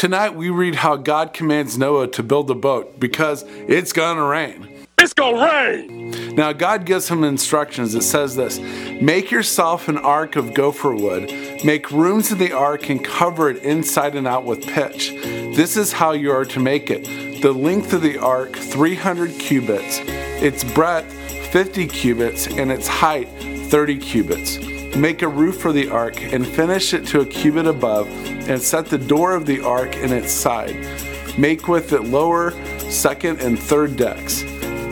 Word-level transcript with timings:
Tonight 0.00 0.34
we 0.34 0.48
read 0.48 0.76
how 0.76 0.96
God 0.96 1.34
commands 1.34 1.76
Noah 1.76 2.08
to 2.12 2.22
build 2.22 2.50
a 2.50 2.54
boat 2.54 2.98
because 2.98 3.44
it's 3.46 3.92
gonna 3.92 4.24
rain. 4.24 4.86
It's 4.96 5.12
gonna 5.12 5.44
rain! 5.44 6.34
Now, 6.34 6.54
God 6.54 6.86
gives 6.86 7.10
him 7.10 7.22
instructions. 7.22 7.94
It 7.94 8.02
says 8.02 8.34
this 8.34 8.58
Make 8.58 9.30
yourself 9.30 9.88
an 9.88 9.98
ark 9.98 10.36
of 10.36 10.54
gopher 10.54 10.94
wood, 10.94 11.30
make 11.66 11.90
rooms 11.90 12.32
in 12.32 12.38
the 12.38 12.50
ark, 12.50 12.88
and 12.88 13.04
cover 13.04 13.50
it 13.50 13.58
inside 13.58 14.14
and 14.14 14.26
out 14.26 14.46
with 14.46 14.62
pitch. 14.62 15.10
This 15.54 15.76
is 15.76 15.92
how 15.92 16.12
you 16.12 16.32
are 16.32 16.46
to 16.46 16.60
make 16.60 16.90
it. 16.90 17.42
The 17.42 17.52
length 17.52 17.92
of 17.92 18.00
the 18.00 18.16
ark, 18.16 18.56
300 18.56 19.32
cubits, 19.38 19.98
its 20.42 20.64
breadth, 20.64 21.12
50 21.52 21.86
cubits, 21.88 22.46
and 22.46 22.72
its 22.72 22.88
height, 22.88 23.28
30 23.68 23.98
cubits. 23.98 24.79
Make 24.96 25.22
a 25.22 25.28
roof 25.28 25.60
for 25.60 25.72
the 25.72 25.88
ark 25.88 26.20
and 26.20 26.46
finish 26.46 26.92
it 26.92 27.06
to 27.08 27.20
a 27.20 27.26
cubit 27.26 27.66
above, 27.66 28.08
and 28.48 28.60
set 28.60 28.86
the 28.86 28.98
door 28.98 29.34
of 29.34 29.46
the 29.46 29.60
ark 29.60 29.96
in 29.96 30.12
its 30.12 30.32
side. 30.32 30.76
Make 31.38 31.68
with 31.68 31.92
it 31.92 32.02
lower, 32.02 32.52
second, 32.90 33.40
and 33.40 33.58
third 33.58 33.96
decks. 33.96 34.42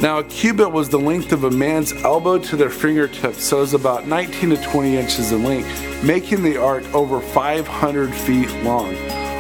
Now, 0.01 0.19
a 0.19 0.25
cubit 0.25 0.71
was 0.71 0.89
the 0.89 0.99
length 0.99 1.33
of 1.33 1.43
a 1.43 1.51
man's 1.51 1.93
elbow 2.05 2.39
to 2.39 2.57
their 2.57 2.71
fingertips, 2.71 3.43
so 3.43 3.61
it's 3.63 3.73
about 3.73 4.07
19 4.07 4.51
to 4.51 4.57
20 4.57 4.97
inches 4.97 5.33
in 5.33 5.43
length, 5.43 6.05
making 6.05 6.45
the 6.45 6.57
ark 6.57 6.85
over 6.95 7.21
500 7.21 8.15
feet 8.15 8.51
long. 8.63 8.95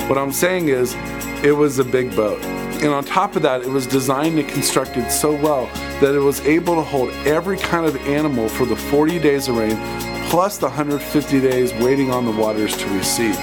What 0.08 0.18
I'm 0.18 0.32
saying 0.32 0.68
is, 0.68 0.96
it 1.44 1.56
was 1.56 1.78
a 1.78 1.84
big 1.84 2.14
boat. 2.16 2.42
And 2.82 2.88
on 2.88 3.04
top 3.04 3.36
of 3.36 3.42
that, 3.42 3.62
it 3.62 3.68
was 3.68 3.86
designed 3.86 4.38
and 4.38 4.48
constructed 4.48 5.10
so 5.10 5.34
well 5.34 5.66
that 6.00 6.14
it 6.14 6.20
was 6.20 6.40
able 6.40 6.74
to 6.74 6.82
hold 6.82 7.10
every 7.26 7.58
kind 7.58 7.86
of 7.86 7.96
animal 8.08 8.48
for 8.48 8.66
the 8.66 8.76
40 8.76 9.18
days 9.20 9.48
of 9.48 9.56
rain, 9.56 9.76
plus 10.28 10.58
the 10.58 10.66
150 10.66 11.40
days 11.40 11.72
waiting 11.74 12.10
on 12.10 12.26
the 12.26 12.30
waters 12.30 12.76
to 12.76 12.86
recede. 12.90 13.34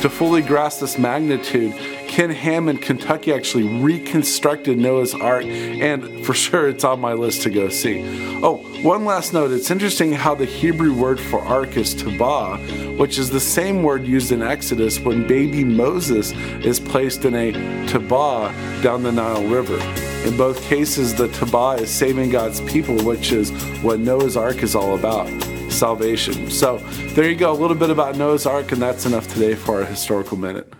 To 0.00 0.08
fully 0.08 0.42
grasp 0.42 0.78
this 0.78 0.96
magnitude, 0.96 1.74
Ken 2.06 2.30
Ham 2.30 2.68
in 2.68 2.78
Kentucky 2.78 3.32
actually 3.32 3.64
reconstructed 3.64 4.78
Noah's 4.78 5.12
Ark, 5.12 5.44
and 5.44 6.24
for 6.24 6.32
sure 6.32 6.68
it's 6.68 6.84
on 6.84 7.00
my 7.00 7.14
list 7.14 7.42
to 7.42 7.50
go 7.50 7.68
see. 7.68 8.04
Oh, 8.44 8.58
one 8.82 9.04
last 9.04 9.32
note 9.32 9.50
it's 9.50 9.72
interesting 9.72 10.12
how 10.12 10.36
the 10.36 10.44
Hebrew 10.44 10.94
word 10.94 11.18
for 11.18 11.40
ark 11.40 11.76
is 11.76 11.96
tabah, 11.96 12.96
which 12.96 13.18
is 13.18 13.30
the 13.30 13.40
same 13.40 13.82
word 13.82 14.06
used 14.06 14.30
in 14.30 14.40
Exodus 14.40 15.00
when 15.00 15.26
baby 15.26 15.64
Moses 15.64 16.30
is 16.64 16.78
placed 16.78 17.24
in 17.24 17.34
a 17.34 17.52
tabah 17.88 18.52
down 18.84 19.02
the 19.02 19.10
Nile 19.12 19.44
River. 19.44 19.78
In 20.24 20.36
both 20.36 20.62
cases, 20.62 21.12
the 21.12 21.26
tabah 21.28 21.80
is 21.80 21.90
saving 21.90 22.30
God's 22.30 22.60
people, 22.60 22.96
which 23.02 23.32
is 23.32 23.50
what 23.82 23.98
Noah's 23.98 24.36
Ark 24.36 24.62
is 24.62 24.76
all 24.76 24.96
about 24.96 25.28
salvation. 25.70 26.50
So, 26.50 26.78
there 27.14 27.28
you 27.28 27.36
go, 27.36 27.52
a 27.52 27.54
little 27.54 27.76
bit 27.76 27.90
about 27.90 28.16
Noah's 28.16 28.46
Ark, 28.46 28.72
and 28.72 28.82
that's 28.82 29.06
enough 29.06 29.28
today 29.28 29.54
for 29.54 29.80
our 29.80 29.84
historical 29.84 30.36
minute. 30.36 30.72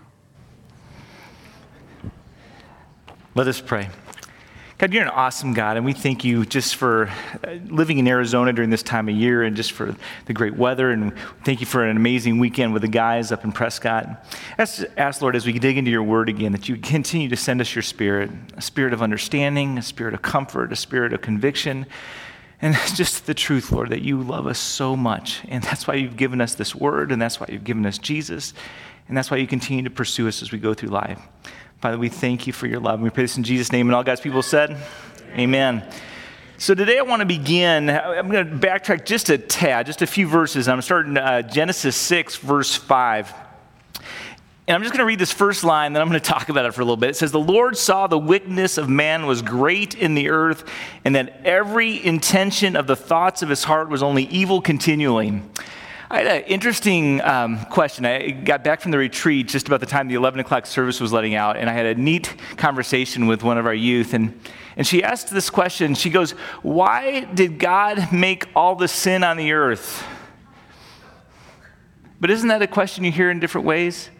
Let 3.34 3.48
us 3.48 3.61
pray. 3.61 3.88
God, 4.80 4.94
you're 4.94 5.02
an 5.02 5.11
awesome 5.11 5.52
God, 5.52 5.77
and 5.77 5.84
we 5.84 5.92
thank 5.92 6.24
you 6.24 6.46
just 6.46 6.77
for 6.77 7.11
uh, 7.46 7.50
living 7.66 7.98
in 7.98 8.08
Arizona 8.08 8.50
during 8.50 8.70
this 8.70 8.83
time 8.83 9.11
of 9.11 9.14
year 9.14 9.42
and 9.42 9.55
just 9.55 9.72
for 9.72 9.94
the 10.24 10.33
great 10.33 10.56
weather. 10.56 10.91
And 10.91 11.12
thank 11.44 11.61
you 11.61 11.66
for 11.66 11.84
an 11.84 11.98
amazing 11.98 12.38
weekend 12.38 12.72
with 12.72 12.80
the 12.80 12.88
guys 12.88 13.30
up 13.30 13.44
in 13.44 13.52
Prescott. 13.52 14.27
Ask, 14.56 14.83
ask, 14.96 15.20
Lord, 15.20 15.36
as 15.36 15.44
we 15.44 15.52
dig 15.58 15.77
into 15.77 15.91
your 15.91 16.02
word 16.02 16.30
again, 16.30 16.52
that 16.52 16.66
you 16.66 16.78
continue 16.78 17.28
to 17.28 17.36
send 17.36 17.61
us 17.61 17.74
your 17.74 17.83
spirit 17.83 18.30
a 18.56 18.62
spirit 18.62 18.94
of 18.94 19.02
understanding, 19.02 19.77
a 19.77 19.83
spirit 19.83 20.14
of 20.14 20.22
comfort, 20.22 20.72
a 20.72 20.77
spirit 20.77 21.12
of 21.12 21.20
conviction, 21.20 21.84
and 22.62 22.75
it's 22.75 22.97
just 22.97 23.27
the 23.27 23.34
truth, 23.34 23.72
Lord, 23.72 23.91
that 23.91 24.03
you 24.03 24.22
love 24.22 24.47
us 24.47 24.58
so 24.58 24.97
much. 24.97 25.42
And 25.48 25.62
that's 25.64 25.86
why 25.86 25.94
you've 25.94 26.16
given 26.16 26.41
us 26.41 26.55
this 26.55 26.75
word, 26.75 27.12
and 27.12 27.20
that's 27.20 27.41
why 27.41 27.47
you've 27.50 27.64
given 27.64 27.86
us 27.86 27.98
Jesus, 27.98 28.52
and 29.08 29.17
that's 29.17 29.30
why 29.30 29.39
you 29.39 29.47
continue 29.47 29.83
to 29.84 29.91
pursue 29.91 30.28
us 30.28 30.42
as 30.42 30.52
we 30.52 30.58
go 30.58 30.75
through 30.75 30.91
life. 30.91 31.20
Father, 31.80 31.98
we 31.98 32.11
thank 32.11 32.47
you 32.47 32.52
for 32.52 32.67
your 32.67 32.78
love. 32.78 32.94
And 32.94 33.02
we 33.02 33.11
pray 33.11 33.25
this 33.25 33.39
in 33.39 33.42
Jesus' 33.42 33.72
name. 33.72 33.89
And 33.89 33.94
all 33.94 34.05
God's 34.05 34.20
people 34.20 34.42
said, 34.42 34.77
Amen. 35.33 35.83
So 36.58 36.74
today 36.74 36.98
I 36.98 37.02
want 37.02 37.20
to 37.20 37.27
begin. 37.27 37.89
I'm 37.89 38.29
going 38.29 38.46
to 38.46 38.55
backtrack 38.67 39.07
just 39.07 39.30
a 39.30 39.39
tad, 39.39 39.86
just 39.86 40.02
a 40.02 40.07
few 40.07 40.29
verses. 40.29 40.68
I'm 40.68 40.83
starting 40.83 41.17
uh, 41.17 41.40
Genesis 41.40 41.96
6, 41.96 42.36
verse 42.36 42.77
5. 42.77 43.33
And 44.70 44.77
I'm 44.77 44.83
just 44.83 44.92
going 44.92 45.01
to 45.01 45.05
read 45.05 45.19
this 45.19 45.33
first 45.33 45.64
line, 45.64 45.95
then 45.95 46.01
I'm 46.01 46.07
going 46.07 46.20
to 46.20 46.25
talk 46.25 46.48
about 46.48 46.64
it 46.64 46.73
for 46.73 46.81
a 46.81 46.85
little 46.85 46.97
bit. 46.97 47.11
It 47.11 47.17
says, 47.17 47.33
The 47.33 47.41
Lord 47.41 47.77
saw 47.77 48.07
the 48.07 48.17
wickedness 48.17 48.79
of 48.79 48.89
man 48.89 49.27
was 49.27 49.42
great 49.42 49.97
in 49.97 50.14
the 50.14 50.31
earth, 50.31 50.63
and 51.05 51.17
that 51.17 51.41
every 51.45 52.01
intention 52.07 52.77
of 52.77 52.86
the 52.86 52.95
thoughts 52.95 53.42
of 53.42 53.48
his 53.48 53.64
heart 53.64 53.89
was 53.89 54.01
only 54.01 54.27
evil 54.27 54.61
continually. 54.61 55.42
I 56.08 56.19
had 56.19 56.27
an 56.29 56.42
interesting 56.45 57.20
um, 57.23 57.64
question. 57.64 58.07
I 58.07 58.31
got 58.31 58.63
back 58.63 58.81
from 58.81 58.92
the 58.92 58.98
retreat 58.98 59.48
just 59.48 59.67
about 59.67 59.81
the 59.81 59.86
time 59.86 60.07
the 60.07 60.14
11 60.14 60.39
o'clock 60.39 60.67
service 60.67 61.01
was 61.01 61.13
letting 61.13 61.35
out, 61.35 61.57
and 61.57 61.69
I 61.69 61.73
had 61.73 61.87
a 61.87 61.97
neat 61.97 62.33
conversation 62.57 63.27
with 63.27 63.42
one 63.42 63.58
of 63.58 63.67
our 63.67 63.75
youth. 63.75 64.14
And, 64.14 64.41
and 64.77 64.87
she 64.87 65.02
asked 65.02 65.31
this 65.31 65.51
question. 65.51 65.97
She 65.97 66.11
goes, 66.11 66.31
Why 66.63 67.25
did 67.25 67.58
God 67.58 68.13
make 68.13 68.47
all 68.55 68.77
the 68.77 68.87
sin 68.87 69.25
on 69.25 69.37
the 69.37 69.51
earth? 69.51 70.07
But 72.20 72.31
isn't 72.31 72.47
that 72.47 72.63
a 72.63 72.69
question 72.69 73.02
you 73.02 73.11
hear 73.11 73.33
in 73.33 73.41
different 73.41 73.67
ways? 73.67 74.11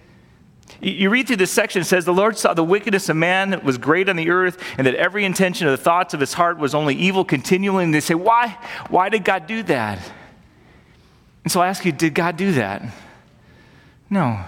You 0.81 1.11
read 1.11 1.27
through 1.27 1.37
this 1.37 1.51
section, 1.51 1.83
it 1.83 1.87
says, 1.87 2.05
The 2.05 2.13
Lord 2.13 2.39
saw 2.39 2.55
the 2.55 2.65
wickedness 2.65 3.09
of 3.09 3.17
man 3.17 3.61
was 3.65 3.79
great 3.79 4.09
on 4.09 4.17
the 4.17 4.31
earth, 4.31 4.63
and 4.79 4.87
that 4.87 4.95
every 4.95 5.25
intention 5.25 5.67
of 5.67 5.73
the 5.73 5.83
thoughts 5.83 6.15
of 6.15 6.21
his 6.21 6.35
heart 6.35 6.59
was 6.59 6.75
only 6.75 6.95
evil 6.95 7.25
continually. 7.25 7.85
And 7.85 7.95
they 7.95 8.01
say, 8.01 8.15
Why? 8.15 8.57
Why 8.89 9.09
did 9.09 9.25
God 9.25 9.47
do 9.47 9.63
that? 9.65 9.99
And 11.45 11.53
so 11.53 11.61
I 11.61 11.69
ask 11.69 11.85
you, 11.85 11.93
did 11.93 12.15
God 12.15 12.37
do 12.37 12.53
that? 12.53 12.83
No. 14.09 14.45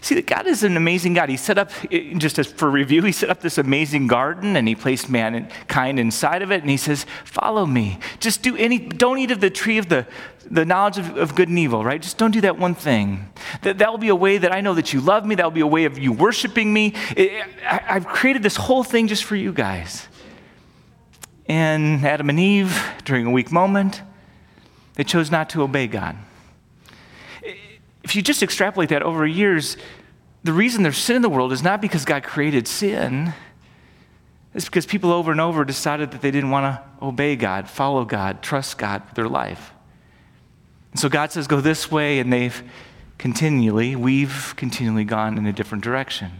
See, 0.00 0.14
that 0.14 0.26
God 0.26 0.46
is 0.46 0.62
an 0.62 0.76
amazing 0.78 1.12
God. 1.12 1.28
He 1.28 1.36
set 1.36 1.58
up, 1.58 1.70
just 2.16 2.38
as 2.38 2.46
for 2.46 2.70
review, 2.70 3.02
he 3.02 3.12
set 3.12 3.28
up 3.28 3.40
this 3.40 3.58
amazing 3.58 4.06
garden 4.06 4.56
and 4.56 4.66
he 4.66 4.74
placed 4.74 5.10
mankind 5.10 6.00
inside 6.00 6.40
of 6.40 6.50
it 6.50 6.62
and 6.62 6.70
he 6.70 6.78
says, 6.78 7.04
Follow 7.24 7.66
me. 7.66 7.98
Just 8.18 8.42
do 8.42 8.56
any, 8.56 8.78
don't 8.78 9.18
eat 9.18 9.30
of 9.30 9.40
the 9.40 9.50
tree 9.50 9.76
of 9.76 9.90
the, 9.90 10.06
the 10.50 10.64
knowledge 10.64 10.98
of, 10.98 11.16
of 11.16 11.34
good 11.34 11.48
and 11.48 11.58
evil, 11.58 11.84
right? 11.84 12.02
Just 12.02 12.18
don't 12.18 12.32
do 12.32 12.40
that 12.40 12.58
one 12.58 12.74
thing. 12.74 13.30
That, 13.62 13.78
that 13.78 13.90
will 13.90 13.98
be 13.98 14.08
a 14.08 14.16
way 14.16 14.38
that 14.38 14.52
I 14.52 14.60
know 14.60 14.74
that 14.74 14.92
you 14.92 15.00
love 15.00 15.24
me. 15.24 15.36
That 15.36 15.44
will 15.44 15.50
be 15.50 15.60
a 15.60 15.66
way 15.66 15.84
of 15.84 15.98
you 15.98 16.12
worshiping 16.12 16.72
me. 16.72 16.94
I, 17.16 17.82
I've 17.88 18.06
created 18.06 18.42
this 18.42 18.56
whole 18.56 18.82
thing 18.82 19.06
just 19.06 19.24
for 19.24 19.36
you 19.36 19.52
guys. 19.52 20.08
And 21.46 22.04
Adam 22.04 22.30
and 22.30 22.38
Eve, 22.38 22.80
during 23.04 23.26
a 23.26 23.30
weak 23.30 23.52
moment, 23.52 24.02
they 24.94 25.04
chose 25.04 25.30
not 25.30 25.50
to 25.50 25.62
obey 25.62 25.86
God. 25.86 26.16
If 28.02 28.16
you 28.16 28.22
just 28.22 28.42
extrapolate 28.42 28.88
that 28.88 29.02
over 29.02 29.26
years, 29.26 29.76
the 30.42 30.52
reason 30.52 30.82
there's 30.82 30.96
sin 30.96 31.16
in 31.16 31.22
the 31.22 31.28
world 31.28 31.52
is 31.52 31.62
not 31.62 31.80
because 31.80 32.04
God 32.04 32.22
created 32.22 32.66
sin. 32.66 33.34
It's 34.54 34.64
because 34.64 34.86
people 34.86 35.12
over 35.12 35.30
and 35.30 35.40
over 35.40 35.64
decided 35.64 36.10
that 36.10 36.22
they 36.22 36.30
didn't 36.30 36.50
want 36.50 36.64
to 36.64 37.04
obey 37.04 37.36
God, 37.36 37.68
follow 37.68 38.04
God, 38.04 38.42
trust 38.42 38.78
God 38.78 39.04
with 39.06 39.14
their 39.14 39.28
life. 39.28 39.72
And 40.92 41.00
so 41.00 41.08
God 41.08 41.32
says, 41.32 41.46
go 41.46 41.60
this 41.60 41.90
way, 41.90 42.18
and 42.18 42.32
they've 42.32 42.62
continually, 43.18 43.96
we've 43.96 44.54
continually 44.56 45.04
gone 45.04 45.38
in 45.38 45.46
a 45.46 45.52
different 45.52 45.84
direction. 45.84 46.30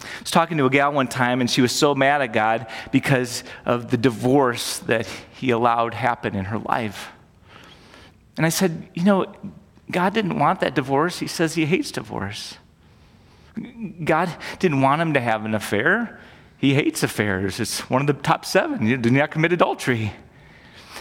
I 0.00 0.20
was 0.20 0.30
talking 0.30 0.56
to 0.58 0.66
a 0.66 0.70
gal 0.70 0.92
one 0.92 1.08
time, 1.08 1.40
and 1.40 1.50
she 1.50 1.60
was 1.60 1.72
so 1.72 1.94
mad 1.94 2.22
at 2.22 2.32
God 2.32 2.66
because 2.92 3.44
of 3.64 3.90
the 3.90 3.96
divorce 3.96 4.78
that 4.80 5.06
He 5.32 5.50
allowed 5.50 5.94
happen 5.94 6.34
in 6.34 6.46
her 6.46 6.58
life. 6.58 7.08
And 8.36 8.46
I 8.46 8.48
said, 8.48 8.88
You 8.94 9.04
know, 9.04 9.26
God 9.90 10.14
didn't 10.14 10.38
want 10.38 10.60
that 10.60 10.74
divorce. 10.74 11.18
He 11.18 11.26
says 11.26 11.54
He 11.54 11.66
hates 11.66 11.90
divorce. 11.90 12.56
God 14.04 14.34
didn't 14.58 14.80
want 14.82 15.02
him 15.02 15.14
to 15.14 15.20
have 15.20 15.44
an 15.44 15.54
affair. 15.54 16.20
He 16.58 16.74
hates 16.74 17.02
affairs. 17.02 17.60
It's 17.60 17.88
one 17.90 18.00
of 18.00 18.06
the 18.06 18.12
top 18.14 18.44
seven. 18.44 18.86
You 18.86 18.96
do 18.96 19.10
not 19.10 19.30
commit 19.30 19.52
adultery. 19.52 20.12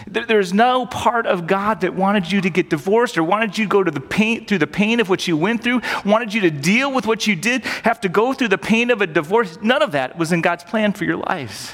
There's 0.05 0.53
no 0.53 0.85
part 0.85 1.25
of 1.25 1.47
God 1.47 1.81
that 1.81 1.95
wanted 1.95 2.31
you 2.31 2.41
to 2.41 2.49
get 2.49 2.69
divorced 2.69 3.17
or 3.17 3.23
wanted 3.23 3.57
you 3.57 3.65
to 3.65 3.69
go 3.69 3.83
to 3.83 3.91
the 3.91 3.99
pain, 3.99 4.45
through 4.45 4.59
the 4.59 4.67
pain 4.67 4.99
of 4.99 5.09
what 5.09 5.27
you 5.27 5.35
went 5.35 5.63
through, 5.63 5.81
wanted 6.05 6.33
you 6.33 6.41
to 6.41 6.51
deal 6.51 6.93
with 6.93 7.07
what 7.07 7.25
you 7.25 7.35
did, 7.35 7.65
have 7.83 8.01
to 8.01 8.09
go 8.09 8.33
through 8.33 8.49
the 8.49 8.57
pain 8.57 8.91
of 8.91 9.01
a 9.01 9.07
divorce. 9.07 9.57
None 9.61 9.81
of 9.81 9.93
that 9.93 10.17
was 10.17 10.31
in 10.31 10.41
God's 10.41 10.63
plan 10.63 10.93
for 10.93 11.05
your 11.05 11.17
lives. 11.17 11.73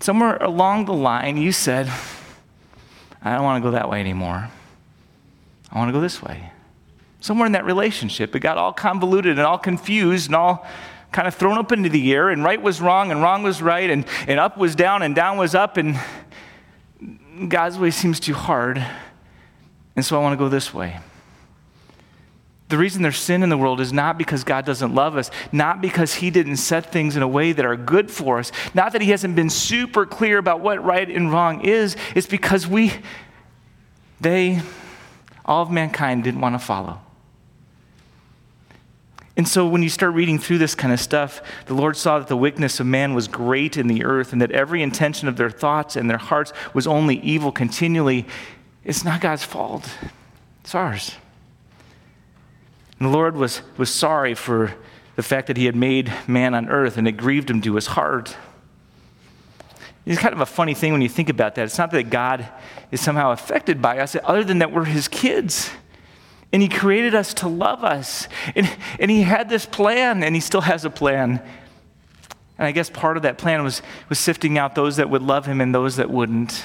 Somewhere 0.00 0.36
along 0.36 0.86
the 0.86 0.92
line, 0.92 1.36
you 1.36 1.52
said, 1.52 1.90
I 3.22 3.34
don't 3.34 3.44
want 3.44 3.62
to 3.62 3.68
go 3.68 3.72
that 3.72 3.88
way 3.88 4.00
anymore. 4.00 4.50
I 5.70 5.78
want 5.78 5.88
to 5.88 5.92
go 5.92 6.00
this 6.00 6.22
way. 6.22 6.50
Somewhere 7.20 7.46
in 7.46 7.52
that 7.52 7.64
relationship, 7.64 8.34
it 8.34 8.40
got 8.40 8.58
all 8.58 8.72
convoluted 8.72 9.38
and 9.38 9.46
all 9.46 9.58
confused 9.58 10.26
and 10.26 10.34
all 10.34 10.66
kind 11.12 11.28
of 11.28 11.34
thrown 11.34 11.56
up 11.56 11.70
into 11.70 11.88
the 11.88 12.12
air, 12.12 12.30
and 12.30 12.42
right 12.42 12.60
was 12.60 12.80
wrong 12.80 13.12
and 13.12 13.22
wrong 13.22 13.42
was 13.42 13.62
right, 13.62 13.90
and, 13.90 14.06
and 14.26 14.40
up 14.40 14.56
was 14.56 14.74
down 14.74 15.02
and 15.02 15.14
down 15.14 15.36
was 15.36 15.54
up, 15.54 15.76
and 15.76 15.96
God's 17.48 17.78
way 17.78 17.90
seems 17.90 18.20
too 18.20 18.34
hard, 18.34 18.84
and 19.96 20.04
so 20.04 20.18
I 20.18 20.22
want 20.22 20.34
to 20.34 20.36
go 20.36 20.48
this 20.48 20.74
way. 20.74 21.00
The 22.68 22.78
reason 22.78 23.02
there's 23.02 23.18
sin 23.18 23.42
in 23.42 23.48
the 23.48 23.58
world 23.58 23.80
is 23.80 23.92
not 23.92 24.16
because 24.16 24.44
God 24.44 24.64
doesn't 24.64 24.94
love 24.94 25.16
us, 25.16 25.30
not 25.52 25.80
because 25.82 26.14
He 26.14 26.30
didn't 26.30 26.56
set 26.56 26.90
things 26.90 27.16
in 27.16 27.22
a 27.22 27.28
way 27.28 27.52
that 27.52 27.64
are 27.64 27.76
good 27.76 28.10
for 28.10 28.38
us, 28.38 28.50
not 28.74 28.92
that 28.92 29.02
He 29.02 29.10
hasn't 29.10 29.36
been 29.36 29.50
super 29.50 30.06
clear 30.06 30.38
about 30.38 30.60
what 30.60 30.82
right 30.82 31.08
and 31.08 31.30
wrong 31.30 31.64
is. 31.66 31.96
It's 32.14 32.26
because 32.26 32.66
we, 32.66 32.92
they, 34.20 34.62
all 35.44 35.62
of 35.62 35.70
mankind 35.70 36.24
didn't 36.24 36.40
want 36.40 36.54
to 36.54 36.58
follow. 36.58 37.00
And 39.36 39.48
so 39.48 39.66
when 39.66 39.82
you 39.82 39.88
start 39.88 40.12
reading 40.14 40.38
through 40.38 40.58
this 40.58 40.74
kind 40.74 40.92
of 40.92 41.00
stuff, 41.00 41.40
the 41.66 41.74
Lord 41.74 41.96
saw 41.96 42.18
that 42.18 42.28
the 42.28 42.36
wickedness 42.36 42.80
of 42.80 42.86
man 42.86 43.14
was 43.14 43.28
great 43.28 43.78
in 43.78 43.86
the 43.86 44.04
earth 44.04 44.32
and 44.32 44.42
that 44.42 44.50
every 44.50 44.82
intention 44.82 45.26
of 45.26 45.36
their 45.36 45.50
thoughts 45.50 45.96
and 45.96 46.08
their 46.10 46.18
hearts 46.18 46.52
was 46.74 46.86
only 46.86 47.16
evil 47.20 47.50
continually. 47.50 48.26
It's 48.84 49.04
not 49.04 49.20
God's 49.20 49.44
fault, 49.44 49.88
it's 50.60 50.74
ours. 50.74 51.14
And 52.98 53.08
the 53.08 53.12
Lord 53.12 53.34
was, 53.34 53.62
was 53.78 53.92
sorry 53.92 54.34
for 54.34 54.74
the 55.16 55.22
fact 55.22 55.46
that 55.46 55.56
he 55.56 55.64
had 55.64 55.76
made 55.76 56.12
man 56.26 56.54
on 56.54 56.68
earth 56.68 56.98
and 56.98 57.08
it 57.08 57.12
grieved 57.12 57.50
him 57.50 57.62
to 57.62 57.74
his 57.74 57.88
heart. 57.88 58.36
It's 60.04 60.20
kind 60.20 60.34
of 60.34 60.40
a 60.40 60.46
funny 60.46 60.74
thing 60.74 60.92
when 60.92 61.00
you 61.00 61.08
think 61.08 61.28
about 61.28 61.54
that. 61.54 61.64
It's 61.64 61.78
not 61.78 61.90
that 61.92 62.10
God 62.10 62.48
is 62.90 63.00
somehow 63.00 63.30
affected 63.30 63.80
by 63.80 63.98
us, 63.98 64.16
other 64.24 64.44
than 64.44 64.58
that 64.58 64.72
we're 64.72 64.84
his 64.84 65.08
kids. 65.08 65.70
And 66.52 66.60
he 66.60 66.68
created 66.68 67.14
us 67.14 67.32
to 67.34 67.48
love 67.48 67.82
us. 67.82 68.28
And, 68.54 68.68
and 68.98 69.10
he 69.10 69.22
had 69.22 69.48
this 69.48 69.64
plan, 69.64 70.22
and 70.22 70.34
he 70.34 70.40
still 70.40 70.60
has 70.60 70.84
a 70.84 70.90
plan. 70.90 71.42
And 72.58 72.66
I 72.66 72.72
guess 72.72 72.90
part 72.90 73.16
of 73.16 73.22
that 73.22 73.38
plan 73.38 73.64
was, 73.64 73.82
was 74.08 74.18
sifting 74.18 74.58
out 74.58 74.74
those 74.74 74.96
that 74.96 75.08
would 75.08 75.22
love 75.22 75.46
him 75.46 75.60
and 75.60 75.74
those 75.74 75.96
that 75.96 76.10
wouldn't. 76.10 76.64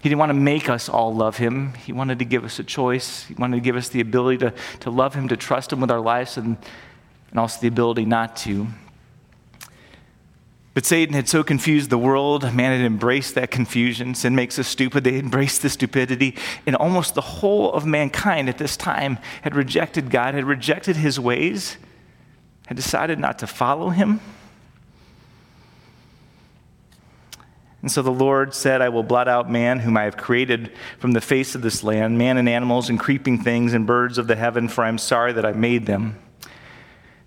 He 0.00 0.08
didn't 0.08 0.18
want 0.18 0.30
to 0.30 0.34
make 0.34 0.68
us 0.68 0.88
all 0.88 1.14
love 1.14 1.36
him. 1.36 1.74
He 1.74 1.92
wanted 1.92 2.18
to 2.18 2.24
give 2.24 2.44
us 2.44 2.58
a 2.58 2.64
choice. 2.64 3.24
He 3.24 3.34
wanted 3.34 3.56
to 3.56 3.60
give 3.60 3.76
us 3.76 3.88
the 3.88 4.00
ability 4.00 4.38
to, 4.38 4.54
to 4.80 4.90
love 4.90 5.14
him, 5.14 5.28
to 5.28 5.36
trust 5.36 5.72
him 5.72 5.80
with 5.80 5.90
our 5.90 6.00
lives, 6.00 6.36
and, 6.36 6.56
and 7.30 7.40
also 7.40 7.60
the 7.60 7.68
ability 7.68 8.04
not 8.04 8.36
to. 8.38 8.66
But 10.74 10.84
Satan 10.84 11.14
had 11.14 11.28
so 11.28 11.44
confused 11.44 11.88
the 11.88 11.98
world, 11.98 12.52
man 12.52 12.76
had 12.76 12.84
embraced 12.84 13.36
that 13.36 13.52
confusion. 13.52 14.16
Sin 14.16 14.34
makes 14.34 14.58
us 14.58 14.66
stupid. 14.66 15.04
They 15.04 15.20
embraced 15.20 15.62
the 15.62 15.70
stupidity. 15.70 16.36
And 16.66 16.74
almost 16.74 17.14
the 17.14 17.20
whole 17.20 17.72
of 17.72 17.86
mankind 17.86 18.48
at 18.48 18.58
this 18.58 18.76
time 18.76 19.18
had 19.42 19.54
rejected 19.54 20.10
God, 20.10 20.34
had 20.34 20.44
rejected 20.44 20.96
his 20.96 21.20
ways, 21.20 21.76
had 22.66 22.76
decided 22.76 23.20
not 23.20 23.38
to 23.38 23.46
follow 23.46 23.90
him. 23.90 24.20
And 27.80 27.92
so 27.92 28.02
the 28.02 28.10
Lord 28.10 28.52
said, 28.52 28.80
I 28.80 28.88
will 28.88 29.02
blot 29.02 29.28
out 29.28 29.48
man, 29.48 29.80
whom 29.80 29.96
I 29.96 30.04
have 30.04 30.16
created 30.16 30.72
from 30.98 31.12
the 31.12 31.20
face 31.20 31.54
of 31.54 31.62
this 31.62 31.84
land, 31.84 32.18
man 32.18 32.36
and 32.36 32.48
animals 32.48 32.88
and 32.88 32.98
creeping 32.98 33.38
things 33.38 33.74
and 33.74 33.86
birds 33.86 34.18
of 34.18 34.26
the 34.26 34.36
heaven, 34.36 34.68
for 34.68 34.82
I'm 34.82 34.98
sorry 34.98 35.34
that 35.34 35.44
I 35.44 35.52
made 35.52 35.86
them. 35.86 36.18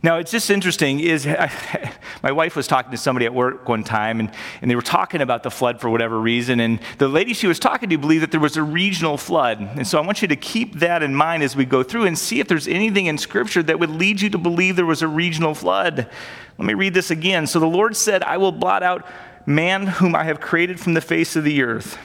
Now, 0.08 0.20
it's 0.20 0.32
just 0.32 0.50
interesting 0.50 1.02
is 1.02 1.26
my 2.24 2.32
wife 2.32 2.56
was 2.56 2.66
talking 2.66 2.92
to 2.92 2.98
somebody 2.98 3.26
at 3.26 3.34
work 3.34 3.68
one 3.68 3.84
time, 3.84 4.22
and, 4.22 4.32
and 4.62 4.72
they 4.72 4.76
were 4.76 4.82
talking 4.82 5.20
about 5.20 5.44
the 5.44 5.52
flood 5.52 5.82
for 5.82 5.90
whatever 5.90 6.18
reason, 6.18 6.62
and 6.62 6.80
the 6.98 7.10
lady 7.10 7.34
she 7.34 7.46
was 7.46 7.60
talking 7.60 7.90
to 7.90 7.98
believed 7.98 8.24
that 8.24 8.32
there 8.32 8.40
was 8.40 8.56
a 8.56 8.64
regional 8.64 9.18
flood. 9.18 9.60
And 9.60 9.86
so 9.86 9.98
I 9.98 10.06
want 10.06 10.22
you 10.22 10.30
to 10.30 10.38
keep 10.38 10.76
that 10.76 11.04
in 11.04 11.14
mind 11.14 11.44
as 11.44 11.58
we 11.58 11.66
go 11.66 11.84
through 11.84 12.06
and 12.06 12.18
see 12.18 12.40
if 12.40 12.48
there's 12.48 12.70
anything 12.70 13.08
in 13.08 13.18
Scripture 13.18 13.62
that 13.64 13.82
would 13.82 13.90
lead 13.90 14.22
you 14.22 14.30
to 14.30 14.38
believe 14.38 14.78
there 14.78 14.86
was 14.86 15.02
a 15.02 15.10
regional 15.10 15.54
flood. 15.54 16.10
Let 16.58 16.66
me 16.66 16.74
read 16.74 16.94
this 16.94 17.12
again. 17.12 17.46
So 17.46 17.60
the 17.60 17.66
Lord 17.66 17.94
said, 17.98 18.24
I 18.24 18.38
will 18.38 18.54
blot 18.54 18.84
out 18.84 19.06
man 19.46 19.88
whom 19.88 20.16
I 20.16 20.24
have 20.24 20.40
created 20.40 20.80
from 20.80 20.94
the 20.94 21.02
face 21.02 21.36
of 21.36 21.44
the 21.44 21.62
earth 21.64 21.98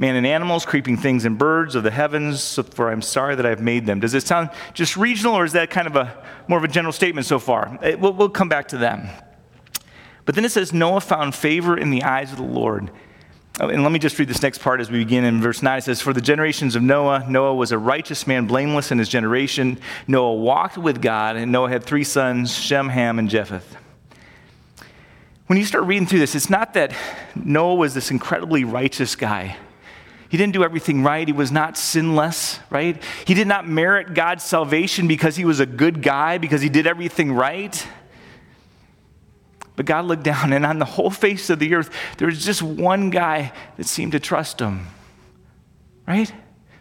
man 0.00 0.16
and 0.16 0.26
animals, 0.26 0.64
creeping 0.64 0.96
things 0.96 1.26
and 1.26 1.36
birds 1.36 1.74
of 1.74 1.82
the 1.82 1.90
heavens, 1.90 2.58
for 2.72 2.90
I'm 2.90 3.02
sorry 3.02 3.34
that 3.34 3.44
I've 3.44 3.60
made 3.60 3.84
them. 3.84 4.00
Does 4.00 4.14
it 4.14 4.26
sound 4.26 4.48
just 4.72 4.96
regional, 4.96 5.34
or 5.34 5.44
is 5.44 5.52
that 5.52 5.68
kind 5.68 5.86
of 5.86 5.94
a 5.94 6.24
more 6.48 6.56
of 6.56 6.64
a 6.64 6.68
general 6.68 6.92
statement 6.92 7.26
so 7.26 7.38
far? 7.38 7.78
It, 7.82 7.96
uh, 7.96 7.98
we'll, 7.98 8.14
we'll 8.14 8.30
come 8.30 8.48
back 8.48 8.68
to 8.68 8.78
them. 8.78 9.10
But 10.24 10.36
then 10.36 10.46
it 10.46 10.52
says, 10.52 10.72
Noah 10.72 11.02
found 11.02 11.34
favor 11.34 11.76
in 11.76 11.90
the 11.90 12.02
eyes 12.02 12.32
of 12.32 12.38
the 12.38 12.44
Lord. 12.44 12.90
Oh, 13.60 13.68
and 13.68 13.82
let 13.82 13.92
me 13.92 13.98
just 13.98 14.18
read 14.18 14.28
this 14.28 14.40
next 14.40 14.62
part 14.62 14.80
as 14.80 14.90
we 14.90 15.00
begin 15.00 15.22
in 15.24 15.42
verse 15.42 15.62
9. 15.62 15.76
It 15.76 15.84
says, 15.84 16.00
For 16.00 16.14
the 16.14 16.22
generations 16.22 16.76
of 16.76 16.82
Noah, 16.82 17.26
Noah 17.28 17.54
was 17.54 17.70
a 17.70 17.78
righteous 17.78 18.26
man, 18.26 18.46
blameless 18.46 18.90
in 18.90 18.98
his 18.98 19.08
generation. 19.10 19.78
Noah 20.06 20.36
walked 20.36 20.78
with 20.78 21.02
God, 21.02 21.36
and 21.36 21.52
Noah 21.52 21.68
had 21.68 21.84
three 21.84 22.04
sons, 22.04 22.56
Shem, 22.56 22.88
Ham, 22.88 23.18
and 23.18 23.28
Japheth. 23.28 23.76
When 25.46 25.58
you 25.58 25.66
start 25.66 25.84
reading 25.84 26.06
through 26.06 26.20
this, 26.20 26.34
it's 26.34 26.48
not 26.48 26.72
that 26.72 26.94
Noah 27.34 27.74
was 27.74 27.92
this 27.92 28.10
incredibly 28.10 28.64
righteous 28.64 29.14
guy. 29.14 29.58
He 30.30 30.36
didn't 30.36 30.52
do 30.52 30.62
everything 30.62 31.02
right. 31.02 31.26
He 31.26 31.32
was 31.32 31.50
not 31.50 31.76
sinless, 31.76 32.60
right? 32.70 33.02
He 33.26 33.34
did 33.34 33.48
not 33.48 33.66
merit 33.66 34.14
God's 34.14 34.44
salvation 34.44 35.08
because 35.08 35.34
he 35.34 35.44
was 35.44 35.58
a 35.58 35.66
good 35.66 36.02
guy, 36.02 36.38
because 36.38 36.62
he 36.62 36.68
did 36.68 36.86
everything 36.86 37.32
right. 37.32 37.84
But 39.74 39.86
God 39.86 40.04
looked 40.04 40.22
down, 40.22 40.52
and 40.52 40.64
on 40.64 40.78
the 40.78 40.84
whole 40.84 41.10
face 41.10 41.50
of 41.50 41.58
the 41.58 41.74
earth, 41.74 41.90
there 42.18 42.26
was 42.26 42.44
just 42.44 42.62
one 42.62 43.10
guy 43.10 43.52
that 43.76 43.86
seemed 43.86 44.12
to 44.12 44.20
trust 44.20 44.60
him, 44.60 44.86
right? 46.06 46.32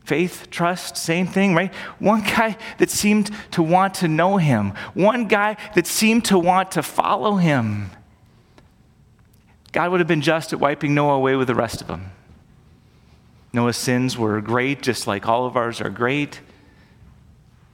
Faith, 0.04 0.50
trust, 0.52 0.96
same 0.96 1.26
thing, 1.26 1.56
right? 1.56 1.74
One 1.98 2.22
guy 2.22 2.56
that 2.78 2.92
seemed 2.92 3.32
to 3.52 3.64
want 3.64 3.96
to 3.96 4.08
know 4.08 4.38
him, 4.38 4.74
one 4.94 5.28
guy 5.28 5.58
that 5.74 5.88
seemed 5.88 6.26
to 6.26 6.38
want 6.38 6.74
to 6.74 6.84
follow 6.84 7.38
him. 7.38 7.90
God 9.72 9.90
would 9.90 10.02
have 10.02 10.08
been 10.08 10.22
just 10.22 10.54
at 10.54 10.60
wiping 10.60 10.94
Noah 10.94 11.16
away 11.16 11.36
with 11.36 11.48
the 11.48 11.56
rest 11.56 11.82
of 11.82 11.88
them. 11.88 12.12
Noah's 13.52 13.78
sins 13.78 14.18
were 14.18 14.40
great, 14.42 14.82
just 14.82 15.08
like 15.08 15.28
all 15.28 15.46
of 15.46 15.56
ours 15.56 15.82
are 15.82 15.90
great. 15.90 16.42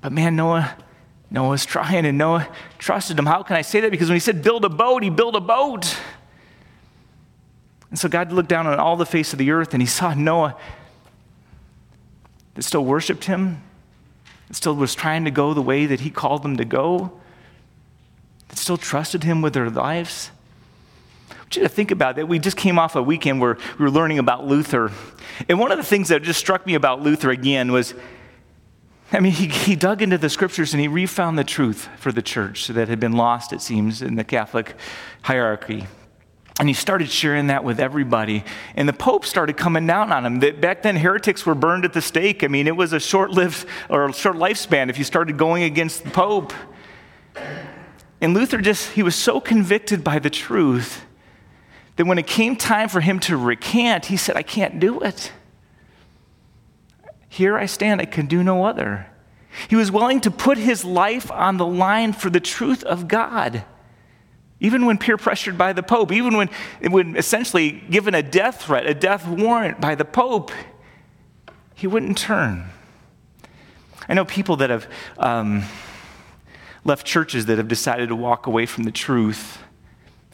But 0.01 0.12
man, 0.12 0.36
Noah, 0.36 0.75
Noah's 1.30 1.66
trying, 1.66 2.06
and 2.06 2.18
Noah 2.18 2.48
trusted 2.77 3.19
him. 3.19 3.25
How 3.25 3.44
can 3.44 3.57
I 3.57 3.62
say 3.62 3.81
that? 3.81 3.92
Because 3.92 4.07
when 4.07 4.16
he 4.16 4.22
said 4.22 4.42
build 4.42 4.63
a 4.63 4.69
boat, 4.69 5.04
he 5.04 5.10
built 5.10 5.36
a 5.36 5.42
boat. 5.42 5.98
And 7.89 8.00
so 8.00 8.07
God 8.07 8.31
looked 8.31 8.50
down 8.50 8.68
on 8.68 8.80
all 8.80 8.95
the 8.95 9.06
face 9.06 9.33
of 9.33 9.39
the 9.39 9.51
earth 9.51 9.74
and 9.74 9.81
he 9.81 9.88
saw 9.88 10.13
Noah 10.13 10.57
that 12.56 12.63
still 12.63 12.83
worshiped 12.83 13.25
him, 13.25 13.62
that 14.48 14.56
still 14.56 14.75
was 14.75 14.95
trying 14.95 15.25
to 15.25 15.31
go 15.31 15.54
the 15.54 15.62
way 15.62 15.86
that 15.86 16.01
he 16.01 16.10
called 16.10 16.44
them 16.44 16.57
to 16.57 16.66
go, 16.66 17.19
that 18.48 18.57
still 18.57 18.77
trusted 18.77 19.24
him 19.24 19.42
with 19.42 19.54
their 19.54 19.69
lives 19.69 20.31
you 21.56 21.63
to 21.63 21.69
think 21.69 21.92
about 21.92 22.16
that. 22.16 22.28
We 22.28 22.40
just 22.40 22.57
came 22.57 22.78
off 22.78 22.96
a 22.96 23.04
weekend 23.04 23.42
where 23.42 23.57
we 23.78 23.86
were 23.86 23.92
learning 23.92 24.19
about 24.19 24.46
Luther. 24.46 24.92
And 25.50 25.60
one 25.60 25.72
of 25.72 25.78
the 25.78 25.84
things 25.84 26.10
that 26.10 26.24
just 26.24 26.40
struck 26.40 26.66
me 26.66 26.75
about 26.75 27.02
Luther 27.02 27.30
again 27.30 27.72
was 27.72 27.94
I 29.12 29.19
mean, 29.19 29.34
he, 29.34 29.48
he 29.48 29.75
dug 29.75 30.02
into 30.02 30.18
the 30.18 30.30
scriptures 30.30 30.74
and 30.74 30.81
he 30.81 30.88
refound 30.88 31.38
the 31.38 31.44
truth 31.44 31.88
for 31.98 32.12
the 32.12 32.22
church 32.22 32.68
that 32.68 32.90
had 32.90 33.00
been 33.00 33.13
lost, 33.13 33.54
it 33.54 33.62
seems, 33.62 34.02
in 34.02 34.16
the 34.16 34.24
Catholic 34.24 34.75
hierarchy. 35.22 35.86
And 36.60 36.68
he 36.68 36.74
started 36.74 37.10
sharing 37.10 37.48
that 37.48 37.63
with 37.63 37.80
everybody. 37.80 38.44
And 38.75 38.90
the 38.90 38.94
Pope 38.94 39.25
started 39.25 39.58
coming 39.58 39.86
down 39.86 40.12
on 40.12 40.25
him. 40.25 40.40
That 40.40 40.60
Back 40.60 40.81
then, 40.84 40.96
heretics 40.96 41.46
were 41.46 41.54
burned 41.54 41.86
at 41.86 41.94
the 41.94 42.01
stake. 42.01 42.44
I 42.44 42.48
mean, 42.48 42.66
it 42.68 42.75
was 42.75 42.94
a 42.94 43.00
short 43.00 43.31
lived 43.31 43.68
or 43.90 44.12
short 44.13 44.38
lifespan 44.38 44.90
if 44.90 44.98
you 44.98 45.04
started 45.04 45.38
going 45.38 45.63
against 45.63 46.04
the 46.04 46.10
Pope. 46.10 46.54
And 48.22 48.34
Luther 48.34 48.60
just, 48.60 48.91
he 48.94 49.03
was 49.03 49.15
so 49.15 49.39
convicted 49.39 50.03
by 50.03 50.18
the 50.20 50.29
truth 50.29 51.06
that 51.96 52.06
when 52.06 52.18
it 52.18 52.28
came 52.28 52.56
time 52.56 52.90
for 52.90 53.02
him 53.02 53.20
to 53.22 53.38
recant, 53.38 54.06
he 54.08 54.18
said, 54.18 54.36
I 54.36 54.44
can't 54.44 54.80
do 54.80 55.02
it. 55.02 55.32
Here 57.30 57.58
I 57.58 57.66
stand, 57.66 58.02
I 58.02 58.06
can 58.06 58.28
do 58.28 58.44
no 58.44 58.66
other. 58.66 59.08
He 59.70 59.75
was 59.75 59.92
willing 59.92 60.22
to 60.22 60.32
put 60.32 60.58
his 60.58 60.84
life 60.84 61.32
on 61.32 61.58
the 61.58 61.66
line 61.66 62.14
for 62.14 62.30
the 62.30 62.40
truth 62.40 62.84
of 62.84 63.08
God, 63.08 63.64
even 64.60 64.86
when 64.86 64.98
peer 64.98 65.18
pressured 65.18 65.58
by 65.58 65.74
the 65.74 65.84
Pope, 65.84 66.12
even 66.12 66.36
when, 66.36 66.50
when 66.82 67.16
essentially 67.16 67.72
given 67.72 68.14
a 68.14 68.24
death 68.24 68.64
threat, 68.64 68.86
a 68.86 68.94
death 68.94 69.28
warrant 69.28 69.80
by 69.80 69.96
the 69.96 70.06
Pope, 70.06 70.52
he 71.74 71.88
wouldn't 71.88 72.18
turn. 72.18 72.70
I 74.08 74.14
know 74.14 74.25
people 74.25 74.58
that 74.58 74.70
have 74.70 74.90
um, 75.18 75.64
left 76.84 77.06
churches 77.06 77.48
that 77.48 77.58
have 77.58 77.68
decided 77.68 78.10
to 78.10 78.16
walk 78.16 78.48
away 78.48 78.66
from 78.66 78.84
the 78.84 78.92
truth 78.92 79.60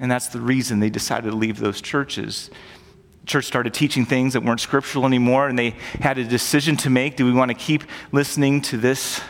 and 0.02 0.10
that's 0.12 0.28
the 0.30 0.42
reason 0.42 0.80
they 0.80 0.90
decided 0.90 1.30
to 1.30 1.36
leave 1.36 1.60
those 1.60 1.80
churches. 1.80 2.50
church 3.28 3.46
started 3.46 3.72
teaching 3.74 4.04
things 4.04 4.34
that 4.34 4.44
weren't 4.44 4.60
scriptural 4.60 5.06
anymore, 5.06 5.48
and 5.48 5.58
they 5.58 5.76
had 6.02 6.18
a 6.18 6.24
decision 6.24 6.76
to 6.76 6.90
make. 6.90 7.16
Do 7.16 7.26
we 7.26 7.32
want 7.32 7.50
to 7.50 7.56
keep 7.56 7.84
listening 8.12 8.62
to 8.64 8.78
this, 8.78 9.22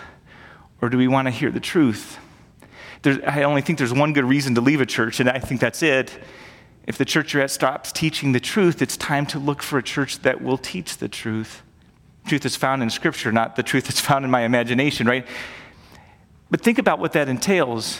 or 0.81 0.89
do 0.89 0.97
we 0.97 1.09
want 1.09 1.27
to 1.27 1.31
hear 1.31 1.51
the 1.51 1.59
truth? 1.59 2.17
I 3.05 3.43
only 3.43 3.61
think 3.61 3.79
there's 3.79 3.93
one 3.93 4.13
good 4.13 4.23
reason 4.23 4.55
to 4.55 4.61
leave 4.61 4.79
a 4.79 4.85
church, 4.85 5.19
and 5.19 5.29
I 5.29 5.39
think 5.39 5.59
that's 5.59 5.83
it. 5.83 6.17
If 6.87 6.97
the 6.97 7.05
church 7.05 7.33
you're 7.33 7.43
at 7.43 7.51
stops 7.51 7.91
teaching 7.91 8.31
the 8.31 8.39
truth, 8.39 8.81
it's 8.81 8.95
time 8.95 9.25
to 9.27 9.39
look 9.39 9.61
for 9.61 9.77
a 9.77 9.83
church 9.83 10.19
that 10.19 10.41
will 10.41 10.57
teach 10.57 10.97
the 10.97 11.09
truth. 11.09 11.63
Truth 12.27 12.45
is 12.45 12.55
found 12.55 12.81
in 12.81 12.89
Scripture, 12.89 13.31
not 13.31 13.57
the 13.57 13.63
truth 13.63 13.85
that's 13.85 13.99
found 13.99 14.23
in 14.23 14.31
my 14.31 14.41
imagination, 14.41 15.05
right? 15.05 15.27
But 16.49 16.61
think 16.61 16.77
about 16.77 16.99
what 16.99 17.11
that 17.13 17.27
entails. 17.27 17.99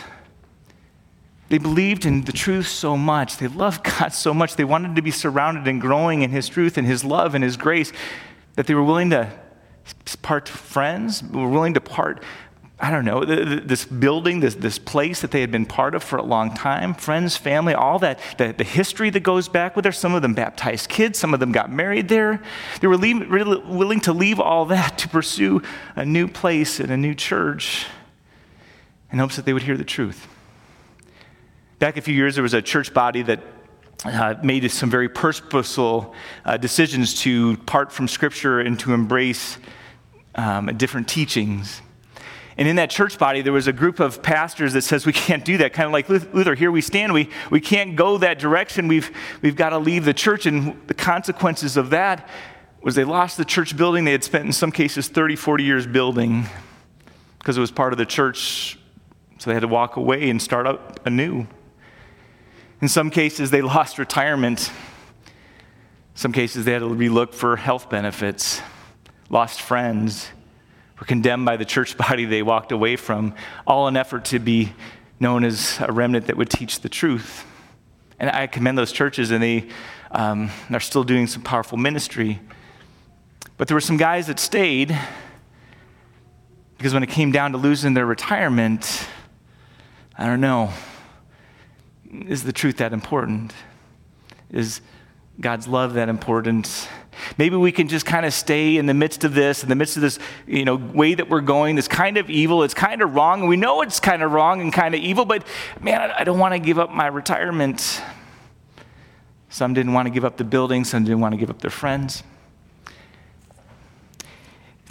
They 1.51 1.57
believed 1.57 2.05
in 2.05 2.21
the 2.21 2.31
truth 2.31 2.67
so 2.67 2.95
much. 2.95 3.35
They 3.35 3.49
loved 3.49 3.83
God 3.99 4.13
so 4.13 4.33
much. 4.33 4.55
They 4.55 4.63
wanted 4.63 4.95
to 4.95 5.01
be 5.01 5.11
surrounded 5.11 5.67
and 5.67 5.81
growing 5.81 6.21
in 6.21 6.31
His 6.31 6.47
truth 6.47 6.77
and 6.77 6.87
His 6.87 7.03
love 7.03 7.35
and 7.35 7.43
His 7.43 7.57
grace 7.57 7.91
that 8.55 8.67
they 8.67 8.73
were 8.73 8.83
willing 8.83 9.09
to 9.09 9.29
part 10.21 10.47
friends, 10.47 11.21
were 11.21 11.49
willing 11.49 11.73
to 11.73 11.81
part, 11.81 12.23
I 12.79 12.89
don't 12.89 13.03
know, 13.03 13.25
this 13.25 13.83
building, 13.83 14.39
this, 14.39 14.55
this 14.55 14.79
place 14.79 15.19
that 15.21 15.31
they 15.31 15.41
had 15.41 15.51
been 15.51 15.65
part 15.65 15.93
of 15.93 16.03
for 16.03 16.17
a 16.17 16.23
long 16.23 16.53
time, 16.53 16.93
friends, 16.93 17.35
family, 17.35 17.73
all 17.73 17.99
that, 17.99 18.19
the, 18.37 18.53
the 18.57 18.63
history 18.63 19.09
that 19.09 19.19
goes 19.19 19.49
back 19.49 19.75
with 19.75 19.83
there. 19.83 19.91
Some 19.91 20.13
of 20.13 20.21
them 20.21 20.33
baptized 20.33 20.87
kids, 20.87 21.19
some 21.19 21.33
of 21.33 21.41
them 21.41 21.51
got 21.51 21.69
married 21.69 22.07
there. 22.07 22.41
They 22.79 22.87
were 22.87 22.97
leave, 22.97 23.29
really 23.29 23.57
willing 23.57 23.99
to 24.01 24.13
leave 24.13 24.39
all 24.39 24.63
that 24.67 24.97
to 24.99 25.09
pursue 25.09 25.61
a 25.97 26.05
new 26.05 26.29
place 26.29 26.79
and 26.79 26.91
a 26.91 26.97
new 26.97 27.13
church. 27.13 27.87
in 29.11 29.19
hopes 29.19 29.35
that 29.35 29.43
they 29.43 29.51
would 29.51 29.63
hear 29.63 29.75
the 29.75 29.83
truth. 29.83 30.29
Back 31.81 31.97
a 31.97 32.01
few 32.01 32.13
years, 32.13 32.35
there 32.35 32.43
was 32.43 32.53
a 32.53 32.61
church 32.61 32.93
body 32.93 33.23
that 33.23 33.39
uh, 34.05 34.35
made 34.43 34.69
some 34.69 34.91
very 34.91 35.09
purposeful 35.09 36.13
uh, 36.45 36.55
decisions 36.55 37.19
to 37.21 37.57
part 37.57 37.91
from 37.91 38.07
Scripture 38.07 38.59
and 38.59 38.79
to 38.81 38.93
embrace 38.93 39.57
um, 40.35 40.67
different 40.77 41.07
teachings. 41.09 41.81
And 42.55 42.67
in 42.67 42.75
that 42.75 42.91
church 42.91 43.17
body, 43.17 43.41
there 43.41 43.51
was 43.51 43.65
a 43.65 43.73
group 43.73 43.99
of 43.99 44.21
pastors 44.21 44.73
that 44.73 44.83
says 44.83 45.07
we 45.07 45.11
can't 45.11 45.43
do 45.43 45.57
that. 45.57 45.73
Kind 45.73 45.87
of 45.87 45.91
like 45.91 46.07
Luther, 46.07 46.53
here 46.53 46.69
we 46.71 46.81
stand. 46.81 47.13
We, 47.13 47.31
we 47.49 47.59
can't 47.59 47.95
go 47.95 48.19
that 48.19 48.37
direction. 48.37 48.87
We've, 48.87 49.09
we've 49.41 49.55
got 49.55 49.69
to 49.69 49.79
leave 49.79 50.05
the 50.05 50.13
church. 50.13 50.45
And 50.45 50.79
the 50.85 50.93
consequences 50.93 51.77
of 51.77 51.89
that 51.89 52.29
was 52.83 52.93
they 52.93 53.05
lost 53.05 53.37
the 53.37 53.45
church 53.45 53.75
building 53.75 54.05
they 54.05 54.11
had 54.11 54.23
spent, 54.23 54.45
in 54.45 54.53
some 54.53 54.71
cases, 54.71 55.07
30, 55.07 55.35
40 55.35 55.63
years 55.63 55.87
building 55.87 56.45
because 57.39 57.57
it 57.57 57.61
was 57.61 57.71
part 57.71 57.91
of 57.91 57.97
the 57.97 58.05
church. 58.05 58.77
So 59.39 59.49
they 59.49 59.55
had 59.55 59.61
to 59.61 59.67
walk 59.67 59.95
away 59.95 60.29
and 60.29 60.39
start 60.39 60.67
up 60.67 61.03
anew. 61.07 61.47
In 62.81 62.87
some 62.87 63.09
cases, 63.09 63.51
they 63.51 63.61
lost 63.61 63.99
retirement. 63.99 64.71
Some 66.15 66.31
cases, 66.31 66.65
they 66.65 66.73
had 66.73 66.79
to 66.79 66.89
relook 66.89 67.33
for 67.33 67.55
health 67.55 67.89
benefits, 67.89 68.61
lost 69.29 69.61
friends 69.61 70.29
were 71.01 71.05
condemned 71.05 71.45
by 71.45 71.57
the 71.57 71.65
church 71.65 71.97
body 72.09 72.23
they 72.25 72.43
walked 72.43 72.71
away 72.71 72.95
from, 72.95 73.33
all 73.67 73.89
in 73.89 73.97
effort 73.97 74.23
to 74.25 74.39
be 74.39 74.71
known 75.19 75.43
as 75.43 75.79
a 75.81 75.91
remnant 75.91 76.27
that 76.27 76.37
would 76.37 76.49
teach 76.49 76.79
the 76.79 76.89
truth. 76.89 77.45
And 78.19 78.29
I 78.29 78.47
commend 78.47 78.77
those 78.77 78.91
churches, 78.91 79.31
and 79.31 79.41
they 79.41 79.67
um, 80.11 80.51
are 80.71 80.79
still 80.79 81.03
doing 81.03 81.25
some 81.27 81.41
powerful 81.41 81.77
ministry. 81.77 82.39
But 83.57 83.67
there 83.67 83.75
were 83.75 83.81
some 83.81 83.97
guys 83.97 84.27
that 84.27 84.39
stayed 84.39 84.97
because 86.77 86.93
when 86.93 87.03
it 87.03 87.09
came 87.09 87.31
down 87.31 87.51
to 87.51 87.57
losing 87.59 87.93
their 87.93 88.07
retirement, 88.07 89.07
I 90.17 90.25
don't 90.25 90.41
know, 90.41 90.71
is 92.27 92.43
the 92.43 92.53
truth 92.53 92.77
that 92.77 92.93
important? 92.93 93.53
Is 94.51 94.81
God's 95.39 95.67
love 95.67 95.93
that 95.93 96.09
important? 96.09 96.89
Maybe 97.37 97.55
we 97.55 97.71
can 97.71 97.87
just 97.87 98.05
kind 98.05 98.25
of 98.25 98.33
stay 98.33 98.77
in 98.77 98.85
the 98.85 98.93
midst 98.93 99.23
of 99.23 99.33
this, 99.33 99.63
in 99.63 99.69
the 99.69 99.75
midst 99.75 99.95
of 99.95 100.01
this, 100.01 100.19
you 100.47 100.65
know, 100.65 100.75
way 100.75 101.13
that 101.13 101.29
we're 101.29 101.41
going, 101.41 101.75
this 101.75 101.87
kind 101.87 102.17
of 102.17 102.29
evil. 102.29 102.63
It's 102.63 102.73
kind 102.73 103.01
of 103.01 103.15
wrong, 103.15 103.47
we 103.47 103.57
know 103.57 103.81
it's 103.81 103.99
kind 103.99 104.23
of 104.23 104.31
wrong 104.31 104.61
and 104.61 104.73
kind 104.73 104.95
of 104.95 105.01
evil, 105.01 105.25
but 105.25 105.45
man, 105.81 106.11
I 106.11 106.23
don't 106.23 106.39
want 106.39 106.53
to 106.53 106.59
give 106.59 106.79
up 106.79 106.91
my 106.91 107.07
retirement. 107.07 108.01
Some 109.49 109.73
didn't 109.73 109.93
want 109.93 110.07
to 110.07 110.09
give 110.09 110.25
up 110.25 110.37
the 110.37 110.43
building, 110.43 110.83
some 110.83 111.03
didn't 111.03 111.19
want 111.19 111.33
to 111.33 111.37
give 111.37 111.49
up 111.49 111.59
their 111.59 111.71
friends. 111.71 112.23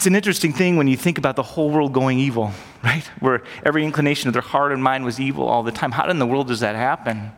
It's 0.01 0.07
an 0.07 0.15
interesting 0.15 0.55
thing 0.55 0.79
when 0.79 0.89
you 0.89 0.97
think 0.97 1.19
about 1.19 1.37
the 1.37 1.43
whole 1.43 1.69
world 1.69 1.93
going 1.93 2.19
evil, 2.19 2.53
right? 2.83 3.05
Where 3.21 3.43
every 3.67 3.85
inclination 3.85 4.29
of 4.29 4.33
their 4.33 4.41
heart 4.41 4.73
and 4.73 4.83
mind 4.83 5.05
was 5.05 5.21
evil 5.21 5.47
all 5.47 5.63
the 5.63 5.73
time. 5.73 5.93
How 5.93 6.09
in 6.09 6.19
the 6.19 6.27
world 6.27 6.49
does 6.49 6.61
that 6.61 6.75
happen? 6.75 7.33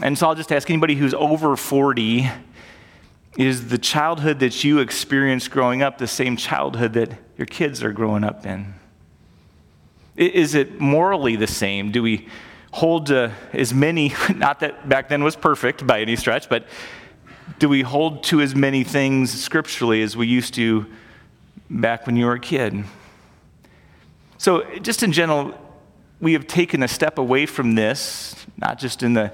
And 0.00 0.16
so 0.16 0.28
I'll 0.28 0.36
just 0.36 0.52
ask 0.52 0.70
anybody 0.70 0.94
who's 0.94 1.12
over 1.12 1.56
40 1.56 2.30
is 3.36 3.66
the 3.66 3.78
childhood 3.78 4.38
that 4.38 4.62
you 4.62 4.78
experienced 4.78 5.50
growing 5.50 5.82
up 5.82 5.98
the 5.98 6.06
same 6.06 6.36
childhood 6.36 6.92
that 6.92 7.10
your 7.36 7.46
kids 7.46 7.82
are 7.82 7.92
growing 7.92 8.22
up 8.22 8.46
in? 8.46 8.72
Is 10.14 10.54
it 10.54 10.80
morally 10.80 11.34
the 11.34 11.48
same? 11.48 11.90
Do 11.90 12.00
we 12.00 12.28
hold 12.70 13.06
to 13.06 13.32
as 13.52 13.74
many, 13.74 14.14
not 14.36 14.60
that 14.60 14.88
back 14.88 15.08
then 15.08 15.24
was 15.24 15.34
perfect 15.34 15.84
by 15.84 16.00
any 16.00 16.14
stretch, 16.14 16.48
but 16.48 16.68
do 17.58 17.68
we 17.68 17.82
hold 17.82 18.22
to 18.22 18.40
as 18.40 18.54
many 18.54 18.84
things 18.84 19.32
scripturally 19.32 20.00
as 20.00 20.16
we 20.16 20.28
used 20.28 20.54
to 20.54 20.86
back 21.70 22.06
when 22.06 22.16
you 22.16 22.26
were 22.26 22.34
a 22.34 22.40
kid? 22.40 22.84
So, 24.38 24.62
just 24.80 25.02
in 25.02 25.12
general, 25.12 25.54
we 26.20 26.32
have 26.34 26.46
taken 26.46 26.82
a 26.82 26.88
step 26.88 27.18
away 27.18 27.46
from 27.46 27.74
this, 27.74 28.34
not 28.56 28.78
just 28.78 29.02
in 29.02 29.14
the 29.14 29.32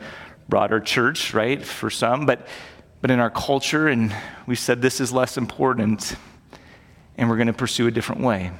broader 0.49 0.81
church, 0.81 1.35
right, 1.35 1.63
for 1.65 1.91
some, 1.91 2.27
but 2.27 2.47
but 3.01 3.11
in 3.11 3.19
our 3.19 3.31
culture, 3.31 3.89
and 3.89 4.15
we 4.47 4.55
said 4.55 4.83
this 4.83 5.01
is 5.01 5.13
less 5.13 5.39
important, 5.39 6.17
and 7.17 7.31
we're 7.31 7.37
going 7.37 7.47
to 7.47 7.53
pursue 7.53 7.87
a 7.87 7.91
different 7.91 8.21
way. 8.21 8.53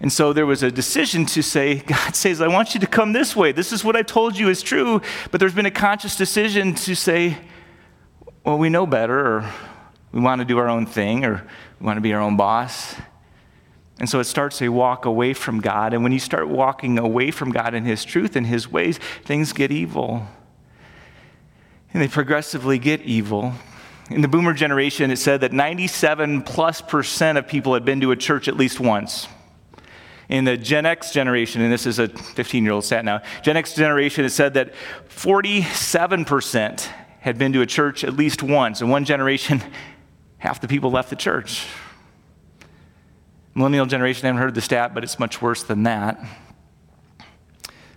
And 0.00 0.12
so 0.12 0.32
there 0.32 0.46
was 0.46 0.64
a 0.64 0.72
decision 0.72 1.24
to 1.26 1.42
say, 1.42 1.76
God 1.86 2.16
says, 2.16 2.40
I 2.40 2.48
want 2.48 2.74
you 2.74 2.80
to 2.80 2.86
come 2.86 3.12
this 3.12 3.36
way. 3.36 3.52
This 3.52 3.72
is 3.72 3.84
what 3.84 3.94
I 3.94 4.02
told 4.02 4.36
you 4.36 4.48
is 4.48 4.60
true. 4.60 5.00
But 5.30 5.38
there's 5.38 5.54
been 5.54 5.66
a 5.66 5.70
conscious 5.70 6.16
decision 6.16 6.74
to 6.74 6.96
say, 6.96 7.38
well, 8.44 8.58
we 8.58 8.68
know 8.68 8.86
better, 8.86 9.18
or 9.18 9.52
we 10.12 10.20
want 10.20 10.40
to 10.40 10.44
do 10.44 10.58
our 10.58 10.68
own 10.68 10.84
thing, 10.84 11.24
or 11.24 11.46
we 11.80 11.86
want 11.86 11.96
to 11.96 12.00
be 12.00 12.12
our 12.12 12.20
own 12.20 12.36
boss. 12.36 12.94
And 13.98 14.08
so 14.08 14.20
it 14.20 14.24
starts 14.24 14.60
a 14.60 14.68
walk 14.68 15.04
away 15.04 15.34
from 15.34 15.60
God. 15.60 15.94
And 15.94 16.02
when 16.02 16.12
you 16.12 16.18
start 16.18 16.48
walking 16.48 16.98
away 16.98 17.30
from 17.30 17.52
God 17.52 17.74
and 17.74 17.86
His 17.86 18.04
truth 18.04 18.36
and 18.36 18.46
His 18.46 18.68
ways, 18.70 18.98
things 19.24 19.52
get 19.52 19.70
evil 19.70 20.26
and 21.94 22.02
they 22.02 22.08
progressively 22.08 22.76
get 22.78 23.00
evil. 23.02 23.54
In 24.10 24.20
the 24.20 24.28
boomer 24.28 24.52
generation, 24.52 25.10
it 25.10 25.16
said 25.16 25.40
that 25.40 25.52
97 25.52 26.42
plus 26.42 26.82
percent 26.82 27.38
of 27.38 27.46
people 27.46 27.72
had 27.72 27.84
been 27.84 28.00
to 28.00 28.10
a 28.10 28.16
church 28.16 28.48
at 28.48 28.56
least 28.56 28.80
once. 28.80 29.28
In 30.28 30.44
the 30.44 30.56
Gen 30.56 30.84
X 30.84 31.12
generation, 31.12 31.62
and 31.62 31.72
this 31.72 31.86
is 31.86 31.98
a 31.98 32.08
15 32.08 32.64
year 32.64 32.72
old 32.72 32.84
stat 32.84 33.04
now, 33.04 33.22
Gen 33.42 33.56
X 33.56 33.74
generation, 33.74 34.24
it 34.24 34.30
said 34.30 34.54
that 34.54 34.74
47% 35.08 36.88
had 37.20 37.38
been 37.38 37.52
to 37.52 37.62
a 37.62 37.66
church 37.66 38.04
at 38.04 38.14
least 38.14 38.42
once. 38.42 38.82
In 38.82 38.88
one 38.88 39.04
generation, 39.04 39.62
half 40.44 40.60
the 40.60 40.68
people 40.68 40.90
left 40.90 41.08
the 41.08 41.16
church. 41.16 41.66
Millennial 43.54 43.86
generation, 43.86 44.26
haven't 44.26 44.42
heard 44.42 44.54
the 44.54 44.60
stat, 44.60 44.92
but 44.92 45.02
it's 45.02 45.18
much 45.18 45.40
worse 45.40 45.62
than 45.62 45.84
that. 45.84 46.22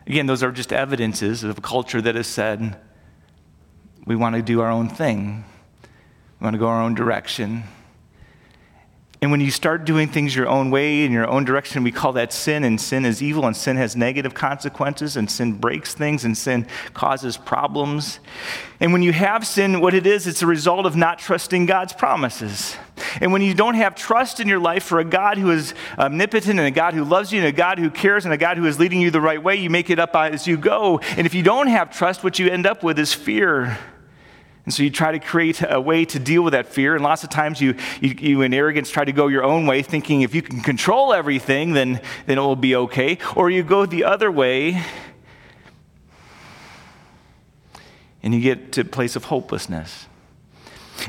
Again, 0.05 0.27
those 0.27 0.41
are 0.43 0.51
just 0.53 0.71
evidences 0.71 1.43
of 1.43 1.57
a 1.57 1.61
culture 1.61 2.01
that 2.01 2.15
has 2.15 2.25
said, 2.25 2.79
we 4.05 4.15
want 4.15 4.37
to 4.37 4.41
do 4.41 4.61
our 4.61 4.71
own 4.71 4.87
thing. 4.87 5.43
We 6.39 6.45
want 6.45 6.53
to 6.53 6.57
go 6.57 6.67
our 6.67 6.81
own 6.81 6.95
direction. 6.95 7.63
And 9.19 9.31
when 9.31 9.41
you 9.41 9.49
start 9.49 9.83
doing 9.83 10.07
things 10.07 10.35
your 10.35 10.47
own 10.47 10.69
way 10.69 11.03
in 11.03 11.11
your 11.11 11.27
own 11.27 11.43
direction, 11.43 11.83
we 11.83 11.91
call 11.91 12.13
that 12.13 12.31
sin, 12.31 12.63
and 12.63 12.79
sin 12.79 13.03
is 13.03 13.21
evil, 13.23 13.47
and 13.47 13.57
sin 13.57 13.75
has 13.75 13.95
negative 13.95 14.35
consequences, 14.35 15.17
and 15.17 15.29
sin 15.29 15.53
breaks 15.53 15.95
things, 15.95 16.23
and 16.23 16.37
sin 16.37 16.67
causes 16.93 17.35
problems. 17.35 18.19
And 18.79 18.93
when 18.93 19.01
you 19.01 19.11
have 19.13 19.47
sin, 19.47 19.81
what 19.81 19.95
it 19.95 20.05
is, 20.05 20.27
it's 20.27 20.43
a 20.43 20.47
result 20.47 20.85
of 20.85 20.95
not 20.95 21.17
trusting 21.17 21.65
God's 21.65 21.93
promises. 21.93 22.77
And 23.19 23.33
when 23.33 23.41
you 23.41 23.55
don't 23.55 23.73
have 23.73 23.95
trust 23.95 24.39
in 24.39 24.47
your 24.47 24.59
life 24.59 24.83
for 24.83 24.99
a 24.99 25.05
God 25.05 25.39
who 25.39 25.49
is 25.49 25.73
omnipotent, 25.97 26.59
and 26.59 26.67
a 26.67 26.71
God 26.71 26.93
who 26.93 27.03
loves 27.03 27.31
you, 27.31 27.39
and 27.39 27.47
a 27.47 27.51
God 27.51 27.79
who 27.79 27.89
cares, 27.89 28.23
and 28.23 28.33
a 28.35 28.37
God 28.37 28.57
who 28.57 28.65
is 28.67 28.77
leading 28.77 29.01
you 29.01 29.09
the 29.09 29.19
right 29.19 29.41
way, 29.41 29.55
you 29.55 29.71
make 29.71 29.89
it 29.89 29.97
up 29.97 30.15
as 30.15 30.45
you 30.45 30.57
go. 30.57 30.99
And 31.17 31.25
if 31.25 31.33
you 31.33 31.41
don't 31.41 31.67
have 31.67 31.89
trust, 31.89 32.23
what 32.23 32.37
you 32.37 32.49
end 32.49 32.67
up 32.67 32.83
with 32.83 32.99
is 32.99 33.15
fear. 33.15 33.79
And 34.67 34.73
so 34.73 34.83
you 34.83 34.89
try 34.89 35.13
to 35.13 35.19
create 35.19 35.63
a 35.65 35.79
way 35.79 36.03
to 36.03 36.19
deal 36.19 36.43
with 36.43 36.51
that 36.51 36.67
fear. 36.67 36.93
And 36.93 37.01
lots 37.01 37.23
of 37.23 37.29
times 37.29 37.61
you, 37.61 37.75
you, 38.01 38.13
you, 38.19 38.41
in 38.41 38.53
arrogance, 38.53 38.89
try 38.89 39.05
to 39.05 39.13
go 39.13 39.27
your 39.27 39.45
own 39.45 39.65
way, 39.65 39.81
thinking 39.81 40.23
if 40.23 40.35
you 40.35 40.41
can 40.41 40.59
control 40.59 41.13
everything, 41.13 41.71
then, 41.71 42.01
then 42.25 42.37
it 42.37 42.41
will 42.41 42.57
be 42.57 42.75
okay. 42.75 43.17
Or 43.37 43.49
you 43.49 43.63
go 43.63 43.85
the 43.85 44.03
other 44.03 44.29
way 44.29 44.83
and 48.21 48.33
you 48.33 48.41
get 48.41 48.73
to 48.73 48.81
a 48.81 48.83
place 48.83 49.15
of 49.15 49.23
hopelessness. 49.23 50.06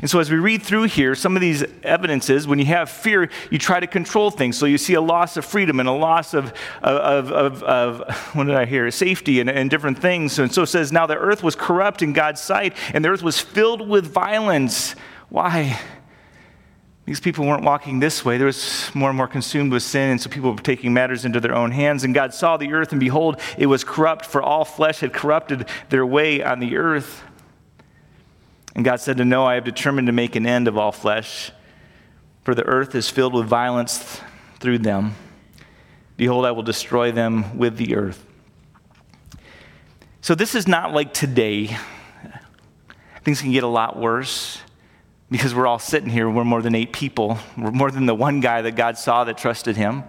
And 0.01 0.09
so, 0.09 0.19
as 0.19 0.29
we 0.31 0.37
read 0.37 0.61
through 0.61 0.83
here, 0.83 1.15
some 1.15 1.35
of 1.35 1.41
these 1.41 1.63
evidences, 1.83 2.47
when 2.47 2.59
you 2.59 2.65
have 2.65 2.89
fear, 2.89 3.29
you 3.49 3.57
try 3.57 3.79
to 3.79 3.87
control 3.87 4.31
things. 4.31 4.57
So, 4.57 4.65
you 4.65 4.77
see 4.77 4.93
a 4.93 5.01
loss 5.01 5.37
of 5.37 5.45
freedom 5.45 5.79
and 5.79 5.89
a 5.89 5.93
loss 5.93 6.33
of, 6.33 6.53
of, 6.81 7.31
of, 7.31 7.63
of 7.63 8.15
what 8.35 8.45
did 8.45 8.55
I 8.55 8.65
hear? 8.65 8.89
Safety 8.91 9.39
and, 9.39 9.49
and 9.49 9.69
different 9.69 9.99
things. 9.99 10.39
And 10.39 10.53
so 10.53 10.63
it 10.63 10.67
says, 10.67 10.91
Now 10.91 11.05
the 11.05 11.17
earth 11.17 11.43
was 11.43 11.55
corrupt 11.55 12.01
in 12.01 12.13
God's 12.13 12.41
sight, 12.41 12.75
and 12.93 13.03
the 13.03 13.09
earth 13.09 13.23
was 13.23 13.39
filled 13.39 13.87
with 13.87 14.05
violence. 14.05 14.95
Why? 15.29 15.79
These 17.09 17.19
people 17.19 17.43
weren't 17.47 17.63
walking 17.63 17.99
this 17.99 18.23
way. 18.23 18.37
There 18.37 18.45
was 18.45 18.91
more 18.93 19.09
and 19.09 19.17
more 19.17 19.27
consumed 19.27 19.71
with 19.71 19.81
sin, 19.81 20.11
and 20.11 20.21
so 20.21 20.29
people 20.29 20.51
were 20.51 20.61
taking 20.61 20.93
matters 20.93 21.25
into 21.25 21.39
their 21.39 21.55
own 21.55 21.71
hands. 21.71 22.03
And 22.03 22.13
God 22.13 22.35
saw 22.35 22.55
the 22.55 22.71
earth, 22.71 22.91
and 22.91 22.99
behold, 22.99 23.41
it 23.57 23.65
was 23.65 23.83
corrupt, 23.83 24.27
for 24.27 24.43
all 24.43 24.63
flesh 24.63 24.99
had 24.99 25.11
corrupted 25.11 25.67
their 25.89 26.05
way 26.05 26.43
on 26.43 26.59
the 26.59 26.77
earth. 26.77 27.23
And 28.75 28.85
God 28.85 28.99
said 28.99 29.17
to 29.17 29.25
Noah, 29.25 29.47
I 29.47 29.53
have 29.55 29.63
determined 29.63 30.07
to 30.07 30.13
make 30.13 30.35
an 30.35 30.45
end 30.45 30.67
of 30.67 30.77
all 30.77 30.91
flesh, 30.91 31.51
for 32.43 32.53
the 32.55 32.63
earth 32.63 32.95
is 32.95 33.09
filled 33.09 33.33
with 33.33 33.47
violence 33.47 34.21
through 34.59 34.79
them. 34.79 35.15
Behold, 36.17 36.45
I 36.45 36.51
will 36.51 36.63
destroy 36.63 37.11
them 37.11 37.57
with 37.57 37.77
the 37.77 37.95
earth. 37.95 38.25
So 40.21 40.35
this 40.35 40.53
is 40.53 40.67
not 40.67 40.93
like 40.93 41.13
today. 41.13 41.77
Things 43.23 43.41
can 43.41 43.51
get 43.51 43.63
a 43.63 43.67
lot 43.67 43.97
worse 43.97 44.59
because 45.31 45.55
we're 45.55 45.67
all 45.67 45.79
sitting 45.79 46.09
here. 46.09 46.29
We're 46.29 46.43
more 46.43 46.61
than 46.61 46.75
eight 46.75 46.91
people. 46.91 47.39
We're 47.57 47.71
more 47.71 47.91
than 47.91 48.05
the 48.05 48.15
one 48.15 48.39
guy 48.39 48.61
that 48.61 48.75
God 48.75 48.97
saw 48.97 49.23
that 49.23 49.37
trusted 49.37 49.77
him. 49.77 50.03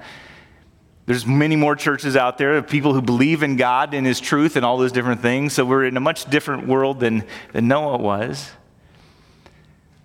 There's 1.11 1.27
many 1.27 1.57
more 1.57 1.75
churches 1.75 2.15
out 2.15 2.39
there 2.39 2.57
of 2.57 2.69
people 2.69 2.95
who 2.95 3.03
believe 3.03 3.43
in 3.43 3.57
God 3.57 3.95
and 3.95 4.07
His 4.07 4.21
truth 4.21 4.55
and 4.55 4.65
all 4.65 4.79
those 4.79 4.93
different 4.93 5.21
things. 5.21 5.55
So 5.55 5.65
we're 5.65 5.85
in 5.85 5.97
a 5.97 6.01
much 6.01 6.31
different 6.31 6.69
world 6.69 7.01
than, 7.01 7.25
than 7.53 7.67
Noah 7.67 7.97
was. 7.97 8.53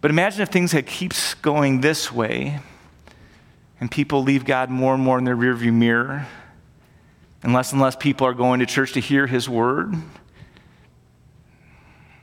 But 0.01 0.09
imagine 0.09 0.41
if 0.41 0.50
things 0.50 0.71
had 0.71 0.88
keeps 0.88 1.35
going 1.35 1.81
this 1.81 2.12
way 2.12 2.59
and 3.79 3.91
people 3.91 4.24
leave 4.24 4.45
God 4.45 4.71
more 4.71 4.95
and 4.95 5.03
more 5.03 5.19
in 5.19 5.25
their 5.25 5.38
rearview 5.38 5.71
mirror 5.71 6.25
And 7.43 7.53
less 7.53 7.71
and 7.71 7.79
less 7.79 7.95
people 7.95 8.25
are 8.25 8.33
going 8.33 8.59
to 8.62 8.65
church 8.65 8.93
to 8.93 9.00
hear 9.00 9.27
his 9.27 9.47
word. 9.47 9.93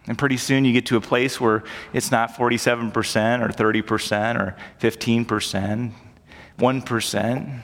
And 0.08 0.18
pretty 0.18 0.38
soon 0.38 0.64
you 0.64 0.72
get 0.72 0.86
to 0.86 0.96
a 0.96 1.00
place 1.00 1.40
where 1.40 1.62
it's 1.92 2.10
not 2.10 2.34
47% 2.34 2.90
or 2.90 3.48
30% 3.48 4.40
or 4.40 4.56
15%, 4.80 5.92
1%. 6.58 7.62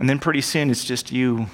And 0.00 0.08
then 0.08 0.18
pretty 0.18 0.40
soon 0.40 0.70
it's 0.70 0.84
just 0.84 1.12
you. 1.12 1.46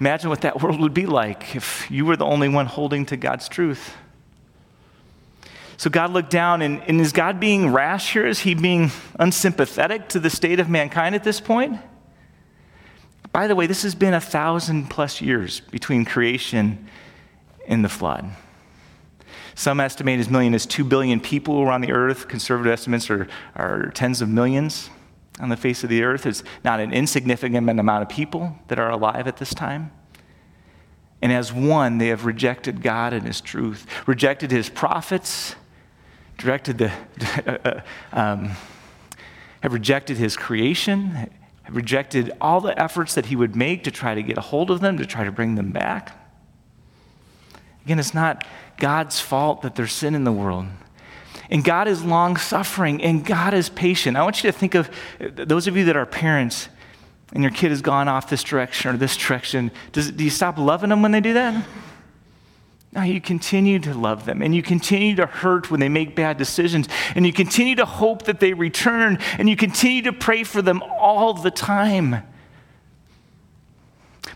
Imagine 0.00 0.30
what 0.30 0.42
that 0.42 0.60
world 0.62 0.80
would 0.80 0.94
be 0.94 1.06
like 1.06 1.54
if 1.54 1.90
you 1.90 2.04
were 2.04 2.16
the 2.16 2.24
only 2.24 2.48
one 2.48 2.66
holding 2.66 3.06
to 3.06 3.16
God's 3.16 3.48
truth. 3.48 3.94
So 5.78 5.90
God 5.90 6.10
looked 6.10 6.30
down, 6.30 6.62
and, 6.62 6.80
and 6.88 7.00
is 7.00 7.12
God 7.12 7.38
being 7.38 7.70
rash 7.70 8.14
here? 8.14 8.26
Is 8.26 8.40
he 8.40 8.54
being 8.54 8.90
unsympathetic 9.18 10.08
to 10.10 10.20
the 10.20 10.30
state 10.30 10.58
of 10.58 10.70
mankind 10.70 11.14
at 11.14 11.22
this 11.22 11.38
point? 11.38 11.78
By 13.30 13.46
the 13.46 13.54
way, 13.54 13.66
this 13.66 13.82
has 13.82 13.94
been 13.94 14.14
a 14.14 14.20
thousand 14.20 14.88
plus 14.88 15.20
years 15.20 15.60
between 15.60 16.06
creation 16.06 16.88
and 17.68 17.84
the 17.84 17.90
flood. 17.90 18.30
Some 19.54 19.80
estimate 19.80 20.18
as 20.18 20.30
million 20.30 20.54
as 20.54 20.64
2 20.64 20.84
billion 20.84 21.20
people 21.20 21.60
around 21.60 21.82
the 21.82 21.92
earth. 21.92 22.28
Conservative 22.28 22.72
estimates 22.72 23.10
are, 23.10 23.28
are 23.54 23.90
tens 23.90 24.22
of 24.22 24.30
millions 24.30 24.88
on 25.40 25.48
the 25.48 25.56
face 25.56 25.84
of 25.84 25.90
the 25.90 26.02
earth. 26.02 26.26
It's 26.26 26.42
not 26.64 26.80
an 26.80 26.92
insignificant 26.92 27.68
amount 27.68 28.02
of 28.02 28.08
people 28.08 28.56
that 28.68 28.78
are 28.78 28.90
alive 28.90 29.26
at 29.26 29.36
this 29.36 29.54
time. 29.54 29.92
And 31.22 31.32
as 31.32 31.52
one, 31.52 31.98
they 31.98 32.08
have 32.08 32.24
rejected 32.24 32.82
God 32.82 33.12
and 33.12 33.26
His 33.26 33.40
truth, 33.40 33.86
rejected 34.06 34.50
His 34.50 34.68
prophets, 34.68 35.56
directed 36.38 36.78
the, 36.78 36.92
uh, 38.12 38.18
um, 38.18 38.52
have 39.60 39.72
rejected 39.72 40.18
His 40.18 40.36
creation, 40.36 41.10
have 41.10 41.74
rejected 41.74 42.32
all 42.40 42.60
the 42.60 42.78
efforts 42.80 43.14
that 43.14 43.26
He 43.26 43.36
would 43.36 43.56
make 43.56 43.84
to 43.84 43.90
try 43.90 44.14
to 44.14 44.22
get 44.22 44.36
a 44.38 44.42
hold 44.42 44.70
of 44.70 44.80
them, 44.80 44.98
to 44.98 45.06
try 45.06 45.24
to 45.24 45.32
bring 45.32 45.54
them 45.54 45.72
back. 45.72 46.12
Again, 47.84 47.98
it's 47.98 48.14
not 48.14 48.44
God's 48.78 49.20
fault 49.20 49.62
that 49.62 49.74
there's 49.74 49.92
sin 49.92 50.14
in 50.14 50.24
the 50.24 50.32
world. 50.32 50.66
And 51.50 51.62
God 51.62 51.88
is 51.88 52.04
long 52.04 52.36
suffering 52.36 53.02
and 53.02 53.24
God 53.24 53.54
is 53.54 53.68
patient. 53.68 54.16
I 54.16 54.22
want 54.22 54.42
you 54.42 54.50
to 54.50 54.56
think 54.56 54.74
of 54.74 54.90
those 55.18 55.66
of 55.66 55.76
you 55.76 55.84
that 55.84 55.96
are 55.96 56.06
parents 56.06 56.68
and 57.32 57.42
your 57.42 57.52
kid 57.52 57.70
has 57.70 57.82
gone 57.82 58.08
off 58.08 58.28
this 58.30 58.42
direction 58.42 58.94
or 58.94 58.96
this 58.96 59.16
direction. 59.16 59.70
Does, 59.92 60.10
do 60.10 60.24
you 60.24 60.30
stop 60.30 60.58
loving 60.58 60.90
them 60.90 61.02
when 61.02 61.12
they 61.12 61.20
do 61.20 61.34
that? 61.34 61.64
No, 62.92 63.02
you 63.02 63.20
continue 63.20 63.78
to 63.80 63.92
love 63.92 64.24
them 64.24 64.40
and 64.42 64.54
you 64.54 64.62
continue 64.62 65.14
to 65.16 65.26
hurt 65.26 65.70
when 65.70 65.80
they 65.80 65.88
make 65.88 66.16
bad 66.16 66.38
decisions 66.38 66.88
and 67.14 67.26
you 67.26 67.32
continue 67.32 67.74
to 67.76 67.84
hope 67.84 68.22
that 68.22 68.40
they 68.40 68.54
return 68.54 69.18
and 69.38 69.50
you 69.50 69.56
continue 69.56 70.02
to 70.02 70.12
pray 70.12 70.44
for 70.44 70.62
them 70.62 70.82
all 70.82 71.34
the 71.34 71.50
time. 71.50 72.22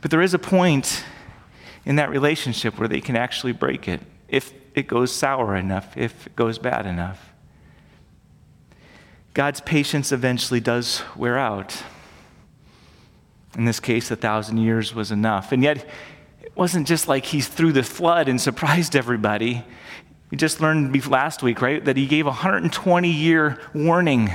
But 0.03 0.11
there 0.11 0.21
is 0.21 0.35
a 0.35 0.39
point 0.39 1.05
in 1.85 1.97
that 1.97 2.11
relationship 2.11 2.79
where 2.79 2.89
they 2.89 3.01
can 3.01 3.17
actually 3.17 3.53
break 3.53 3.89
it 3.89 4.01
if 4.29 4.53
it 4.75 4.87
goes 4.87 5.13
sour 5.13 5.57
enough, 5.57 5.97
if 5.97 6.27
it 6.27 6.37
goes 6.37 6.59
bad 6.59 6.87
enough. 6.87 7.33
God's 9.35 9.61
patience 9.61 10.13
eventually 10.13 10.61
does 10.61 11.03
wear 11.17 11.39
out. 11.39 11.83
In 13.57 13.65
this 13.65 13.81
case, 13.81 14.11
a 14.11 14.17
thousand 14.17 14.59
years 14.59 14.95
was 14.95 15.11
enough. 15.11 15.53
And 15.53 15.63
yet, 15.63 15.89
it 16.43 16.57
wasn't 16.57 16.87
just 16.87 17.09
like 17.09 17.27
he's 17.27 17.49
through 17.49 17.73
the 17.73 17.83
flood 17.83 18.29
and 18.29 18.41
surprised 18.41 18.97
everybody. 18.97 19.65
We 20.31 20.37
just 20.37 20.61
learned 20.61 21.07
last 21.09 21.43
week, 21.43 21.61
right, 21.61 21.85
that 21.85 21.97
he 21.97 22.07
gave 22.07 22.27
a 22.27 22.31
120 22.31 23.11
year 23.11 23.59
warning 23.75 24.31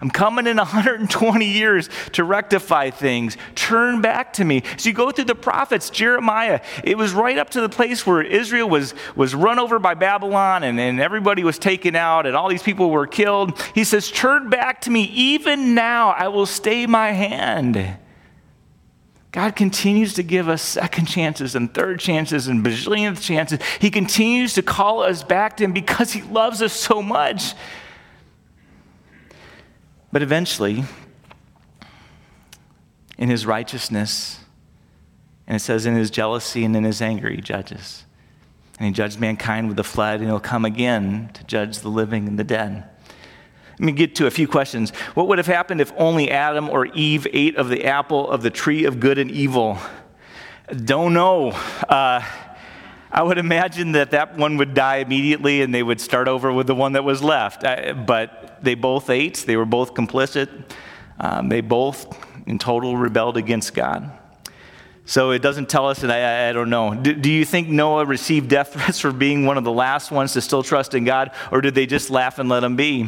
I'm 0.00 0.10
coming 0.10 0.46
in 0.46 0.56
120 0.66 1.46
years 1.46 1.88
to 2.12 2.24
rectify 2.24 2.90
things. 2.90 3.36
Turn 3.54 4.00
back 4.00 4.34
to 4.34 4.44
me. 4.44 4.62
So 4.76 4.88
you 4.88 4.94
go 4.94 5.10
through 5.10 5.24
the 5.24 5.34
prophets, 5.34 5.90
Jeremiah, 5.90 6.60
it 6.84 6.98
was 6.98 7.12
right 7.12 7.38
up 7.38 7.50
to 7.50 7.60
the 7.60 7.68
place 7.68 8.06
where 8.06 8.22
Israel 8.22 8.68
was, 8.68 8.94
was 9.14 9.34
run 9.34 9.58
over 9.58 9.78
by 9.78 9.94
Babylon 9.94 10.64
and, 10.64 10.78
and 10.78 11.00
everybody 11.00 11.44
was 11.44 11.58
taken 11.58 11.96
out 11.96 12.26
and 12.26 12.36
all 12.36 12.48
these 12.48 12.62
people 12.62 12.90
were 12.90 13.06
killed. 13.06 13.60
He 13.74 13.84
says, 13.84 14.10
Turn 14.10 14.50
back 14.50 14.82
to 14.82 14.90
me. 14.90 15.04
Even 15.04 15.74
now, 15.74 16.10
I 16.10 16.28
will 16.28 16.46
stay 16.46 16.86
my 16.86 17.12
hand. 17.12 17.98
God 19.36 19.54
continues 19.54 20.14
to 20.14 20.22
give 20.22 20.48
us 20.48 20.62
second 20.62 21.04
chances 21.04 21.54
and 21.54 21.72
third 21.74 22.00
chances 22.00 22.48
and 22.48 22.64
bajillionth 22.64 23.20
chances. 23.20 23.60
He 23.78 23.90
continues 23.90 24.54
to 24.54 24.62
call 24.62 25.02
us 25.02 25.22
back 25.22 25.58
to 25.58 25.64
Him 25.64 25.72
because 25.72 26.12
He 26.12 26.22
loves 26.22 26.62
us 26.62 26.72
so 26.72 27.02
much. 27.02 27.52
But 30.16 30.22
eventually, 30.22 30.82
in 33.18 33.28
his 33.28 33.44
righteousness, 33.44 34.40
and 35.46 35.56
it 35.56 35.58
says 35.58 35.84
in 35.84 35.94
his 35.94 36.10
jealousy 36.10 36.64
and 36.64 36.74
in 36.74 36.84
his 36.84 37.02
anger, 37.02 37.28
he 37.28 37.42
judges. 37.42 38.06
And 38.78 38.86
he 38.86 38.94
judged 38.94 39.20
mankind 39.20 39.68
with 39.68 39.76
the 39.76 39.84
flood, 39.84 40.20
and 40.20 40.28
he'll 40.30 40.40
come 40.40 40.64
again 40.64 41.28
to 41.34 41.44
judge 41.44 41.80
the 41.80 41.90
living 41.90 42.28
and 42.28 42.38
the 42.38 42.44
dead. 42.44 42.88
Let 43.72 43.80
me 43.80 43.92
get 43.92 44.14
to 44.14 44.26
a 44.26 44.30
few 44.30 44.48
questions. 44.48 44.88
What 45.12 45.28
would 45.28 45.36
have 45.36 45.46
happened 45.46 45.82
if 45.82 45.92
only 45.98 46.30
Adam 46.30 46.70
or 46.70 46.86
Eve 46.86 47.26
ate 47.34 47.56
of 47.56 47.68
the 47.68 47.84
apple 47.84 48.30
of 48.30 48.42
the 48.42 48.48
tree 48.48 48.86
of 48.86 48.98
good 48.98 49.18
and 49.18 49.30
evil? 49.30 49.76
Don't 50.86 51.12
know. 51.12 51.50
Uh, 51.50 52.22
I 53.10 53.22
would 53.22 53.38
imagine 53.38 53.92
that 53.92 54.10
that 54.10 54.36
one 54.36 54.56
would 54.56 54.74
die 54.74 54.96
immediately 54.96 55.62
and 55.62 55.74
they 55.74 55.82
would 55.82 56.00
start 56.00 56.28
over 56.28 56.52
with 56.52 56.66
the 56.66 56.74
one 56.74 56.92
that 56.92 57.04
was 57.04 57.22
left. 57.22 57.62
But 57.62 58.58
they 58.62 58.74
both 58.74 59.10
ate, 59.10 59.44
they 59.46 59.56
were 59.56 59.64
both 59.64 59.94
complicit. 59.94 60.48
Um, 61.18 61.48
they 61.48 61.60
both, 61.60 62.14
in 62.46 62.58
total, 62.58 62.96
rebelled 62.96 63.36
against 63.36 63.74
God. 63.74 64.10
So 65.08 65.30
it 65.30 65.40
doesn't 65.40 65.68
tell 65.68 65.88
us, 65.88 66.02
and 66.02 66.10
I, 66.10 66.48
I 66.48 66.52
don't 66.52 66.68
know. 66.68 66.92
Do, 66.92 67.14
do, 67.14 67.30
you 67.30 67.44
think 67.44 67.68
Noah 67.68 68.04
received 68.04 68.48
death 68.48 68.72
threats 68.72 68.98
for 68.98 69.12
being 69.12 69.46
one 69.46 69.56
of 69.56 69.62
the 69.62 69.72
last 69.72 70.10
ones 70.10 70.32
to 70.32 70.40
still 70.40 70.64
trust 70.64 70.94
in 70.94 71.04
God, 71.04 71.30
or 71.52 71.60
did 71.60 71.76
they 71.76 71.86
just 71.86 72.10
laugh 72.10 72.40
and 72.40 72.48
let 72.48 72.64
him 72.64 72.74
be? 72.74 73.04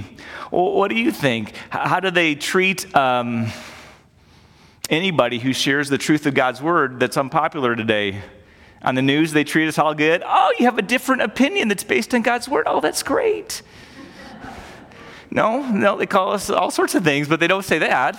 What 0.51 0.89
do 0.89 0.95
you 0.95 1.11
think? 1.11 1.55
How, 1.71 1.89
how 1.89 2.01
do 2.01 2.13
they 2.13 2.37
treat 2.37 2.95
um, 2.97 3.49
anybody 4.89 5.41
who 5.41 5.53
shares 5.53 5.89
the 5.89 5.99
truth 5.99 6.25
of 6.27 6.35
God's 6.35 6.63
word 6.63 7.01
that's 7.01 7.17
unpopular 7.17 7.75
today? 7.75 8.23
On 8.83 8.95
the 8.95 9.03
news, 9.03 9.33
they 9.33 9.45
treat 9.45 9.69
us 9.69 9.79
all 9.79 9.95
good. 9.95 10.23
Oh, 10.25 10.53
you 10.59 10.67
have 10.67 10.79
a 10.79 10.83
different 10.83 11.23
opinion 11.23 11.69
that's 11.69 11.85
based 11.85 12.15
on 12.15 12.23
God's 12.23 12.49
word. 12.49 12.65
Oh, 12.67 12.81
that's 12.81 13.03
great. 13.03 13.63
No, 15.31 15.63
no, 15.71 15.99
they 15.99 16.07
call 16.07 16.33
us 16.33 16.49
all 16.49 16.71
sorts 16.71 16.95
of 16.95 17.05
things, 17.05 17.29
but 17.29 17.41
they 17.41 17.49
don't 17.49 17.65
say 17.65 17.79
that. 17.81 18.19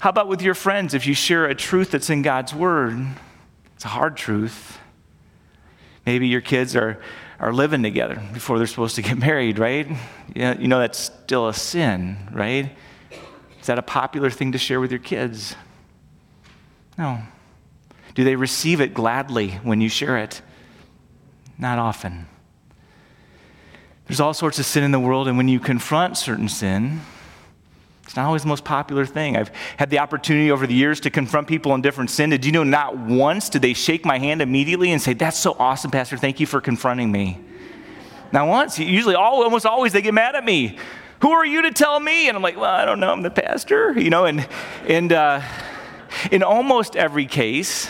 How 0.00 0.10
about 0.10 0.28
with 0.28 0.42
your 0.42 0.54
friends 0.54 0.92
if 0.92 1.06
you 1.06 1.14
share 1.14 1.46
a 1.46 1.54
truth 1.54 1.90
that's 1.90 2.10
in 2.10 2.22
God's 2.22 2.54
word? 2.54 3.06
It's 3.76 3.84
a 3.84 3.88
hard 3.88 4.16
truth. 4.16 4.78
Maybe 6.04 6.26
your 6.26 6.40
kids 6.40 6.74
are, 6.76 7.00
are 7.38 7.52
living 7.52 7.82
together 7.82 8.20
before 8.32 8.58
they're 8.58 8.66
supposed 8.66 8.96
to 8.96 9.02
get 9.02 9.18
married, 9.18 9.58
right? 9.58 9.86
Yeah, 10.34 10.58
you 10.58 10.68
know 10.68 10.78
that's 10.78 10.98
still 10.98 11.48
a 11.48 11.54
sin, 11.54 12.16
right? 12.32 12.76
Is 13.60 13.66
that 13.66 13.78
a 13.78 13.82
popular 13.82 14.30
thing 14.30 14.52
to 14.52 14.58
share 14.58 14.80
with 14.80 14.90
your 14.90 15.00
kids? 15.00 15.54
No. 16.98 17.22
Do 18.14 18.24
they 18.24 18.36
receive 18.36 18.80
it 18.80 18.94
gladly 18.94 19.52
when 19.62 19.80
you 19.80 19.88
share 19.88 20.18
it? 20.18 20.40
Not 21.58 21.78
often. 21.78 22.26
There's 24.06 24.20
all 24.20 24.34
sorts 24.34 24.58
of 24.58 24.66
sin 24.66 24.84
in 24.84 24.90
the 24.90 25.00
world, 25.00 25.28
and 25.28 25.36
when 25.36 25.48
you 25.48 25.58
confront 25.58 26.16
certain 26.16 26.48
sin, 26.48 27.00
it's 28.04 28.16
not 28.16 28.26
always 28.26 28.42
the 28.42 28.48
most 28.48 28.64
popular 28.64 29.06
thing. 29.06 29.36
I've 29.36 29.50
had 29.78 29.88
the 29.88 29.98
opportunity 29.98 30.50
over 30.50 30.66
the 30.66 30.74
years 30.74 31.00
to 31.00 31.10
confront 31.10 31.48
people 31.48 31.72
on 31.72 31.80
different 31.80 32.10
sin. 32.10 32.30
Did 32.30 32.44
you 32.44 32.52
know 32.52 32.62
not 32.62 32.98
once 32.98 33.48
did 33.48 33.62
they 33.62 33.72
shake 33.72 34.04
my 34.04 34.18
hand 34.18 34.42
immediately 34.42 34.92
and 34.92 35.00
say, 35.00 35.14
That's 35.14 35.38
so 35.38 35.56
awesome, 35.58 35.90
Pastor. 35.90 36.18
Thank 36.18 36.38
you 36.38 36.46
for 36.46 36.60
confronting 36.60 37.10
me. 37.10 37.40
Not 38.30 38.46
once. 38.46 38.78
Usually, 38.78 39.14
almost 39.14 39.64
always, 39.64 39.92
they 39.92 40.02
get 40.02 40.12
mad 40.12 40.34
at 40.34 40.44
me. 40.44 40.76
Who 41.20 41.30
are 41.30 41.46
you 41.46 41.62
to 41.62 41.70
tell 41.70 41.98
me? 41.98 42.28
And 42.28 42.36
I'm 42.36 42.42
like, 42.42 42.58
Well, 42.58 42.70
I 42.70 42.84
don't 42.84 43.00
know. 43.00 43.10
I'm 43.10 43.22
the 43.22 43.30
pastor, 43.30 43.98
you 43.98 44.10
know. 44.10 44.26
And, 44.26 44.46
and 44.86 45.10
uh, 45.10 45.40
in 46.30 46.42
almost 46.42 46.96
every 46.96 47.24
case, 47.24 47.88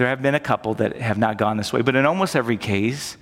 there 0.00 0.08
have 0.08 0.22
been 0.22 0.34
a 0.34 0.40
couple 0.40 0.72
that 0.72 0.96
have 0.96 1.18
not 1.18 1.36
gone 1.36 1.58
this 1.58 1.74
way, 1.74 1.82
but 1.82 1.94
in 1.94 2.06
almost 2.06 2.34
every 2.34 2.56
case, 2.56 3.18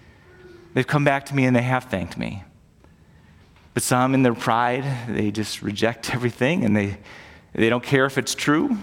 they've 0.74 0.86
come 0.86 1.02
back 1.02 1.26
to 1.26 1.34
me 1.34 1.44
and 1.44 1.56
they 1.56 1.62
have 1.62 1.82
thanked 1.82 2.16
me. 2.16 2.44
But 3.74 3.82
some, 3.82 4.14
in 4.14 4.22
their 4.22 4.32
pride, 4.32 4.84
they 5.08 5.32
just 5.32 5.60
reject 5.60 6.14
everything 6.14 6.64
and 6.64 6.76
they, 6.76 6.98
they 7.52 7.68
don't 7.68 7.82
care 7.82 8.04
if 8.04 8.16
it's 8.16 8.32
true. 8.32 8.78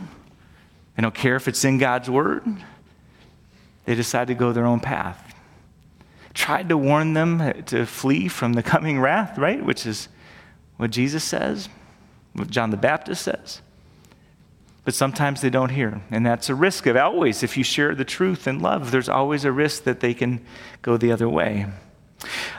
They 0.98 1.04
don't 1.04 1.16
care 1.16 1.38
if 1.38 1.48
it's 1.48 1.64
in 1.64 1.78
God's 1.78 2.10
word. 2.10 2.44
They 3.86 3.96
decide 3.96 4.28
to 4.28 4.36
go 4.36 4.52
their 4.52 4.66
own 4.66 4.82
path. 4.82 5.34
Tried 6.34 6.68
to 6.68 6.78
warn 6.78 7.14
them 7.14 7.64
to 7.68 7.86
flee 7.86 8.28
from 8.28 8.52
the 8.52 8.64
coming 8.64 9.00
wrath, 9.00 9.38
right? 9.38 9.64
Which 9.64 9.86
is 9.86 10.10
what 10.76 10.92
Jesus 10.92 11.24
says, 11.24 11.70
what 12.34 12.50
John 12.50 12.72
the 12.72 12.78
Baptist 12.78 13.22
says 13.22 13.62
but 14.86 14.94
sometimes 14.94 15.42
they 15.42 15.50
don't 15.50 15.72
hear. 15.72 16.02
And 16.12 16.26
that's 16.26 16.50
a 16.50 16.56
risk 16.56 16.86
of 16.86 16.96
always, 16.96 17.44
if 17.44 17.58
you 17.58 17.64
share 17.64 17.94
the 17.94 18.06
truth 18.06 18.48
and 18.48 18.62
love, 18.62 18.92
there's 18.92 19.10
always 19.10 19.44
a 19.44 19.52
risk 19.52 19.84
that 19.84 20.00
they 20.00 20.14
can 20.14 20.46
go 20.82 20.96
the 20.96 21.12
other 21.12 21.28
way. 21.28 21.66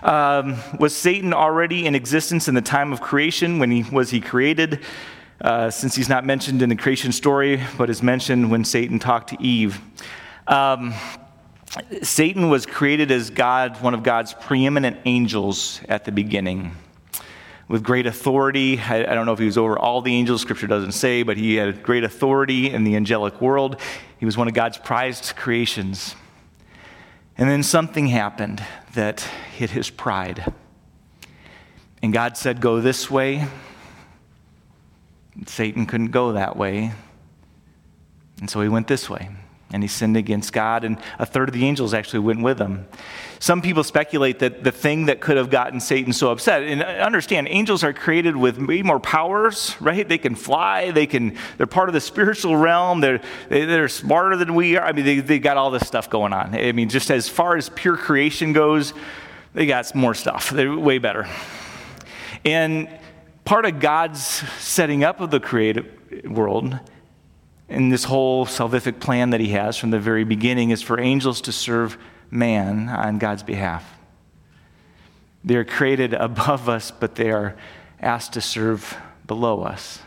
Um, 0.02 0.56
was 0.78 0.94
Satan 0.94 1.32
already 1.32 1.86
in 1.86 1.94
existence 1.94 2.46
in 2.46 2.54
the 2.54 2.60
time 2.60 2.92
of 2.92 3.00
creation 3.00 3.58
when 3.58 3.70
he 3.70 3.82
was 3.90 4.10
he 4.10 4.20
created? 4.20 4.84
uh, 5.40 5.70
since 5.70 5.94
he's 5.94 6.08
not 6.08 6.24
mentioned 6.24 6.62
in 6.62 6.68
the 6.68 6.76
creation 6.76 7.12
story, 7.12 7.62
but 7.76 7.90
is 7.90 8.02
mentioned 8.02 8.50
when 8.50 8.64
Satan 8.64 8.98
talked 8.98 9.30
to 9.30 9.42
Eve. 9.42 9.80
Um, 10.46 10.94
Satan 12.02 12.48
was 12.48 12.64
created 12.64 13.10
as 13.10 13.30
God, 13.30 13.82
one 13.82 13.92
of 13.92 14.02
God's 14.02 14.32
preeminent 14.32 14.98
angels 15.04 15.80
at 15.88 16.04
the 16.04 16.12
beginning. 16.12 16.74
With 17.68 17.82
great 17.82 18.06
authority. 18.06 18.78
I, 18.78 19.00
I, 19.00 19.14
don't 19.14 19.26
know 19.26 19.32
if 19.32 19.38
he 19.38 19.44
was 19.44 19.58
over 19.58 19.78
all 19.78 20.00
the 20.00 20.14
angels, 20.14 20.40
scripture 20.40 20.68
doesn't 20.68 20.92
say, 20.92 21.24
but 21.24 21.36
he 21.36 21.56
had 21.56 21.82
great 21.82 22.04
authority 22.04 22.70
in 22.70 22.84
the 22.84 22.94
angelic 22.94 23.40
world. 23.40 23.80
He 24.18 24.24
was 24.24 24.36
one 24.36 24.46
of 24.46 24.54
God's 24.54 24.78
prized 24.78 25.34
creations. 25.36 26.14
And 27.36 27.50
then 27.50 27.62
something 27.62 28.06
happened 28.06 28.62
that 28.94 29.20
hit 29.56 29.70
his 29.70 29.90
pride. 29.90 30.52
And 32.02 32.12
God 32.12 32.36
said, 32.36 32.60
Go 32.60 32.80
this 32.80 33.10
way. 33.10 33.46
Satan 35.46 35.86
couldn't 35.86 36.12
go 36.12 36.32
that 36.32 36.56
way. 36.56 36.92
And 38.40 38.48
so 38.48 38.60
he 38.60 38.68
went 38.68 38.86
this 38.86 39.10
way 39.10 39.30
and 39.72 39.82
he 39.82 39.88
sinned 39.88 40.16
against 40.16 40.52
God, 40.52 40.84
and 40.84 40.96
a 41.18 41.26
third 41.26 41.48
of 41.48 41.54
the 41.54 41.64
angels 41.66 41.92
actually 41.92 42.20
went 42.20 42.42
with 42.42 42.60
him. 42.60 42.86
Some 43.38 43.60
people 43.60 43.82
speculate 43.82 44.38
that 44.38 44.62
the 44.64 44.70
thing 44.70 45.06
that 45.06 45.20
could 45.20 45.36
have 45.36 45.50
gotten 45.50 45.80
Satan 45.80 46.12
so 46.12 46.30
upset, 46.30 46.62
and 46.62 46.82
understand, 46.82 47.48
angels 47.48 47.82
are 47.82 47.92
created 47.92 48.36
with 48.36 48.58
way 48.58 48.82
more 48.82 49.00
powers, 49.00 49.76
right? 49.80 50.08
They 50.08 50.18
can 50.18 50.34
fly, 50.34 50.92
they 50.92 51.06
can, 51.06 51.36
they're 51.56 51.66
part 51.66 51.88
of 51.88 51.94
the 51.94 52.00
spiritual 52.00 52.56
realm, 52.56 53.00
they're, 53.00 53.20
they're 53.48 53.88
smarter 53.88 54.36
than 54.36 54.54
we 54.54 54.76
are. 54.76 54.84
I 54.84 54.92
mean, 54.92 55.04
they, 55.04 55.20
they 55.20 55.38
got 55.38 55.56
all 55.56 55.70
this 55.70 55.86
stuff 55.86 56.08
going 56.08 56.32
on. 56.32 56.54
I 56.54 56.72
mean, 56.72 56.88
just 56.88 57.10
as 57.10 57.28
far 57.28 57.56
as 57.56 57.68
pure 57.68 57.96
creation 57.96 58.52
goes, 58.52 58.94
they 59.52 59.66
got 59.66 59.94
more 59.94 60.14
stuff. 60.14 60.50
They're 60.50 60.76
way 60.76 60.98
better. 60.98 61.26
And 62.44 62.88
part 63.44 63.64
of 63.64 63.80
God's 63.80 64.22
setting 64.58 65.02
up 65.02 65.20
of 65.20 65.30
the 65.30 65.40
created 65.40 66.28
world 66.28 66.78
and 67.68 67.92
this 67.92 68.04
whole 68.04 68.46
salvific 68.46 69.00
plan 69.00 69.30
that 69.30 69.40
he 69.40 69.48
has 69.48 69.76
from 69.76 69.90
the 69.90 69.98
very 69.98 70.24
beginning 70.24 70.70
is 70.70 70.82
for 70.82 71.00
angels 71.00 71.40
to 71.42 71.52
serve 71.52 71.98
man 72.30 72.88
on 72.88 73.18
God's 73.18 73.42
behalf. 73.42 73.98
They're 75.44 75.64
created 75.64 76.14
above 76.14 76.68
us, 76.68 76.90
but 76.90 77.14
they 77.14 77.30
are 77.30 77.56
asked 78.00 78.34
to 78.34 78.40
serve 78.40 78.96
below 79.26 79.62
us. 79.62 80.00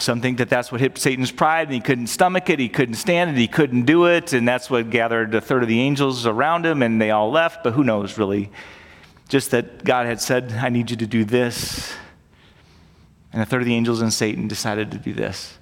Some 0.00 0.20
think 0.20 0.38
that 0.38 0.48
that's 0.48 0.70
what 0.70 0.80
hit 0.80 0.96
Satan's 0.96 1.32
pride, 1.32 1.66
and 1.68 1.74
he 1.74 1.80
couldn't 1.80 2.06
stomach 2.06 2.48
it, 2.50 2.60
he 2.60 2.68
couldn't 2.68 2.94
stand 2.94 3.30
it, 3.30 3.36
he 3.36 3.48
couldn't 3.48 3.82
do 3.82 4.04
it, 4.04 4.32
and 4.32 4.46
that's 4.46 4.70
what 4.70 4.90
gathered 4.90 5.34
a 5.34 5.40
third 5.40 5.62
of 5.62 5.68
the 5.68 5.80
angels 5.80 6.24
around 6.24 6.64
him, 6.64 6.82
and 6.82 7.00
they 7.00 7.10
all 7.10 7.32
left, 7.32 7.64
but 7.64 7.72
who 7.72 7.82
knows 7.82 8.16
really? 8.16 8.50
Just 9.28 9.50
that 9.50 9.84
God 9.84 10.06
had 10.06 10.20
said, 10.20 10.52
I 10.52 10.68
need 10.68 10.90
you 10.90 10.96
to 10.98 11.06
do 11.06 11.24
this. 11.24 11.92
And 13.32 13.42
a 13.42 13.46
third 13.46 13.60
of 13.60 13.66
the 13.66 13.74
angels 13.74 14.00
and 14.00 14.12
Satan 14.12 14.46
decided 14.46 14.92
to 14.92 14.98
do 14.98 15.12
this. 15.12 15.58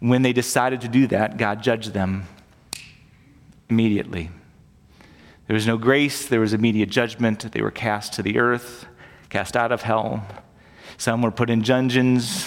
When 0.00 0.22
they 0.22 0.32
decided 0.32 0.80
to 0.80 0.88
do 0.88 1.06
that, 1.08 1.36
God 1.36 1.62
judged 1.62 1.92
them 1.92 2.26
immediately. 3.68 4.30
There 5.46 5.54
was 5.54 5.66
no 5.66 5.76
grace, 5.76 6.26
there 6.26 6.40
was 6.40 6.52
immediate 6.52 6.90
judgment. 6.90 7.52
They 7.52 7.60
were 7.60 7.70
cast 7.70 8.14
to 8.14 8.22
the 8.22 8.38
earth, 8.38 8.86
cast 9.28 9.56
out 9.56 9.72
of 9.72 9.82
hell. 9.82 10.26
Some 10.96 11.22
were 11.22 11.30
put 11.30 11.50
in 11.50 11.62
dungeons, 11.62 12.46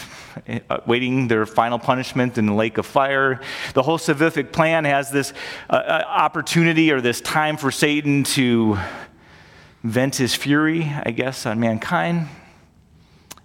uh, 0.70 0.80
waiting 0.88 1.28
their 1.28 1.46
final 1.46 1.78
punishment 1.78 2.38
in 2.38 2.46
the 2.46 2.54
lake 2.54 2.78
of 2.78 2.86
fire. 2.86 3.42
The 3.74 3.84
whole 3.84 3.98
salvific 3.98 4.52
plan 4.52 4.86
has 4.86 5.12
this 5.12 5.34
uh, 5.70 5.74
uh, 5.74 6.04
opportunity 6.08 6.92
or 6.92 7.02
this 7.02 7.22
time 7.22 7.58
for 7.58 7.72
Satan 7.72 8.24
to 8.24 8.78
vent 9.84 10.16
his 10.16 10.34
fury, 10.34 10.92
I 11.06 11.12
guess, 11.12 11.46
on 11.46 11.60
mankind. 11.60 12.30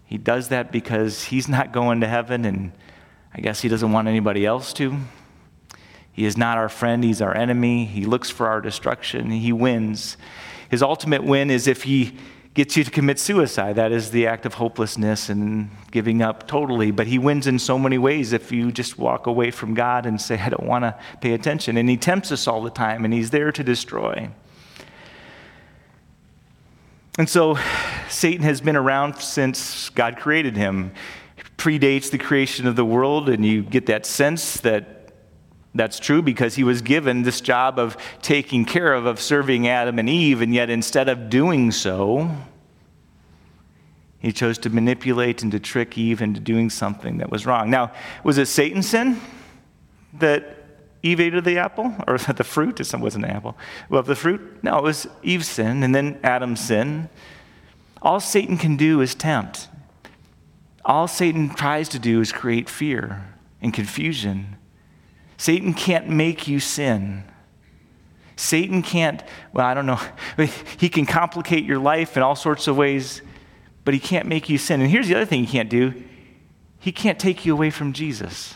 He 0.07 0.19
does 0.19 0.49
that 0.49 0.73
because 0.73 1.25
he's 1.25 1.49
not 1.49 1.73
going 1.73 2.01
to 2.01 2.07
heaven 2.07 2.45
and 2.45 2.73
I 3.35 3.41
guess 3.41 3.61
he 3.61 3.69
doesn't 3.69 3.93
want 3.93 4.09
anybody 4.09 4.45
else 4.47 4.73
to. 4.75 4.97
He 6.13 6.25
is 6.25 6.37
not 6.37 6.59
our 6.59 6.69
friend, 6.69 7.05
he's 7.05 7.23
our 7.23 7.37
enemy. 7.37 7.85
He 7.85 8.05
looks 8.05 8.31
for 8.31 8.49
our 8.49 8.61
destruction, 8.61 9.31
he 9.31 9.53
wins. 9.53 10.17
His 10.71 10.83
ultimate 10.83 11.25
win 11.25 11.51
is 11.51 11.67
if 11.67 11.85
he 11.85 12.17
gets 12.59 12.77
you 12.77 12.83
to 12.83 12.91
commit 12.91 13.21
suicide. 13.21 13.77
That 13.77 13.93
is 13.93 14.11
the 14.11 14.27
act 14.27 14.45
of 14.45 14.55
hopelessness 14.55 15.29
and 15.29 15.71
giving 15.93 16.23
up 16.23 16.49
totally. 16.49 16.91
But 16.91 17.07
he 17.07 17.17
wins 17.17 17.47
in 17.47 17.61
so 17.61 17.79
many 17.79 17.99
ways 17.99 18.33
if 18.33 18.51
you 18.51 18.73
just 18.73 18.99
walk 18.99 19.29
away 19.29 19.53
from 19.53 19.75
God 19.75 20.07
and 20.07 20.21
say, 20.21 20.37
I 20.39 20.49
don't 20.49 20.67
want 20.67 20.83
to 20.83 20.99
pay 21.21 21.35
attention. 21.35 21.77
And 21.77 21.89
he 21.89 21.97
tempts 21.97 22.33
us 22.33 22.49
all 22.49 22.61
the 22.61 22.71
time, 22.71 23.05
and 23.05 23.15
he's 23.15 23.31
there 23.31 23.53
to 23.53 23.63
destroy. 23.63 24.29
And 27.17 27.29
so 27.29 27.59
Satan 28.09 28.43
has 28.43 28.61
been 28.61 28.77
around 28.77 29.19
since 29.19 29.91
God 29.91 30.17
created 30.19 30.57
him 30.57 30.93
predates 31.59 32.11
the 32.11 32.19
creation 32.19 32.67
of 32.67 32.77
the 32.77 32.85
world, 32.85 33.29
and 33.29 33.45
you 33.45 33.63
get 33.63 33.87
that 33.87 34.07
sense 34.07 34.61
that 34.61 35.13
that's 35.75 35.99
true 35.99 36.23
because 36.23 36.55
he 36.55 36.65
was 36.65 36.81
given 36.81 37.23
this 37.23 37.41
job 37.43 37.79
of 37.79 37.97
taking 38.23 38.65
care 38.65 38.95
of, 38.95 39.05
of 39.05 39.21
serving 39.21 39.69
Adam 39.69 39.99
and 39.99 40.09
Eve, 40.09 40.41
and 40.41 40.55
yet 40.55 40.71
instead 40.71 41.09
of 41.09 41.29
doing 41.29 41.71
so, 41.71 42.31
he 44.19 44.33
chose 44.33 44.59
to 44.59 44.71
manipulate 44.71 45.43
and 45.43 45.53
to 45.53 45.61
trick 45.61 45.99
Eve 45.99 46.23
into 46.23 46.41
doing 46.41 46.71
something 46.71 47.19
that 47.19 47.31
was 47.31 47.45
wrong. 47.45 47.71
Now, 47.71 47.93
was 48.25 48.39
it 48.39 48.47
Satan's 48.47 48.89
sin 48.89 49.21
that 50.15 50.65
Eve 51.03 51.21
ate 51.21 51.35
of 51.35 51.45
the 51.45 51.59
apple? 51.59 51.95
Or 52.09 52.19
the 52.19 52.45
fruit? 52.45 52.81
It 52.81 52.93
wasn't 52.99 53.25
an 53.25 53.31
apple. 53.31 53.57
Well, 53.89 54.03
the 54.03 54.17
fruit? 54.17 54.63
No, 54.65 54.79
it 54.79 54.83
was 54.83 55.07
Eve's 55.23 55.49
sin 55.49 55.83
and 55.83 55.95
then 55.95 56.19
Adam's 56.25 56.61
sin. 56.61 57.09
All 58.03 58.19
Satan 58.19 58.57
can 58.57 58.77
do 58.77 59.01
is 59.01 59.15
tempt. 59.15 59.69
All 60.89 61.07
Satan 61.07 61.51
tries 61.51 61.91
to 61.91 61.99
do 61.99 62.23
is 62.23 62.33
create 62.33 62.69
fear 62.69 63.35
and 63.61 63.75
confusion. 63.75 64.57
Satan 65.37 65.75
can't 65.75 66.09
make 66.09 66.49
you 66.49 66.59
sin. 66.59 67.25
Satan 68.37 68.83
can't, 68.83 69.23
well, 69.53 69.67
I 69.67 69.75
don't 69.75 69.85
know, 69.85 70.01
he 70.79 70.89
can 70.89 71.05
complicate 71.05 71.65
your 71.65 71.79
life 71.79 72.17
in 72.17 72.23
all 72.23 72.35
sorts 72.35 72.67
of 72.69 72.77
ways, 72.77 73.21
but 73.85 73.93
he 73.93 74.01
can't 74.01 74.27
make 74.27 74.49
you 74.49 74.57
sin. 74.57 74.81
And 74.81 74.91
here's 74.91 75.09
the 75.09 75.15
other 75.15 75.27
thing 75.27 75.45
he 75.45 75.53
can't 75.53 75.69
do 75.69 75.95
he 76.81 76.93
can't 76.93 77.19
take 77.19 77.45
you 77.45 77.53
away 77.53 77.71
from 77.71 77.93
Jesus. 77.93 78.55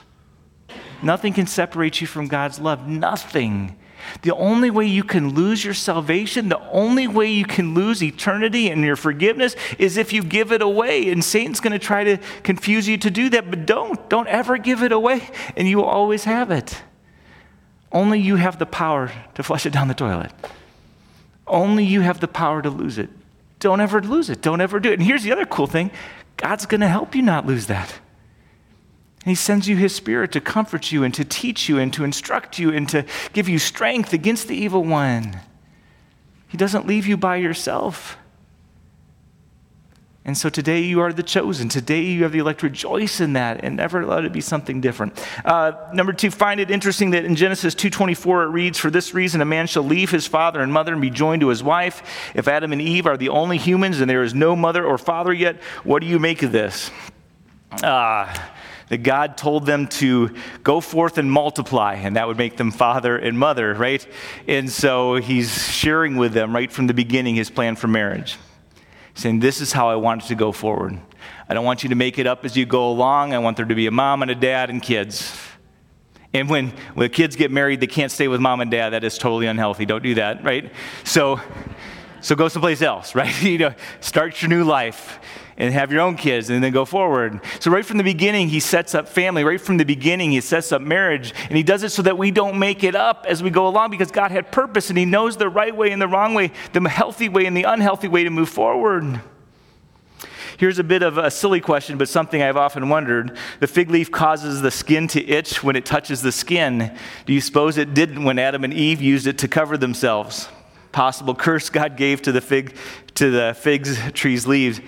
Nothing 1.03 1.33
can 1.33 1.49
separate 1.49 2.01
you 2.01 2.07
from 2.07 2.29
God's 2.29 2.61
love. 2.61 2.87
Nothing. 2.87 3.77
The 4.23 4.35
only 4.35 4.71
way 4.71 4.87
you 4.87 5.05
can 5.05 5.35
lose 5.35 5.65
your 5.65 5.75
salvation, 5.75 6.49
the 6.49 6.61
only 6.71 7.07
way 7.07 7.31
you 7.31 7.45
can 7.45 7.75
lose 7.75 8.03
eternity 8.03 8.69
and 8.69 8.83
your 8.83 8.97
forgiveness 8.97 9.57
is 9.79 9.97
if 9.97 10.13
you 10.13 10.23
give 10.23 10.53
it 10.53 10.63
away. 10.63 11.11
And 11.11 11.25
Satan's 11.25 11.61
going 11.61 11.73
to 11.73 11.79
try 11.79 12.05
to 12.05 12.19
confuse 12.43 12.89
you 12.89 12.99
to 12.99 13.11
do 13.11 13.29
that, 13.31 13.51
but 13.51 13.67
don't. 13.67 14.09
Don't 14.09 14.29
ever 14.29 14.59
give 14.59 14.83
it 14.83 14.93
away, 14.93 15.29
and 15.57 15.69
you 15.69 15.79
will 15.79 15.85
always 15.85 16.25
have 16.25 16.51
it. 16.51 16.83
Only 17.91 18.21
you 18.21 18.37
have 18.37 18.59
the 18.59 18.67
power 18.67 19.13
to 19.35 19.43
flush 19.43 19.67
it 19.67 19.73
down 19.73 19.89
the 19.89 19.95
toilet. 19.95 20.33
Only 21.47 21.85
you 21.85 22.01
have 22.01 22.21
the 22.21 22.29
power 22.29 22.63
to 22.63 22.71
lose 22.71 22.99
it. 22.99 23.11
Don't 23.59 23.81
ever 23.81 24.01
lose 24.01 24.31
it. 24.31 24.41
Don't 24.43 24.61
ever 24.61 24.81
do 24.81 24.91
it. 24.91 24.95
And 24.95 25.03
here's 25.03 25.23
the 25.23 25.33
other 25.33 25.45
cool 25.45 25.67
thing 25.67 25.91
God's 26.37 26.67
going 26.67 26.81
to 26.81 26.89
help 26.89 27.15
you 27.15 27.23
not 27.23 27.47
lose 27.47 27.67
that. 27.67 28.01
And 29.25 29.31
he 29.31 29.35
sends 29.37 29.69
you 29.69 29.77
his 29.77 29.95
spirit 29.95 30.33
to 30.33 30.41
comfort 30.41 30.91
you 30.91 31.05
and 31.05 31.15
to 31.15 31.25
teach 31.25 31.69
you 31.69 31.79
and 31.79 31.93
to 31.95 32.03
instruct 32.03 32.59
you 32.59 32.73
and 32.73 32.89
to 32.89 33.05
give 33.33 33.49
you 33.49 33.59
strength 33.59 34.13
against 34.13 34.49
the 34.49 34.57
evil 34.57 34.83
one. 34.83 35.41
He 36.49 36.59
doesn't 36.59 36.87
leave 36.87 37.07
you 37.07 37.17
by 37.17 37.37
yourself. 37.37 38.17
And 40.25 40.37
so 40.39 40.49
today 40.49 40.81
you 40.83 41.01
are 41.01 41.13
the 41.13 41.23
chosen. 41.23 41.69
Today 41.69 42.03
you 42.03 42.23
have 42.23 42.33
the 42.33 42.39
elect. 42.39 42.63
Rejoice 42.63 43.21
in 43.21 43.33
that 43.33 43.65
and 43.65 43.77
never 43.77 44.07
let 44.07 44.25
it 44.25 44.33
be 44.33 44.41
something 44.41 44.81
different. 44.81 45.21
Uh, 45.45 45.73
number 45.93 46.13
two, 46.13 46.31
find 46.31 46.61
it 46.61 46.71
interesting 46.71 47.11
that 47.11 47.25
in 47.25 47.35
Genesis 47.35 47.75
2.24 47.75 48.45
it 48.45 48.49
reads, 48.49 48.79
For 48.79 48.91
this 48.91 49.15
reason 49.15 49.41
a 49.41 49.45
man 49.45 49.67
shall 49.67 49.83
leave 49.83 50.11
his 50.11 50.29
father 50.29 50.61
and 50.61 50.73
mother 50.73 50.93
and 50.93 51.03
be 51.03 51.11
joined 51.11 51.41
to 51.41 51.49
his 51.49 51.63
wife. 51.63 52.33
If 52.35 52.47
Adam 52.47 52.73
and 52.73 52.81
Eve 52.81 53.07
are 53.07 53.17
the 53.17 53.31
only 53.31 53.59
humans 53.59 54.01
and 54.01 54.09
there 54.09 54.23
is 54.23 54.33
no 54.33 54.55
mother 54.55 54.85
or 54.85 54.97
father 54.97 55.33
yet, 55.33 55.57
what 55.83 56.01
do 56.01 56.07
you 56.07 56.21
make 56.21 56.43
of 56.45 56.53
this? 56.53 56.93
Uh, 57.83 58.33
that 58.93 59.03
God 59.03 59.39
told 59.39 59.65
them 59.65 59.87
to 59.87 60.35
go 60.63 60.79
forth 60.83 61.17
and 61.17 61.33
multiply, 61.33 61.95
and 61.95 62.17
that 62.17 62.29
would 62.29 62.37
make 62.37 62.59
them 62.59 62.71
father 62.71 63.17
and 63.17 63.39
mother, 63.39 63.73
right? 63.73 64.07
And 64.47 64.71
so 64.71 65.15
he's 65.15 65.67
sharing 65.73 66.17
with 66.17 66.35
them 66.35 66.55
right 66.55 66.71
from 66.71 66.89
the 66.89 66.93
beginning 66.93 67.35
his 67.35 67.49
plan 67.49 67.75
for 67.75 67.89
marriage, 67.89 68.37
saying, 69.15 69.41
This 69.41 69.63
is 69.63 69.73
how 69.73 69.89
I 69.89 69.97
want 69.97 70.25
it 70.25 70.27
to 70.27 70.35
go 70.35 70.53
forward. 70.53 71.01
I 71.49 71.55
don't 71.55 71.65
want 71.65 71.83
you 71.83 71.89
to 71.89 71.95
make 71.95 72.19
it 72.19 72.27
up 72.27 72.45
as 72.45 72.55
you 72.55 72.67
go 72.67 72.91
along. 72.91 73.33
I 73.33 73.39
want 73.39 73.57
there 73.57 73.65
to 73.65 73.75
be 73.75 73.87
a 73.87 73.91
mom 73.91 74.21
and 74.21 74.31
a 74.31 74.35
dad 74.35 74.69
and 74.69 74.83
kids. 74.83 75.35
And 76.35 76.51
when, 76.51 76.75
when 76.93 77.09
kids 77.09 77.35
get 77.35 77.51
married, 77.51 77.81
they 77.81 77.87
can't 77.87 78.13
stay 78.13 78.29
with 78.29 78.43
mom 78.43 78.61
and 78.61 78.71
dad. 78.71 78.91
That 78.91 79.05
is 79.05 79.17
totally 79.17 79.47
unhealthy. 79.47 79.87
Don't 79.87 80.03
do 80.03 80.17
that, 80.17 80.45
right? 80.45 80.71
So, 81.05 81.41
so 82.21 82.35
go 82.35 82.49
someplace 82.49 82.83
else, 82.83 83.15
right? 83.15 83.43
you 83.43 83.57
know, 83.57 83.75
start 84.01 84.43
your 84.43 84.51
new 84.51 84.65
life 84.65 85.19
and 85.57 85.73
have 85.73 85.93
your 85.93 86.01
own 86.01 86.17
kids 86.17 86.51
and 86.51 86.63
then 86.63 86.73
go 86.73 86.85
forward. 86.85 87.41
So, 87.61 87.71
right 87.71 87.85
from 87.85 87.99
the 87.99 88.05
beginning, 88.05 88.49
he 88.49 88.61
sets 88.61 88.95
up 88.95 89.09
family. 89.09 89.45
Right 89.45 89.61
from 89.61 89.77
the 89.77 89.85
beginning, 89.85 90.33
he 90.33 90.41
sets 90.41 90.73
up 90.73 90.83
marriage. 90.83 91.35
And 91.49 91.57
he 91.57 91.63
does 91.63 91.83
it 91.83 91.91
so 91.91 92.03
that 92.03 92.19
we 92.19 92.31
don't 92.31 92.59
make 92.59 92.85
it 92.85 92.95
up 92.95 93.27
as 93.29 93.43
we 93.43 93.51
go 93.51 93.67
along 93.67 93.91
because 93.91 94.11
God 94.11 94.31
had 94.31 94.51
purpose 94.51 94.89
and 94.89 94.99
he 94.99 95.05
knows 95.05 95.37
the 95.37 95.49
right 95.49 95.75
way 95.77 95.91
and 95.91 96.01
the 96.01 96.09
wrong 96.09 96.35
way, 96.35 96.53
the 96.73 96.89
healthy 96.89 97.29
way 97.29 97.47
and 97.47 97.57
the 97.57 97.65
unhealthy 97.65 98.09
way 98.09 98.25
to 98.25 98.31
move 98.31 98.49
forward. 98.49 99.21
Here's 100.59 100.79
a 100.79 100.85
bit 100.85 101.03
of 101.03 101.19
a 101.19 101.31
silly 101.31 101.61
question, 101.61 101.99
but 101.99 102.09
something 102.09 102.41
I've 102.41 102.57
often 102.57 102.89
wondered. 102.89 103.37
The 103.61 103.67
fig 103.67 103.91
leaf 103.91 104.11
causes 104.13 104.61
the 104.61 104.71
skin 104.71 105.09
to 105.09 105.27
itch 105.27 105.63
when 105.63 105.77
it 105.77 105.85
touches 105.85 106.23
the 106.23 106.33
skin. 106.33 106.97
Do 107.27 107.33
you 107.33 107.41
suppose 107.41 107.79
it 107.79 107.95
didn't 107.95 108.23
when 108.23 108.39
Adam 108.39 108.63
and 108.63 108.73
Eve 108.73 109.03
used 109.03 109.27
it 109.27 109.39
to 109.39 109.49
cover 109.49 109.77
themselves? 109.77 110.49
Possible 110.93 111.35
curse 111.35 111.71
God 111.71 111.97
gave 111.97 112.23
to 112.23 112.33
the 112.33 112.41
fig 112.41 112.77
to 113.15 113.31
the 113.31 113.57
figs 113.59 113.99
tree's 114.13 114.47
leaves. 114.47 114.81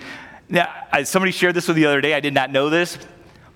Now, 0.49 0.71
somebody 1.03 1.31
shared 1.31 1.55
this 1.55 1.67
with 1.67 1.75
the 1.75 1.85
other 1.85 2.01
day. 2.01 2.13
I 2.13 2.19
did 2.19 2.33
not 2.33 2.51
know 2.51 2.69
this. 2.69 2.97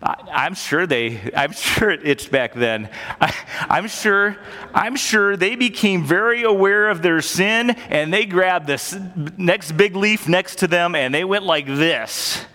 I, 0.01 0.45
am 0.45 0.55
sure 0.55 0.87
they, 0.87 1.31
I'm 1.35 1.51
sure 1.51 1.91
it 1.91 2.07
itched 2.07 2.31
back 2.31 2.53
then. 2.53 2.89
I, 3.19 3.35
I'm 3.69 3.87
sure, 3.87 4.37
I'm 4.73 4.95
sure 4.95 5.35
they 5.35 5.55
became 5.55 6.05
very 6.05 6.43
aware 6.43 6.89
of 6.89 7.01
their 7.01 7.21
sin 7.21 7.71
and 7.71 8.13
they 8.13 8.25
grabbed 8.25 8.67
the 8.67 9.33
next 9.37 9.73
big 9.73 9.95
leaf 9.97 10.27
next 10.27 10.59
to 10.59 10.67
them 10.67 10.95
and 10.95 11.13
they 11.13 11.25
went 11.25 11.43
like 11.43 11.65
this. 11.65 12.45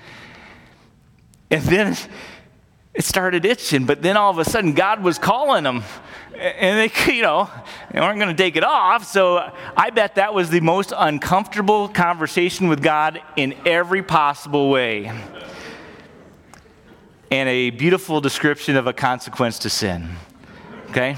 And 1.51 1.63
then 1.65 1.97
it 2.95 3.05
started 3.05 3.45
itching, 3.45 3.87
but 3.87 4.03
then 4.03 4.17
all 4.17 4.31
of 4.31 4.39
a 4.39 4.45
sudden 4.45 4.73
God 4.73 5.03
was 5.03 5.19
calling 5.19 5.65
them. 5.65 5.83
And 6.37 6.91
they, 6.91 7.13
you 7.15 7.23
know, 7.23 7.51
they 7.93 8.01
weren't 8.01 8.19
going 8.19 8.35
to 8.35 8.43
take 8.43 8.57
it 8.57 8.65
off. 8.65 9.05
So 9.05 9.53
I 9.77 9.91
bet 9.91 10.15
that 10.15 10.33
was 10.33 10.51
the 10.51 10.61
most 10.61 10.93
uncomfortable 10.97 11.89
conversation 11.89 12.69
with 12.69 12.83
God 12.83 13.21
in 13.37 13.55
every 13.67 14.03
possible 14.03 14.71
way 14.71 15.13
and 17.31 17.49
a 17.49 17.71
beautiful 17.71 18.21
description 18.21 18.77
of 18.77 18.87
a 18.87 18.93
consequence 18.93 19.59
to 19.61 19.71
sin. 19.71 20.09
Okay? 20.91 21.17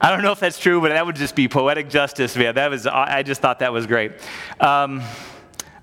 I 0.00 0.10
don't 0.10 0.22
know 0.22 0.32
if 0.32 0.40
that's 0.40 0.58
true, 0.58 0.80
but 0.80 0.90
that 0.90 1.04
would 1.04 1.16
just 1.16 1.34
be 1.34 1.48
poetic 1.48 1.90
justice. 1.90 2.36
Yeah, 2.36 2.52
that 2.52 2.70
was, 2.70 2.86
I 2.86 3.22
just 3.22 3.40
thought 3.40 3.58
that 3.58 3.72
was 3.72 3.86
great. 3.86 4.12
Um, 4.60 5.02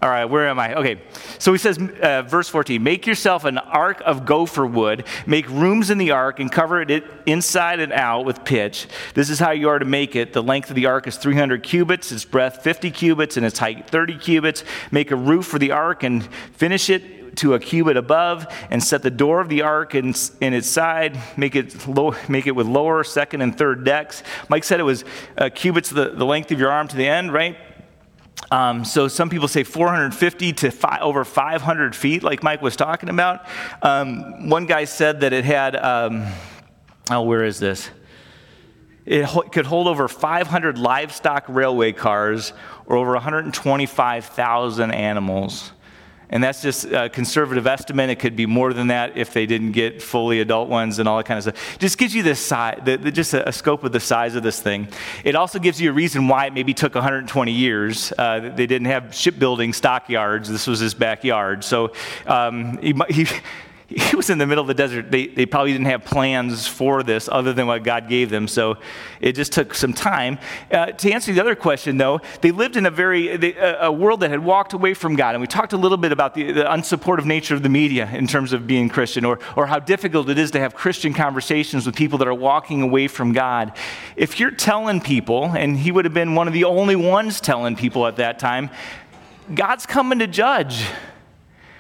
all 0.02 0.10
right, 0.10 0.26
where 0.26 0.48
am 0.48 0.60
I? 0.60 0.76
Okay, 0.76 1.02
so 1.40 1.52
he 1.54 1.58
says, 1.58 1.78
uh, 1.78 2.24
verse 2.24 2.50
14, 2.50 2.84
make 2.84 3.08
yourself 3.08 3.46
an 3.46 3.58
ark 3.58 4.02
of 4.06 4.26
gopher 4.26 4.66
wood, 4.66 5.06
make 5.26 5.50
rooms 5.50 5.90
in 5.90 5.98
the 5.98 6.12
ark, 6.12 6.40
and 6.40 6.52
cover 6.52 6.82
it 6.82 7.04
inside 7.26 7.80
and 7.80 7.94
out 7.94 8.26
with 8.26 8.44
pitch. 8.44 8.88
This 9.14 9.30
is 9.30 9.40
how 9.40 9.52
you 9.52 9.70
are 9.70 9.80
to 9.80 9.86
make 9.86 10.16
it. 10.16 10.34
The 10.34 10.44
length 10.44 10.70
of 10.70 10.76
the 10.76 10.86
ark 10.86 11.08
is 11.08 11.18
300 11.18 11.64
cubits, 11.64 12.12
its 12.12 12.26
breadth 12.26 12.62
50 12.62 12.92
cubits, 12.92 13.38
and 13.38 13.46
its 13.46 13.60
height 13.60 13.90
30 13.90 14.18
cubits. 14.18 14.64
Make 14.92 15.12
a 15.12 15.16
roof 15.16 15.46
for 15.46 15.60
the 15.60 15.72
ark 15.72 16.04
and 16.04 16.26
finish 16.54 16.90
it 16.90 17.38
to 17.38 17.54
a 17.54 17.60
cubit 17.60 17.98
above 17.98 18.48
and 18.70 18.84
set 18.84 19.02
the 19.02 19.12
door 19.12 19.40
of 19.42 19.50
the 19.50 19.62
ark 19.62 19.96
in, 19.96 20.14
in 20.42 20.54
its 20.54 20.68
side, 20.68 21.18
make 21.38 21.56
it, 21.56 21.88
low, 21.88 22.16
make 22.30 22.48
it 22.48 22.56
with 22.56 22.68
lower, 22.68 23.04
second, 23.04 23.42
and 23.42 23.58
third 23.58 23.84
decks. 23.84 24.24
Mike 24.50 24.64
said 24.64 24.80
it 24.80 24.84
was 24.84 25.04
uh, 25.38 25.50
cubits 25.54 25.90
the, 25.90 26.10
the 26.10 26.26
length 26.26 26.52
of 26.52 26.60
your 26.60 26.72
arm 26.72 26.88
to 26.88 26.96
the 26.96 27.08
end, 27.08 27.34
right? 27.34 27.58
Um, 28.56 28.86
so 28.86 29.10
some 29.10 29.30
people 29.30 29.50
say 29.50 29.66
450 29.66 30.54
to 30.54 30.72
five, 30.72 31.02
over 31.02 31.26
500 31.26 31.94
feet, 31.94 32.24
like 32.24 32.42
Mike 32.42 32.62
was 32.62 32.78
talking 32.78 33.10
about. 33.10 33.46
Um, 33.82 34.48
one 34.48 34.66
guy 34.66 34.86
said 34.86 35.20
that 35.20 35.34
it 35.34 35.44
had, 35.44 35.76
um, 35.76 36.26
oh, 37.12 37.24
where 37.24 37.44
is 37.44 37.60
this? 37.60 37.90
It 39.06 39.28
could 39.52 39.66
hold 39.66 39.88
over 39.88 40.08
500 40.08 40.78
livestock 40.78 41.44
railway 41.50 41.92
cars 41.92 42.54
or 42.86 42.96
over 42.96 43.12
125,000 43.12 44.92
animals. 44.92 45.74
And 46.30 46.44
that's 46.44 46.62
just 46.62 46.86
a 46.86 47.10
conservative 47.10 47.68
estimate. 47.68 48.10
It 48.10 48.20
could 48.20 48.36
be 48.36 48.46
more 48.46 48.74
than 48.74 48.88
that 48.88 49.18
if 49.18 49.34
they 49.34 49.46
didn't 49.46 49.74
get 49.74 50.02
fully 50.02 50.40
adult 50.40 50.70
ones 50.70 51.00
and 51.00 51.08
all 51.08 51.18
that 51.18 51.26
kind 51.26 51.38
of 51.38 51.44
stuff. 51.44 51.80
Just 51.80 51.98
gives 51.98 52.16
you 52.16 52.24
this 52.24 52.40
size, 52.40 52.82
the, 52.84 52.98
the, 52.98 53.12
just 53.12 53.34
a, 53.34 53.48
a, 53.48 53.52
scope 53.52 53.84
of 53.84 53.92
the 53.92 54.00
size 54.00 54.36
of 54.36 54.44
this 54.44 54.62
thing. 54.62 54.88
It 55.24 55.36
also 55.36 55.60
gives 55.60 55.80
you 55.80 55.90
a 55.90 55.94
reason 55.94 56.28
why 56.28 56.48
it 56.48 56.54
maybe 56.54 56.74
took 56.74 56.96
120 56.96 57.52
years. 57.52 58.12
Uh, 58.18 58.52
they 58.56 58.68
didn't 58.68 58.88
have 58.88 59.14
shipbuilding 59.14 59.74
stockyards. 59.74 60.50
This 60.50 60.68
was 60.68 60.80
his 60.80 60.94
backyard. 60.94 61.64
So 61.64 61.94
um, 62.26 62.78
he, 62.80 62.94
he 63.10 63.28
he 63.90 64.16
was 64.16 64.30
in 64.30 64.40
the 64.40 64.48
middle 64.48 64.62
of 64.62 64.68
the 64.68 64.74
desert. 64.74 65.12
They, 65.12 65.28
they 65.28 65.46
probably 65.46 65.72
didn't 65.72 65.88
have 65.88 66.04
plans 66.06 66.66
for 66.66 67.04
this 67.04 67.30
other 67.32 67.54
than 67.54 67.68
what 67.68 67.84
God 67.84 68.10
gave 68.10 68.30
them. 68.32 68.48
So 68.48 68.78
it 69.22 69.34
just 69.34 69.52
took 69.52 69.76
some 69.76 69.94
time. 69.94 70.40
Uh, 70.72 70.88
to 70.88 71.12
answer 71.12 71.32
the 71.32 71.40
other 71.40 71.56
question, 71.56 71.98
though, 71.98 72.20
they 72.42 72.52
lived 72.52 72.78
in 72.78 72.88
a 72.88 72.92
very 72.92 73.38
they, 73.38 73.56
a 73.56 73.92
world 73.92 74.22
that 74.22 74.32
had 74.32 74.44
walked 74.44 74.74
away 74.74 74.96
from 74.96 75.16
God. 75.16 75.36
And 75.36 75.42
we 75.42 75.48
talked 75.48 75.74
a 75.74 75.78
little 75.78 75.98
bit 75.98 76.12
about 76.12 76.34
the, 76.34 76.52
the 76.52 76.64
unsupportive 76.64 77.26
nature 77.26 77.54
of 77.54 77.62
the 77.62 77.70
media 77.70 78.10
in 78.12 78.26
terms 78.26 78.54
of 78.54 78.66
being 78.66 78.90
Christian 78.90 79.24
or, 79.24 79.40
or 79.56 79.68
how 79.68 79.80
difficult 79.80 80.30
it 80.30 80.40
is 80.40 80.52
to 80.52 80.60
have 80.60 80.74
Christian 80.74 81.14
conversations 81.14 81.86
with 81.86 81.96
people 81.96 82.18
that 82.20 82.28
are 82.28 82.34
walking 82.34 82.82
away 82.82 83.08
from 83.08 83.34
God. 83.34 83.72
If 84.16 84.40
you're 84.40 84.52
telling 84.52 85.00
people, 85.00 85.46
and 85.56 85.78
he 85.78 85.92
would 85.92 86.06
have 86.06 86.14
been 86.14 86.34
one 86.34 86.48
of 86.48 86.54
the 86.54 86.64
only 86.64 86.96
ones 86.96 87.40
telling 87.40 87.76
people 87.76 88.08
at 88.08 88.16
that 88.16 88.40
time, 88.40 88.72
God's 89.54 89.86
coming 89.86 90.20
to 90.20 90.28
judge. 90.28 90.88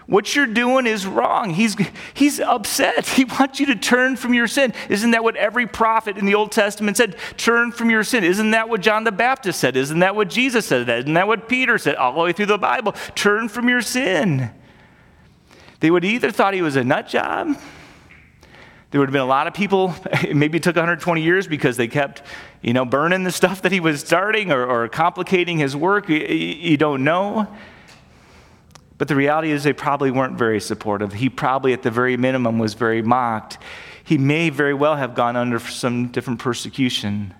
What 0.07 0.35
you're 0.35 0.45
doing 0.45 0.85
is 0.85 1.07
wrong. 1.07 1.51
He's, 1.51 1.75
he's 2.13 2.39
upset. 2.39 3.07
He 3.15 3.23
wants 3.23 3.59
you 3.61 3.67
to 3.67 3.75
turn 3.75 4.17
from 4.17 4.33
your 4.33 4.47
sin. 4.47 4.73
Isn't 4.89 5.11
that 5.11 5.23
what 5.23 5.37
every 5.37 5.67
prophet 5.67 6.17
in 6.17 6.25
the 6.25 6.35
Old 6.35 6.51
Testament 6.51 6.97
said? 6.97 7.15
Turn 7.37 7.71
from 7.71 7.89
your 7.89 8.03
sin. 8.03 8.25
Isn't 8.25 8.51
that 8.51 8.67
what 8.67 8.81
John 8.81 9.05
the 9.05 9.11
Baptist 9.11 9.59
said? 9.59 9.77
Isn't 9.77 9.99
that 9.99 10.15
what 10.15 10.29
Jesus 10.29 10.65
said? 10.65 10.89
Isn't 10.89 11.13
that 11.13 11.27
what 11.27 11.47
Peter 11.47 11.77
said 11.77 11.95
all 11.95 12.11
the 12.11 12.19
way 12.19 12.33
through 12.33 12.47
the 12.47 12.57
Bible? 12.57 12.91
Turn 13.15 13.47
from 13.47 13.69
your 13.69 13.81
sin. 13.81 14.51
They 15.79 15.89
would 15.89 16.03
either 16.03 16.29
thought 16.29 16.53
he 16.53 16.61
was 16.61 16.75
a 16.75 16.83
nut 16.83 17.07
job. 17.07 17.57
There 18.91 18.99
would 18.99 19.09
have 19.09 19.13
been 19.13 19.21
a 19.21 19.25
lot 19.25 19.47
of 19.47 19.53
people, 19.53 19.95
maybe 20.33 20.57
it 20.57 20.63
took 20.63 20.75
120 20.75 21.21
years 21.21 21.47
because 21.47 21.77
they 21.77 21.87
kept, 21.87 22.21
you 22.61 22.73
know, 22.73 22.85
burning 22.85 23.23
the 23.23 23.31
stuff 23.31 23.61
that 23.61 23.71
he 23.71 23.79
was 23.79 24.01
starting 24.01 24.51
or, 24.51 24.65
or 24.65 24.87
complicating 24.89 25.57
his 25.57 25.75
work. 25.75 26.09
You, 26.09 26.17
you 26.17 26.77
don't 26.77 27.03
know. 27.03 27.47
But 28.97 29.07
the 29.07 29.15
reality 29.15 29.51
is, 29.51 29.63
they 29.63 29.73
probably 29.73 30.11
weren't 30.11 30.37
very 30.37 30.61
supportive. 30.61 31.13
He 31.13 31.29
probably, 31.29 31.73
at 31.73 31.83
the 31.83 31.91
very 31.91 32.15
minimum, 32.15 32.59
was 32.59 32.73
very 32.75 33.01
mocked. 33.01 33.57
He 34.03 34.17
may 34.17 34.49
very 34.49 34.73
well 34.73 34.95
have 34.95 35.15
gone 35.15 35.35
under 35.35 35.59
some 35.59 36.07
different 36.09 36.39
persecution. 36.39 37.33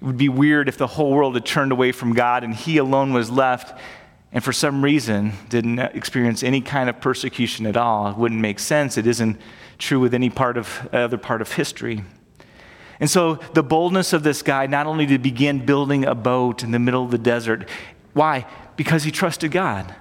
It 0.00 0.04
would 0.04 0.18
be 0.18 0.28
weird 0.28 0.68
if 0.68 0.76
the 0.76 0.88
whole 0.88 1.12
world 1.12 1.34
had 1.34 1.46
turned 1.46 1.72
away 1.72 1.92
from 1.92 2.12
God 2.12 2.42
and 2.42 2.54
he 2.54 2.78
alone 2.78 3.12
was 3.12 3.30
left 3.30 3.78
and 4.32 4.42
for 4.42 4.52
some 4.52 4.82
reason 4.82 5.32
didn't 5.48 5.78
experience 5.78 6.42
any 6.42 6.60
kind 6.60 6.90
of 6.90 7.00
persecution 7.00 7.66
at 7.66 7.76
all. 7.76 8.08
It 8.08 8.16
wouldn't 8.16 8.40
make 8.40 8.58
sense. 8.58 8.98
It 8.98 9.06
isn't 9.06 9.38
true 9.78 10.00
with 10.00 10.14
any 10.14 10.30
part 10.30 10.56
of, 10.56 10.88
other 10.92 11.18
part 11.18 11.40
of 11.42 11.52
history. 11.52 12.02
And 12.98 13.10
so 13.10 13.34
the 13.54 13.62
boldness 13.62 14.12
of 14.12 14.22
this 14.22 14.42
guy 14.42 14.66
not 14.66 14.86
only 14.86 15.06
to 15.06 15.18
begin 15.18 15.64
building 15.64 16.04
a 16.04 16.14
boat 16.14 16.62
in 16.62 16.70
the 16.70 16.78
middle 16.78 17.04
of 17.04 17.10
the 17.10 17.18
desert, 17.18 17.68
why? 18.14 18.46
Because 18.76 19.04
he 19.04 19.10
trusted 19.10 19.52
God. 19.52 19.94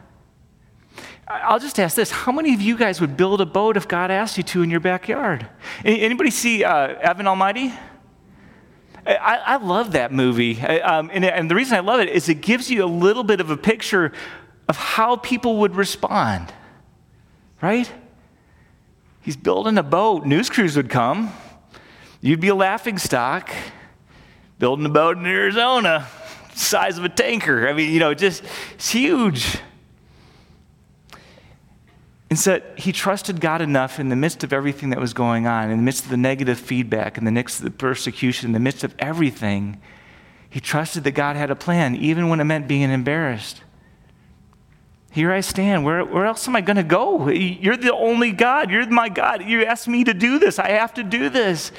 I'll 1.31 1.59
just 1.59 1.79
ask 1.79 1.95
this 1.95 2.11
how 2.11 2.31
many 2.31 2.53
of 2.53 2.61
you 2.61 2.77
guys 2.77 2.99
would 2.99 3.15
build 3.15 3.41
a 3.41 3.45
boat 3.45 3.77
if 3.77 3.87
God 3.87 4.11
asked 4.11 4.37
you 4.37 4.43
to 4.43 4.61
in 4.61 4.69
your 4.69 4.79
backyard? 4.79 5.47
Anybody 5.85 6.31
see 6.31 6.63
uh, 6.63 6.87
Evan 6.99 7.27
Almighty? 7.27 7.73
I, 9.05 9.37
I, 9.45 9.55
love 9.55 9.93
that 9.93 10.11
movie. 10.11 10.61
Um, 10.61 11.09
and, 11.11 11.25
and 11.25 11.49
the 11.49 11.55
reason 11.55 11.75
I 11.75 11.79
love 11.79 11.99
it 12.01 12.09
is 12.09 12.29
it 12.29 12.35
gives 12.35 12.69
you 12.69 12.83
a 12.83 12.85
little 12.85 13.23
bit 13.23 13.41
of 13.41 13.49
a 13.49 13.57
picture 13.57 14.11
of 14.67 14.77
how 14.77 15.15
people 15.15 15.57
would 15.57 15.75
respond, 15.75 16.53
right? 17.61 17.91
He's 19.21 19.35
building 19.35 19.77
a 19.79 19.83
boat, 19.83 20.25
news 20.25 20.49
crews 20.49 20.75
would 20.77 20.89
come. 20.89 21.31
You'd 22.21 22.39
be 22.39 22.49
a 22.49 22.55
laughing 22.55 22.99
stock, 22.99 23.49
building 24.59 24.85
a 24.85 24.89
boat 24.89 25.17
in 25.17 25.25
Arizona, 25.25 26.07
size 26.53 26.99
of 26.99 27.03
a 27.03 27.09
tanker. 27.09 27.67
I 27.67 27.73
mean, 27.73 27.91
you 27.91 27.99
know, 27.99 28.13
just 28.13 28.43
it's 28.73 28.91
huge. 28.91 29.57
And 32.31 32.39
so 32.39 32.61
he 32.77 32.93
trusted 32.93 33.41
God 33.41 33.59
enough 33.59 33.99
in 33.99 34.07
the 34.07 34.15
midst 34.15 34.45
of 34.45 34.53
everything 34.53 34.91
that 34.91 34.99
was 35.01 35.13
going 35.13 35.47
on, 35.47 35.69
in 35.69 35.75
the 35.75 35.83
midst 35.83 36.05
of 36.05 36.11
the 36.11 36.15
negative 36.15 36.57
feedback, 36.57 37.17
in 37.17 37.25
the 37.25 37.31
midst 37.31 37.59
of 37.59 37.65
the 37.65 37.71
persecution, 37.71 38.47
in 38.47 38.53
the 38.53 38.59
midst 38.61 38.85
of 38.85 38.95
everything. 38.99 39.81
He 40.49 40.61
trusted 40.61 41.03
that 41.03 41.11
God 41.11 41.35
had 41.35 41.51
a 41.51 41.57
plan, 41.57 41.93
even 41.97 42.29
when 42.29 42.39
it 42.39 42.45
meant 42.45 42.69
being 42.69 42.89
embarrassed. 42.89 43.63
Here 45.11 45.29
I 45.29 45.41
stand. 45.41 45.83
Where, 45.83 46.05
where 46.05 46.25
else 46.25 46.47
am 46.47 46.55
I 46.55 46.61
going 46.61 46.77
to 46.77 46.83
go? 46.83 47.27
You're 47.27 47.75
the 47.75 47.93
only 47.93 48.31
God. 48.31 48.71
You're 48.71 48.87
my 48.87 49.09
God. 49.09 49.43
You 49.43 49.65
asked 49.65 49.89
me 49.89 50.05
to 50.05 50.13
do 50.13 50.39
this. 50.39 50.57
I 50.57 50.69
have 50.69 50.93
to 50.93 51.03
do 51.03 51.27
this. 51.27 51.73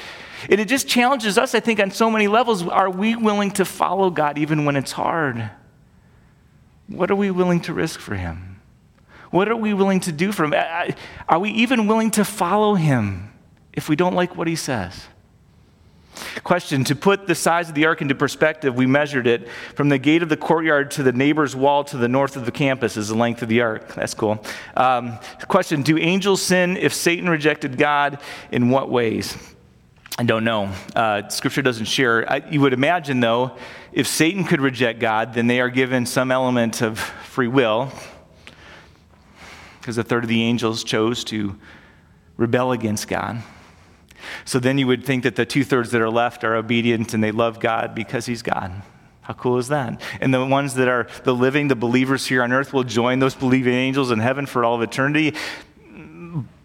And 0.51 0.61
it 0.61 0.69
just 0.69 0.87
challenges 0.87 1.39
us, 1.39 1.55
I 1.55 1.61
think, 1.61 1.81
on 1.81 1.91
so 1.91 2.11
many 2.11 2.29
levels. 2.29 2.63
Are 2.63 2.91
we 2.91 3.17
willing 3.17 3.53
to 3.53 3.65
follow 3.65 4.11
God 4.11 4.37
even 4.37 4.67
when 4.67 4.77
it's 4.77 4.93
hard? 4.93 5.51
What 6.89 7.11
are 7.11 7.17
we 7.17 7.31
willing 7.31 7.63
to 7.63 7.73
risk 7.73 8.01
for 8.01 8.17
Him? 8.17 8.52
What 9.33 9.49
are 9.49 9.57
we 9.57 9.73
willing 9.73 10.01
to 10.01 10.13
do 10.13 10.31
for 10.31 10.45
him? 10.45 10.55
Are 11.27 11.39
we 11.39 11.51
even 11.51 11.87
willing 11.87 12.11
to 12.13 12.25
follow 12.25 12.75
him 12.75 13.33
if 13.73 13.89
we 13.89 13.97
don't 13.97 14.15
like 14.15 14.37
what 14.37 14.47
he 14.47 14.55
says? 14.55 15.07
Question 16.45 16.85
To 16.85 16.95
put 16.95 17.27
the 17.27 17.35
size 17.35 17.71
of 17.71 17.75
the 17.75 17.87
ark 17.87 18.03
into 18.03 18.15
perspective, 18.15 18.77
we 18.77 18.85
measured 18.85 19.27
it 19.27 19.49
from 19.75 19.89
the 19.89 19.97
gate 19.97 20.23
of 20.23 20.29
the 20.29 20.37
courtyard 20.37 20.91
to 20.93 21.03
the 21.03 21.13
neighbor's 21.13 21.57
wall 21.57 21.83
to 21.85 21.97
the 21.97 22.09
north 22.09 22.37
of 22.37 22.45
the 22.45 22.53
campus 22.53 22.99
is 22.99 23.09
the 23.09 23.15
length 23.15 23.41
of 23.41 23.49
the 23.49 23.63
ark. 23.63 23.95
That's 23.95 24.13
cool. 24.13 24.45
Um, 24.77 25.19
question 25.49 25.81
Do 25.81 25.97
angels 25.97 26.43
sin 26.43 26.77
if 26.77 26.93
Satan 26.93 27.31
rejected 27.31 27.79
God? 27.79 28.21
In 28.51 28.69
what 28.69 28.91
ways? 28.91 29.35
I 30.19 30.25
don't 30.25 30.45
know. 30.45 30.71
Uh, 30.95 31.27
scripture 31.29 31.63
doesn't 31.63 31.87
share. 31.87 32.31
I, 32.31 32.43
you 32.51 32.61
would 32.61 32.75
imagine, 32.75 33.21
though, 33.21 33.57
if 33.95 34.07
Satan 34.07 34.45
could 34.45 34.61
reject 34.61 35.01
God, 35.01 35.33
then 35.33 35.47
they 35.47 35.59
are 35.59 35.71
given 35.71 36.05
some 36.05 36.31
element 36.31 36.83
of 36.83 36.99
free 36.99 37.49
will 37.49 37.91
because 39.83 39.99
a 39.99 40.05
third 40.05 40.23
of 40.23 40.29
the 40.29 40.45
angels 40.45 40.85
chose 40.85 41.25
to 41.25 41.59
rebel 42.37 42.71
against 42.71 43.09
God. 43.09 43.43
So 44.45 44.61
then 44.61 44.79
you 44.79 44.87
would 44.87 45.05
think 45.05 45.25
that 45.25 45.35
the 45.35 45.45
two 45.45 45.65
thirds 45.65 45.91
that 45.91 46.01
are 46.01 46.09
left 46.09 46.45
are 46.45 46.55
obedient 46.55 47.13
and 47.15 47.23
they 47.23 47.33
love 47.33 47.59
God 47.59 47.93
because 47.93 48.27
He's 48.27 48.43
God. 48.43 48.71
How 49.23 49.35
cool 49.35 49.59
is 49.59 49.67
that? 49.69 50.01
And 50.21 50.33
the 50.33 50.47
ones 50.47 50.75
that 50.75 50.87
are 50.87 51.09
the 51.25 51.35
living, 51.35 51.67
the 51.67 51.75
believers 51.75 52.27
here 52.27 52.45
on 52.45 52.53
earth 52.53 52.73
will 52.73 52.85
join 52.85 53.19
those 53.19 53.35
believing 53.35 53.75
angels 53.75 54.13
in 54.13 54.21
heaven 54.21 54.47
for 54.47 54.65
all 54.65 54.77
of 54.77 54.83
eternity. 54.83 55.35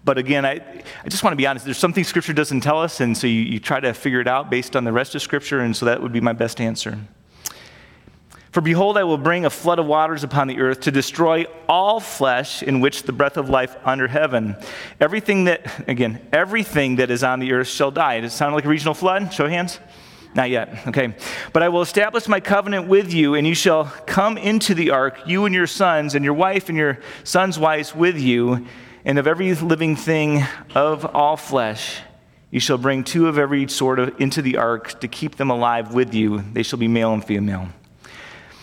But 0.06 0.20
again, 0.20 0.46
I, 0.46 0.84
I 1.04 1.10
just 1.10 1.24
want 1.24 1.32
to 1.32 1.38
be 1.38 1.48
honest. 1.48 1.66
There's 1.66 1.80
something 1.80 2.04
Scripture 2.04 2.34
doesn't 2.34 2.62
tell 2.62 2.80
us, 2.80 3.00
and 3.02 3.18
so 3.18 3.26
you, 3.26 3.42
you 3.42 3.60
try 3.60 3.80
to 3.80 3.96
figure 3.96 4.22
it 4.22 4.28
out 4.28 4.52
based 4.52 4.76
on 4.76 4.84
the 4.84 4.94
rest 4.94 5.16
of 5.16 5.24
Scripture, 5.24 5.60
and 5.60 5.76
so 5.76 5.88
that 5.88 6.04
would 6.04 6.14
be 6.14 6.22
my 6.22 6.34
best 6.34 6.62
answer. 6.62 7.00
For 8.52 8.62
behold, 8.62 8.98
I 8.98 9.04
will 9.04 9.18
bring 9.18 9.46
a 9.46 9.50
flood 9.50 9.78
of 9.78 9.86
waters 9.86 10.24
upon 10.24 10.48
the 10.48 10.60
earth 10.60 10.82
to 10.82 10.92
destroy 10.92 11.46
all 11.68 12.00
flesh 12.00 12.64
in 12.64 12.80
which 12.80 13.04
the 13.04 13.12
breath 13.12 13.38
of 13.38 13.50
life 13.50 13.76
under 13.86 14.08
heaven. 14.08 14.56
Everything 15.00 15.46
that, 15.46 15.88
again, 15.88 16.26
everything 16.32 16.96
that 16.98 17.12
is 17.12 17.24
on 17.24 17.40
the 17.40 17.52
earth 17.54 17.68
shall 17.68 17.92
die. 17.92 18.22
Does 18.22 18.34
it 18.34 18.36
sound 18.36 18.56
like 18.56 18.66
a 18.66 18.70
regional 18.70 18.94
flood? 18.94 19.34
Show 19.34 19.48
hands. 19.48 19.80
Not 20.34 20.50
yet. 20.50 20.88
Okay. 20.88 21.16
But 21.52 21.64
I 21.64 21.70
will 21.70 21.82
establish 21.82 22.28
my 22.28 22.40
covenant 22.40 22.88
with 22.88 23.14
you, 23.14 23.36
and 23.36 23.48
you 23.48 23.56
shall 23.56 23.86
come 24.06 24.38
into 24.38 24.76
the 24.76 24.92
ark, 24.92 25.20
you 25.26 25.46
and 25.46 25.54
your 25.54 25.68
sons, 25.68 26.16
and 26.16 26.24
your 26.24 26.34
wife 26.34 26.70
and 26.70 26.78
your 26.78 27.00
sons' 27.24 27.58
wives 27.58 27.96
with 27.96 28.20
you, 28.20 28.68
and 29.04 29.18
of 29.18 29.28
every 29.28 29.54
living 29.56 29.96
thing 29.96 30.44
of 30.76 31.06
all 31.06 31.38
flesh. 31.38 32.02
You 32.52 32.60
shall 32.60 32.78
bring 32.78 33.04
two 33.04 33.28
of 33.28 33.38
every 33.38 33.68
sort 33.68 34.00
of 34.00 34.22
into 34.22 34.42
the 34.42 34.58
ark 34.58 35.00
to 35.02 35.08
keep 35.08 35.36
them 35.36 35.50
alive 35.50 35.94
with 35.94 36.14
you. 36.14 36.44
They 36.54 36.64
shall 36.64 36.80
be 36.80 36.88
male 36.88 37.14
and 37.14 37.24
female. 37.24 37.70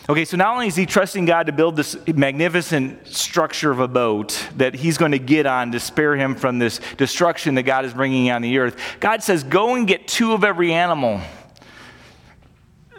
Okay, 0.07 0.23
so 0.23 0.37
not 0.37 0.53
only 0.53 0.67
is 0.67 0.75
he 0.75 0.85
trusting 0.85 1.25
God 1.25 1.47
to 1.47 1.51
build 1.51 1.75
this 1.75 1.97
magnificent 2.05 3.07
structure 3.07 3.71
of 3.71 3.79
a 3.79 3.87
boat 3.87 4.47
that 4.57 4.75
he's 4.75 4.99
going 4.99 5.13
to 5.13 5.19
get 5.19 5.47
on 5.47 5.71
to 5.71 5.79
spare 5.79 6.15
him 6.15 6.35
from 6.35 6.59
this 6.59 6.79
destruction 6.97 7.55
that 7.55 7.63
God 7.63 7.85
is 7.85 7.93
bringing 7.95 8.29
on 8.29 8.43
the 8.43 8.59
earth, 8.59 8.79
God 8.99 9.23
says, 9.23 9.43
Go 9.43 9.73
and 9.73 9.87
get 9.87 10.07
two 10.07 10.33
of 10.33 10.43
every 10.43 10.73
animal. 10.73 11.21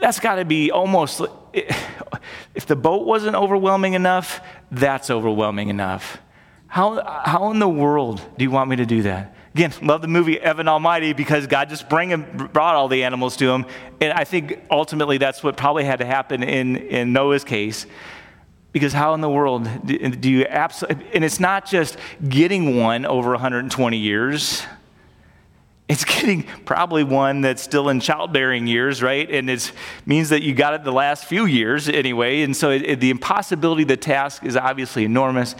That's 0.00 0.18
got 0.18 0.36
to 0.36 0.44
be 0.44 0.72
almost, 0.72 1.22
if 1.52 2.66
the 2.66 2.76
boat 2.76 3.06
wasn't 3.06 3.36
overwhelming 3.36 3.92
enough, 3.92 4.40
that's 4.72 5.08
overwhelming 5.08 5.68
enough. 5.68 6.18
How, 6.66 7.22
how 7.24 7.52
in 7.52 7.60
the 7.60 7.68
world 7.68 8.20
do 8.36 8.44
you 8.44 8.50
want 8.50 8.68
me 8.68 8.76
to 8.76 8.86
do 8.86 9.02
that? 9.02 9.35
Again, 9.56 9.72
love 9.80 10.02
the 10.02 10.08
movie 10.08 10.38
Evan 10.38 10.68
Almighty 10.68 11.14
because 11.14 11.46
God 11.46 11.70
just 11.70 11.88
bring 11.88 12.10
him, 12.10 12.50
brought 12.52 12.74
all 12.74 12.88
the 12.88 13.04
animals 13.04 13.38
to 13.38 13.48
him. 13.48 13.64
And 14.02 14.12
I 14.12 14.22
think 14.24 14.60
ultimately 14.70 15.16
that's 15.16 15.42
what 15.42 15.56
probably 15.56 15.84
had 15.84 16.00
to 16.00 16.04
happen 16.04 16.42
in, 16.42 16.76
in 16.76 17.14
Noah's 17.14 17.42
case. 17.42 17.86
Because 18.72 18.92
how 18.92 19.14
in 19.14 19.22
the 19.22 19.30
world 19.30 19.66
do 19.86 20.30
you 20.30 20.44
absolutely, 20.46 21.06
and 21.14 21.24
it's 21.24 21.40
not 21.40 21.64
just 21.64 21.96
getting 22.28 22.76
one 22.76 23.06
over 23.06 23.30
120 23.30 23.96
years. 23.96 24.62
It's 25.88 26.04
getting 26.04 26.42
probably 26.66 27.02
one 27.02 27.40
that's 27.40 27.62
still 27.62 27.88
in 27.88 28.00
childbearing 28.00 28.66
years, 28.66 29.02
right? 29.02 29.30
And 29.30 29.48
it 29.48 29.72
means 30.04 30.28
that 30.28 30.42
you 30.42 30.52
got 30.52 30.74
it 30.74 30.84
the 30.84 30.92
last 30.92 31.24
few 31.24 31.46
years 31.46 31.88
anyway. 31.88 32.42
And 32.42 32.54
so 32.54 32.72
it, 32.72 32.82
it, 32.82 33.00
the 33.00 33.08
impossibility 33.08 33.84
of 33.84 33.88
the 33.88 33.96
task 33.96 34.44
is 34.44 34.54
obviously 34.54 35.06
enormous. 35.06 35.56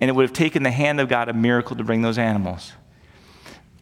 And 0.00 0.08
it 0.08 0.14
would 0.14 0.22
have 0.22 0.32
taken 0.32 0.62
the 0.62 0.70
hand 0.70 0.98
of 0.98 1.10
God 1.10 1.28
a 1.28 1.34
miracle 1.34 1.76
to 1.76 1.84
bring 1.84 2.00
those 2.00 2.16
animals. 2.16 2.72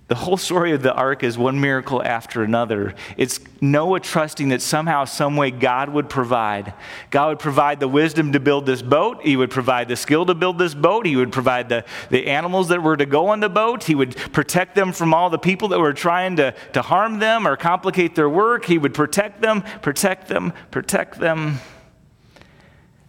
The 0.08 0.16
whole 0.16 0.36
story 0.36 0.72
of 0.72 0.82
the 0.82 0.92
ark 0.92 1.22
is 1.22 1.38
one 1.38 1.60
miracle 1.60 2.02
after 2.02 2.42
another. 2.42 2.94
It's 3.16 3.40
Noah 3.60 4.00
trusting 4.00 4.48
that 4.48 4.60
somehow, 4.60 5.04
some 5.04 5.36
way, 5.36 5.50
God 5.50 5.88
would 5.90 6.10
provide. 6.10 6.74
God 7.10 7.28
would 7.28 7.38
provide 7.38 7.80
the 7.80 7.88
wisdom 7.88 8.32
to 8.32 8.40
build 8.40 8.66
this 8.66 8.82
boat. 8.82 9.22
He 9.22 9.36
would 9.36 9.50
provide 9.50 9.88
the 9.88 9.96
skill 9.96 10.26
to 10.26 10.34
build 10.34 10.58
this 10.58 10.74
boat. 10.74 11.06
He 11.06 11.16
would 11.16 11.32
provide 11.32 11.68
the, 11.68 11.84
the 12.10 12.26
animals 12.26 12.68
that 12.68 12.82
were 12.82 12.96
to 12.96 13.06
go 13.06 13.28
on 13.28 13.40
the 13.40 13.48
boat. 13.48 13.84
He 13.84 13.94
would 13.94 14.16
protect 14.32 14.74
them 14.74 14.92
from 14.92 15.14
all 15.14 15.30
the 15.30 15.38
people 15.38 15.68
that 15.68 15.80
were 15.80 15.94
trying 15.94 16.36
to, 16.36 16.52
to 16.72 16.82
harm 16.82 17.18
them 17.18 17.46
or 17.46 17.56
complicate 17.56 18.14
their 18.14 18.28
work. 18.28 18.64
He 18.64 18.78
would 18.78 18.94
protect 18.94 19.40
them, 19.40 19.62
protect 19.82 20.28
them, 20.28 20.52
protect 20.70 21.20
them. 21.20 21.60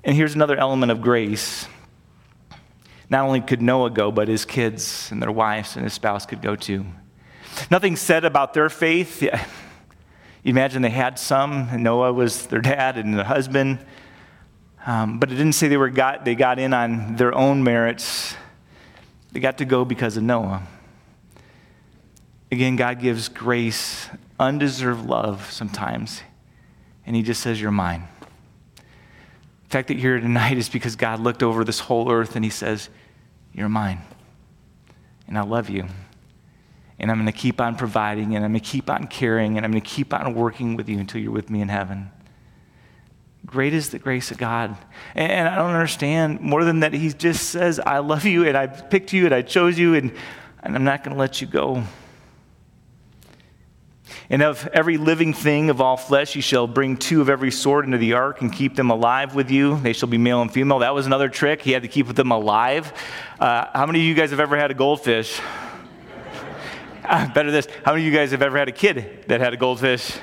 And 0.03 0.15
here's 0.15 0.35
another 0.35 0.55
element 0.55 0.91
of 0.91 1.01
grace 1.01 1.67
not 3.13 3.25
only 3.25 3.41
could 3.41 3.61
Noah 3.61 3.91
go, 3.91 4.11
but 4.11 4.27
his 4.27 4.43
kids 4.43 5.09
and 5.11 5.21
their 5.21 5.31
wives 5.31 5.75
and 5.75 5.83
his 5.83 5.93
spouse 5.93 6.25
could 6.25 6.41
go 6.41 6.55
too. 6.55 6.83
Nothing 7.69 7.95
said 7.95 8.25
about 8.25 8.55
their 8.55 8.69
faith. 8.69 9.21
You 9.21 10.49
imagine 10.49 10.81
they 10.81 10.89
had 10.89 11.19
some. 11.19 11.81
Noah 11.81 12.11
was 12.11 12.47
their 12.47 12.59
dad 12.59 12.97
and 12.97 13.13
their 13.13 13.23
husband. 13.23 13.85
Um, 14.85 15.19
but 15.19 15.31
it 15.31 15.35
didn't 15.35 15.53
say 15.53 15.67
they, 15.67 15.77
were 15.77 15.89
got, 15.89 16.25
they 16.25 16.33
got 16.33 16.57
in 16.57 16.73
on 16.73 17.15
their 17.15 17.33
own 17.33 17.63
merits. 17.63 18.35
They 19.31 19.39
got 19.39 19.59
to 19.59 19.65
go 19.65 19.85
because 19.85 20.17
of 20.17 20.23
Noah. 20.23 20.63
Again, 22.51 22.75
God 22.75 22.99
gives 22.99 23.29
grace, 23.29 24.09
undeserved 24.39 25.05
love 25.05 25.49
sometimes. 25.51 26.23
And 27.05 27.15
he 27.15 27.21
just 27.21 27.41
says, 27.41 27.61
You're 27.61 27.71
mine. 27.71 28.07
The 28.75 29.69
fact 29.69 29.87
that 29.87 29.93
you're 29.93 30.15
here 30.15 30.19
tonight 30.19 30.57
is 30.57 30.67
because 30.67 30.95
God 30.95 31.19
looked 31.19 31.43
over 31.43 31.63
this 31.63 31.79
whole 31.79 32.11
earth 32.11 32.35
and 32.35 32.43
he 32.43 32.51
says, 32.51 32.89
you're 33.53 33.69
mine. 33.69 34.01
And 35.27 35.37
I 35.37 35.41
love 35.41 35.69
you. 35.69 35.87
And 36.99 37.11
I'm 37.11 37.17
going 37.17 37.31
to 37.31 37.37
keep 37.37 37.59
on 37.59 37.75
providing, 37.75 38.35
and 38.35 38.45
I'm 38.45 38.51
going 38.51 38.61
to 38.61 38.69
keep 38.69 38.89
on 38.89 39.07
caring, 39.07 39.57
and 39.57 39.65
I'm 39.65 39.71
going 39.71 39.81
to 39.81 39.89
keep 39.89 40.13
on 40.13 40.33
working 40.35 40.75
with 40.75 40.87
you 40.87 40.99
until 40.99 41.21
you're 41.21 41.31
with 41.31 41.49
me 41.49 41.61
in 41.61 41.69
heaven. 41.69 42.11
Great 43.45 43.73
is 43.73 43.89
the 43.89 43.99
grace 43.99 44.31
of 44.31 44.37
God. 44.37 44.77
And 45.15 45.47
I 45.47 45.55
don't 45.55 45.71
understand 45.71 46.39
more 46.39 46.63
than 46.63 46.79
that. 46.79 46.93
He 46.93 47.11
just 47.11 47.49
says, 47.49 47.79
I 47.79 47.99
love 47.99 48.25
you, 48.25 48.45
and 48.45 48.55
I 48.55 48.67
picked 48.67 49.11
you, 49.11 49.25
and 49.25 49.33
I 49.33 49.41
chose 49.41 49.77
you, 49.77 49.95
and, 49.95 50.13
and 50.61 50.75
I'm 50.75 50.83
not 50.83 51.03
going 51.03 51.15
to 51.15 51.19
let 51.19 51.41
you 51.41 51.47
go. 51.47 51.83
And 54.33 54.41
of 54.41 54.67
every 54.73 54.97
living 54.97 55.31
thing 55.31 55.69
of 55.69 55.79
all 55.79 55.95
flesh, 55.95 56.35
you 56.35 56.41
shall 56.41 56.65
bring 56.65 56.97
two 56.97 57.21
of 57.21 57.29
every 57.29 57.51
sort 57.51 57.85
into 57.85 57.99
the 57.99 58.13
ark 58.13 58.41
and 58.41 58.51
keep 58.51 58.75
them 58.75 58.89
alive 58.89 59.35
with 59.35 59.51
you. 59.51 59.77
They 59.77 59.93
shall 59.93 60.09
be 60.09 60.17
male 60.17 60.41
and 60.41 60.51
female. 60.51 60.79
That 60.79 60.95
was 60.95 61.05
another 61.05 61.29
trick. 61.29 61.61
He 61.61 61.71
had 61.71 61.83
to 61.83 61.87
keep 61.87 62.07
them 62.07 62.31
alive. 62.31 62.91
Uh, 63.39 63.67
how 63.71 63.85
many 63.85 63.99
of 63.99 64.05
you 64.05 64.15
guys 64.15 64.31
have 64.31 64.39
ever 64.39 64.57
had 64.57 64.71
a 64.71 64.73
goldfish? 64.73 65.39
uh, 67.05 67.31
better 67.35 67.51
this. 67.51 67.67
How 67.85 67.91
many 67.91 68.07
of 68.07 68.11
you 68.11 68.17
guys 68.17 68.31
have 68.31 68.41
ever 68.41 68.57
had 68.57 68.67
a 68.67 68.71
kid 68.71 69.23
that 69.27 69.39
had 69.39 69.53
a 69.53 69.57
goldfish? 69.57 70.17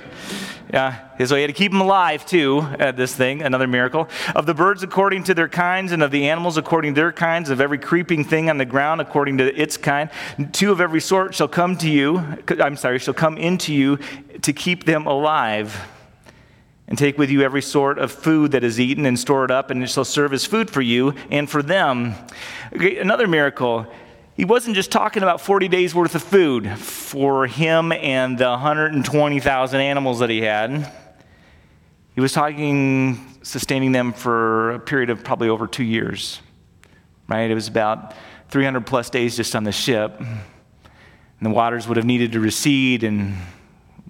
Yeah, 0.72 1.24
so 1.24 1.34
he 1.34 1.42
had 1.42 1.48
to 1.48 1.52
keep 1.52 1.72
them 1.72 1.80
alive 1.80 2.24
too, 2.24 2.60
at 2.78 2.96
this 2.96 3.12
thing, 3.12 3.42
another 3.42 3.66
miracle. 3.66 4.08
Of 4.36 4.46
the 4.46 4.54
birds 4.54 4.84
according 4.84 5.24
to 5.24 5.34
their 5.34 5.48
kinds, 5.48 5.90
and 5.90 6.00
of 6.00 6.12
the 6.12 6.28
animals 6.28 6.56
according 6.56 6.94
to 6.94 7.00
their 7.00 7.10
kinds, 7.10 7.50
of 7.50 7.60
every 7.60 7.78
creeping 7.78 8.22
thing 8.22 8.48
on 8.48 8.56
the 8.56 8.64
ground 8.64 9.00
according 9.00 9.38
to 9.38 9.60
its 9.60 9.76
kind. 9.76 10.10
Two 10.52 10.70
of 10.70 10.80
every 10.80 11.00
sort 11.00 11.34
shall 11.34 11.48
come 11.48 11.76
to 11.78 11.90
you, 11.90 12.22
I'm 12.60 12.76
sorry, 12.76 13.00
shall 13.00 13.14
come 13.14 13.36
into 13.36 13.74
you 13.74 13.98
to 14.42 14.52
keep 14.52 14.84
them 14.84 15.06
alive. 15.08 15.88
And 16.86 16.96
take 16.98 17.18
with 17.18 17.30
you 17.30 17.42
every 17.42 17.62
sort 17.62 17.98
of 17.98 18.10
food 18.10 18.52
that 18.52 18.64
is 18.64 18.78
eaten 18.78 19.06
and 19.06 19.18
store 19.18 19.44
it 19.44 19.50
up, 19.50 19.70
and 19.70 19.82
it 19.82 19.88
shall 19.88 20.04
serve 20.04 20.32
as 20.32 20.44
food 20.44 20.70
for 20.70 20.82
you 20.82 21.14
and 21.30 21.50
for 21.50 21.62
them. 21.62 22.14
Another 22.72 23.26
miracle 23.26 23.86
he 24.40 24.46
wasn't 24.46 24.74
just 24.74 24.90
talking 24.90 25.22
about 25.22 25.38
40 25.38 25.68
days 25.68 25.94
worth 25.94 26.14
of 26.14 26.22
food 26.22 26.66
for 26.78 27.46
him 27.46 27.92
and 27.92 28.38
the 28.38 28.48
120,000 28.48 29.80
animals 29.82 30.20
that 30.20 30.30
he 30.30 30.40
had. 30.40 30.90
He 32.14 32.22
was 32.22 32.32
talking 32.32 33.38
sustaining 33.42 33.92
them 33.92 34.14
for 34.14 34.70
a 34.70 34.78
period 34.78 35.10
of 35.10 35.22
probably 35.22 35.50
over 35.50 35.66
two 35.66 35.84
years, 35.84 36.40
right? 37.28 37.50
It 37.50 37.54
was 37.54 37.68
about 37.68 38.14
300 38.48 38.86
plus 38.86 39.10
days 39.10 39.36
just 39.36 39.54
on 39.54 39.64
the 39.64 39.72
ship. 39.72 40.18
And 40.18 40.40
the 41.42 41.50
waters 41.50 41.86
would 41.86 41.98
have 41.98 42.06
needed 42.06 42.32
to 42.32 42.40
recede 42.40 43.04
and 43.04 43.36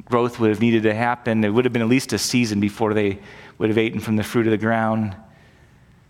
growth 0.05 0.39
would 0.39 0.51
have 0.51 0.61
needed 0.61 0.85
to 0.85 0.95
happen. 0.95 1.43
It 1.43 1.51
would 1.51 1.65
have 1.65 1.73
been 1.73 1.83
at 1.83 1.89
least 1.89 2.13
a 2.13 2.19
season 2.19 2.61
before 2.61 2.95
they 2.95 3.19
would 3.59 3.69
have 3.69 3.79
eaten 3.79 3.99
from 3.99 4.15
the 4.15 4.23
fruit 4.23 4.47
of 4.47 4.53
the 4.53 4.59
ground. 4.59 5.17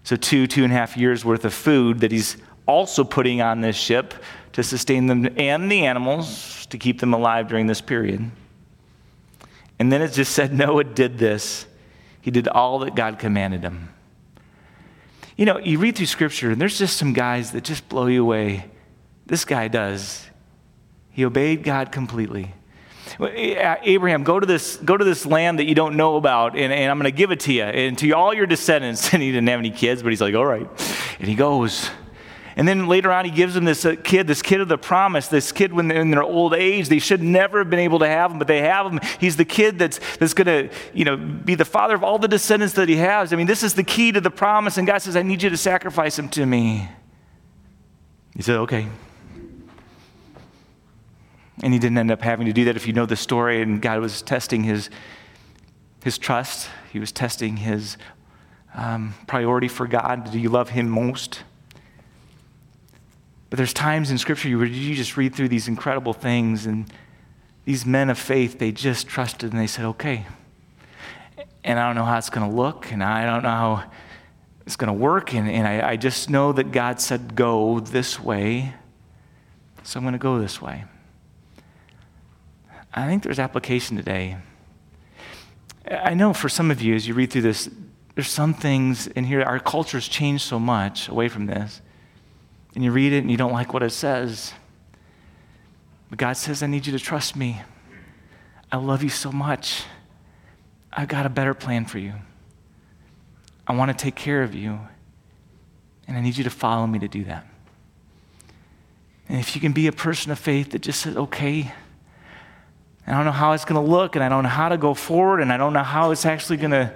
So, 0.03 0.16
two, 0.16 0.47
two 0.47 0.64
and 0.64 0.72
a 0.72 0.76
half 0.76 0.95
years 0.97 1.24
worth 1.24 1.47
of 1.47 1.55
food 1.55 2.01
that 2.01 2.12
he's 2.12 2.36
also 2.71 3.03
putting 3.03 3.43
on 3.43 3.61
this 3.61 3.77
ship 3.77 4.14
to 4.53 4.62
sustain 4.62 5.07
them 5.07 5.29
and 5.37 5.71
the 5.71 5.87
animals 5.87 6.66
to 6.66 6.79
keep 6.79 7.01
them 7.01 7.12
alive 7.12 7.49
during 7.49 7.66
this 7.66 7.81
period. 7.81 8.31
And 9.79 9.93
then 9.93 10.03
it 10.03 10.12
just 10.12 10.33
said 10.33 10.53
Noah 10.64 10.85
did 10.85 11.18
this. 11.18 11.66
He 12.21 12.31
did 12.31 12.47
all 12.49 12.81
that 12.81 12.95
God 12.95 13.18
commanded 13.18 13.62
him. 13.62 13.89
You 15.37 15.47
know, 15.47 15.59
you 15.59 15.79
read 15.79 15.97
through 15.97 16.07
scripture, 16.07 16.51
and 16.51 16.61
there's 16.61 16.79
just 16.79 16.97
some 16.97 17.12
guys 17.12 17.53
that 17.53 17.64
just 17.64 17.89
blow 17.89 18.07
you 18.07 18.23
away. 18.23 18.66
This 19.27 19.45
guy 19.45 19.68
does. 19.68 20.27
He 21.11 21.25
obeyed 21.25 21.64
God 21.64 21.91
completely. 21.91 22.53
Abraham, 23.18 24.23
go 24.23 24.39
to 24.39 24.47
this, 24.47 24.77
go 24.77 24.97
to 24.97 25.05
this 25.05 25.27
land 25.27 25.59
that 25.59 25.64
you 25.64 25.75
don't 25.75 25.97
know 25.97 26.16
about, 26.16 26.57
and, 26.57 26.73
and 26.73 26.91
I'm 26.91 26.99
going 26.99 27.11
to 27.11 27.16
give 27.16 27.33
it 27.33 27.41
to 27.41 27.53
you 27.53 27.64
and 27.64 27.99
to 27.99 28.11
all 28.12 28.35
your 28.35 28.47
descendants. 28.47 29.12
And 29.14 29.23
he 29.23 29.33
didn't 29.33 29.49
have 29.49 29.59
any 29.59 29.71
kids, 29.71 30.03
but 30.03 30.11
he's 30.11 30.21
like, 30.21 30.35
all 30.35 30.47
right. 30.47 30.68
And 31.18 31.29
he 31.29 31.35
goes. 31.35 31.91
And 32.57 32.66
then 32.66 32.88
later 32.88 33.12
on, 33.12 33.24
he 33.24 33.30
gives 33.30 33.55
them 33.55 33.64
this 33.64 33.84
uh, 33.84 33.94
kid, 34.03 34.26
this 34.26 34.42
kid 34.42 34.61
of 34.61 34.68
the 34.68 34.78
promise, 34.78 35.28
this 35.28 35.53
kid 35.53 35.72
when 35.72 35.88
they're 35.88 36.01
in 36.01 36.11
their 36.11 36.22
old 36.22 36.55
age. 36.55 36.88
They 36.88 36.98
should 36.98 37.22
never 37.22 37.59
have 37.59 37.70
been 37.70 37.78
able 37.78 38.01
to 38.01 38.09
have 38.09 38.32
him, 38.32 38.38
but 38.38 38.48
they 38.48 38.61
have 38.62 38.92
him. 38.92 39.01
He's 39.18 39.36
the 39.36 39.44
kid 39.44 39.78
that's, 39.78 40.01
that's 40.16 40.34
going 40.34 40.46
to 40.46 40.74
you 40.92 41.05
know, 41.05 41.16
be 41.16 41.55
the 41.55 41.64
father 41.64 41.94
of 41.94 42.03
all 42.03 42.18
the 42.18 42.28
descendants 42.28 42.74
that 42.74 42.88
he 42.88 42.96
has. 42.96 43.32
I 43.32 43.36
mean, 43.36 43.46
this 43.46 43.62
is 43.62 43.74
the 43.74 43.84
key 43.84 44.12
to 44.12 44.20
the 44.20 44.30
promise. 44.30 44.78
And 44.78 44.86
God 44.86 44.98
says, 44.98 45.16
I 45.16 45.22
need 45.22 45.42
you 45.42 45.51
to 45.51 45.57
sacrifice 45.57 46.18
him 46.18 46.28
to 46.30 46.44
me. 46.44 46.88
He 48.34 48.42
said, 48.42 48.57
Okay. 48.57 48.88
And 51.62 51.74
he 51.74 51.78
didn't 51.78 51.98
end 51.98 52.11
up 52.11 52.22
having 52.22 52.46
to 52.46 52.55
do 52.55 52.64
that 52.64 52.76
if 52.76 52.86
you 52.86 52.94
know 52.94 53.05
the 53.05 53.16
story, 53.16 53.61
and 53.61 53.82
God 53.82 54.01
was 54.01 54.22
testing 54.22 54.64
his, 54.64 54.88
his 56.03 56.16
trust. 56.16 56.70
He 56.90 56.98
was 56.98 57.12
testing 57.12 57.59
his 57.59 57.98
um, 58.74 59.14
priority 59.26 59.68
for 59.68 59.86
God. 59.86 60.32
Do 60.32 60.38
you 60.38 60.48
love 60.48 60.70
him 60.70 60.88
most? 60.88 61.42
But 63.51 63.57
there's 63.57 63.72
times 63.74 64.12
in 64.12 64.18
Scripture 64.18 64.57
where 64.57 64.66
you 64.66 64.94
just 64.94 65.16
read 65.16 65.34
through 65.34 65.48
these 65.48 65.66
incredible 65.66 66.12
things, 66.12 66.66
and 66.66 66.90
these 67.64 67.84
men 67.84 68.09
of 68.09 68.18
faith, 68.18 68.59
they 68.59 68.72
just 68.72 69.09
trusted 69.09 69.53
and 69.53 69.61
they 69.61 69.66
said, 69.66 69.84
okay. 69.84 70.26
And 71.64 71.78
I 71.78 71.86
don't 71.86 71.96
know 71.96 72.05
how 72.05 72.16
it's 72.16 72.30
going 72.30 72.48
to 72.48 72.57
look, 72.57 72.90
and 72.92 73.03
I 73.03 73.26
don't 73.26 73.42
know 73.42 73.51
how 73.51 73.90
it's 74.64 74.76
going 74.76 74.88
to 74.88 74.94
work, 74.94 75.34
and, 75.34 75.51
and 75.51 75.66
I, 75.66 75.90
I 75.90 75.96
just 75.96 76.30
know 76.30 76.53
that 76.53 76.70
God 76.70 77.01
said, 77.01 77.34
go 77.34 77.80
this 77.80 78.20
way, 78.20 78.74
so 79.82 79.98
I'm 79.98 80.05
going 80.05 80.12
to 80.12 80.18
go 80.18 80.38
this 80.38 80.62
way. 80.62 80.84
I 82.94 83.07
think 83.07 83.22
there's 83.22 83.38
application 83.38 83.96
today. 83.96 84.36
I 85.90 86.14
know 86.14 86.32
for 86.32 86.48
some 86.48 86.70
of 86.70 86.80
you, 86.80 86.94
as 86.94 87.09
you 87.09 87.14
read 87.14 87.32
through 87.32 87.42
this, 87.42 87.68
there's 88.14 88.28
some 88.28 88.55
things 88.55 89.07
in 89.09 89.24
here, 89.24 89.42
our 89.42 89.59
culture's 89.59 90.07
changed 90.07 90.44
so 90.44 90.59
much 90.59 91.09
away 91.09 91.28
from 91.28 91.46
this. 91.46 91.82
And 92.75 92.85
you 92.85 92.93
read 92.93 93.12
it 93.12 93.18
and 93.18 93.31
you 93.31 93.37
don't 93.37 93.53
like 93.53 93.73
what 93.73 93.83
it 93.83 93.91
says. 93.91 94.53
But 96.09 96.18
God 96.18 96.37
says, 96.37 96.62
I 96.62 96.66
need 96.66 96.87
you 96.87 96.93
to 96.93 96.99
trust 96.99 97.37
me. 97.37 97.62
I 98.71 98.77
love 98.77 99.03
you 99.03 99.09
so 99.09 99.33
much. 99.33 99.85
I've 100.93 101.09
got 101.09 101.27
a 101.27 101.29
better 101.29 101.55
plan 101.55 101.85
for 101.85 101.99
you. 101.99 102.14
I 103.66 103.75
want 103.75 103.91
to 103.91 103.97
take 103.97 104.14
care 104.14 104.43
of 104.43 104.55
you. 104.55 104.81
And 106.09 106.16
I 106.16 106.21
need 106.21 106.37
you 106.37 106.45
to 106.45 106.51
follow 106.51 106.87
me 106.87 106.99
to 106.99 107.09
do 107.09 107.25
that. 107.25 107.47
And 109.29 109.39
if 109.39 109.55
you 109.55 109.61
can 109.61 109.73
be 109.73 109.87
a 109.87 109.93
person 109.93 110.33
of 110.33 110.41
faith 110.41 110.73
that 110.73 110.81
just 110.81 111.01
says, 111.03 111.16
okay, 111.16 111.73
I 113.07 113.12
don't 113.12 113.25
know 113.25 113.31
how 113.31 113.53
it's 113.53 113.64
going 113.64 113.81
to 113.81 113.91
look, 113.91 114.16
and 114.16 114.25
I 114.25 114.29
don't 114.29 114.43
know 114.43 114.49
how 114.49 114.68
to 114.68 114.77
go 114.77 114.93
forward, 114.93 115.41
and 115.41 115.53
I 115.53 115.57
don't 115.57 115.73
know 115.73 115.85
how 115.85 116.11
it's 116.11 116.27
actually 116.27 116.57
going 116.57 116.73
to 116.73 116.93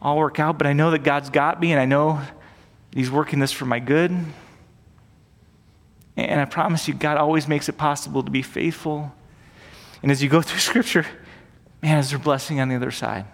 all 0.00 0.16
work 0.16 0.38
out, 0.38 0.58
but 0.58 0.66
I 0.68 0.72
know 0.72 0.92
that 0.92 1.02
God's 1.02 1.28
got 1.28 1.60
me, 1.60 1.72
and 1.72 1.80
I 1.80 1.84
know 1.84 2.20
He's 2.92 3.10
working 3.10 3.40
this 3.40 3.50
for 3.50 3.64
my 3.64 3.80
good. 3.80 4.16
And 6.16 6.40
I 6.40 6.44
promise 6.44 6.88
you, 6.88 6.94
God 6.94 7.16
always 7.16 7.48
makes 7.48 7.68
it 7.68 7.78
possible 7.78 8.22
to 8.22 8.30
be 8.30 8.42
faithful. 8.42 9.12
And 10.02 10.10
as 10.10 10.22
you 10.22 10.28
go 10.28 10.42
through 10.42 10.58
Scripture, 10.70 11.06
man, 11.82 11.98
is 11.98 12.10
there 12.10 12.18
blessing 12.18 12.60
on 12.60 12.68
the 12.68 12.76
other 12.76 12.90
side? 12.90 13.24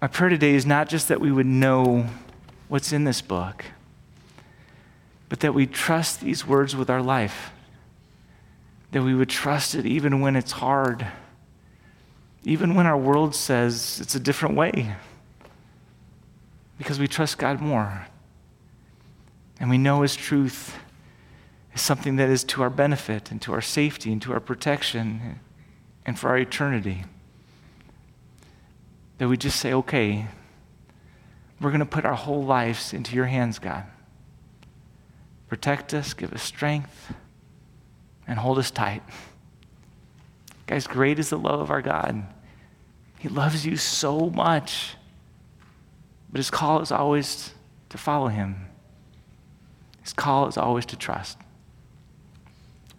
My 0.00 0.08
prayer 0.08 0.30
today 0.30 0.54
is 0.54 0.66
not 0.66 0.88
just 0.88 1.08
that 1.08 1.20
we 1.20 1.30
would 1.30 1.46
know 1.46 2.06
what's 2.68 2.92
in 2.92 3.04
this 3.04 3.22
book, 3.22 3.64
but 5.28 5.40
that 5.40 5.54
we 5.54 5.66
trust 5.66 6.20
these 6.20 6.46
words 6.46 6.74
with 6.74 6.90
our 6.90 7.00
life 7.00 7.52
that 8.92 9.02
we 9.02 9.14
would 9.14 9.28
trust 9.28 9.74
it 9.74 9.86
even 9.86 10.20
when 10.20 10.36
it's 10.36 10.52
hard, 10.52 11.06
even 12.44 12.74
when 12.74 12.86
our 12.86 12.96
world 12.96 13.34
says 13.34 13.98
it's 14.00 14.14
a 14.14 14.20
different 14.20 14.54
way, 14.54 14.94
because 16.78 16.98
we 16.98 17.08
trust 17.08 17.38
God 17.38 17.60
more. 17.60 18.06
And 19.62 19.70
we 19.70 19.78
know 19.78 20.02
His 20.02 20.16
truth 20.16 20.76
is 21.72 21.80
something 21.80 22.16
that 22.16 22.28
is 22.28 22.42
to 22.42 22.62
our 22.62 22.68
benefit 22.68 23.30
and 23.30 23.40
to 23.42 23.52
our 23.52 23.60
safety 23.60 24.12
and 24.12 24.20
to 24.22 24.32
our 24.32 24.40
protection 24.40 25.38
and 26.04 26.18
for 26.18 26.30
our 26.30 26.38
eternity. 26.38 27.04
That 29.18 29.28
we 29.28 29.36
just 29.36 29.60
say, 29.60 29.72
okay, 29.72 30.26
we're 31.60 31.70
going 31.70 31.78
to 31.78 31.86
put 31.86 32.04
our 32.04 32.16
whole 32.16 32.42
lives 32.42 32.92
into 32.92 33.14
your 33.14 33.26
hands, 33.26 33.60
God. 33.60 33.84
Protect 35.48 35.94
us, 35.94 36.12
give 36.12 36.32
us 36.32 36.42
strength 36.42 37.14
and 38.26 38.40
hold 38.40 38.58
us 38.58 38.72
tight. 38.72 39.04
Guys, 40.66 40.88
great 40.88 41.20
is 41.20 41.30
the 41.30 41.38
love 41.38 41.60
of 41.60 41.70
our 41.70 41.82
God. 41.82 42.26
He 43.20 43.28
loves 43.28 43.64
you 43.64 43.76
so 43.76 44.28
much. 44.28 44.96
But 46.32 46.38
his 46.38 46.50
call 46.50 46.80
is 46.80 46.90
always 46.90 47.54
to 47.90 47.96
follow 47.96 48.26
him. 48.26 48.56
His 50.02 50.12
call 50.12 50.48
is 50.48 50.56
always 50.56 50.86
to 50.86 50.96
trust. 50.96 51.38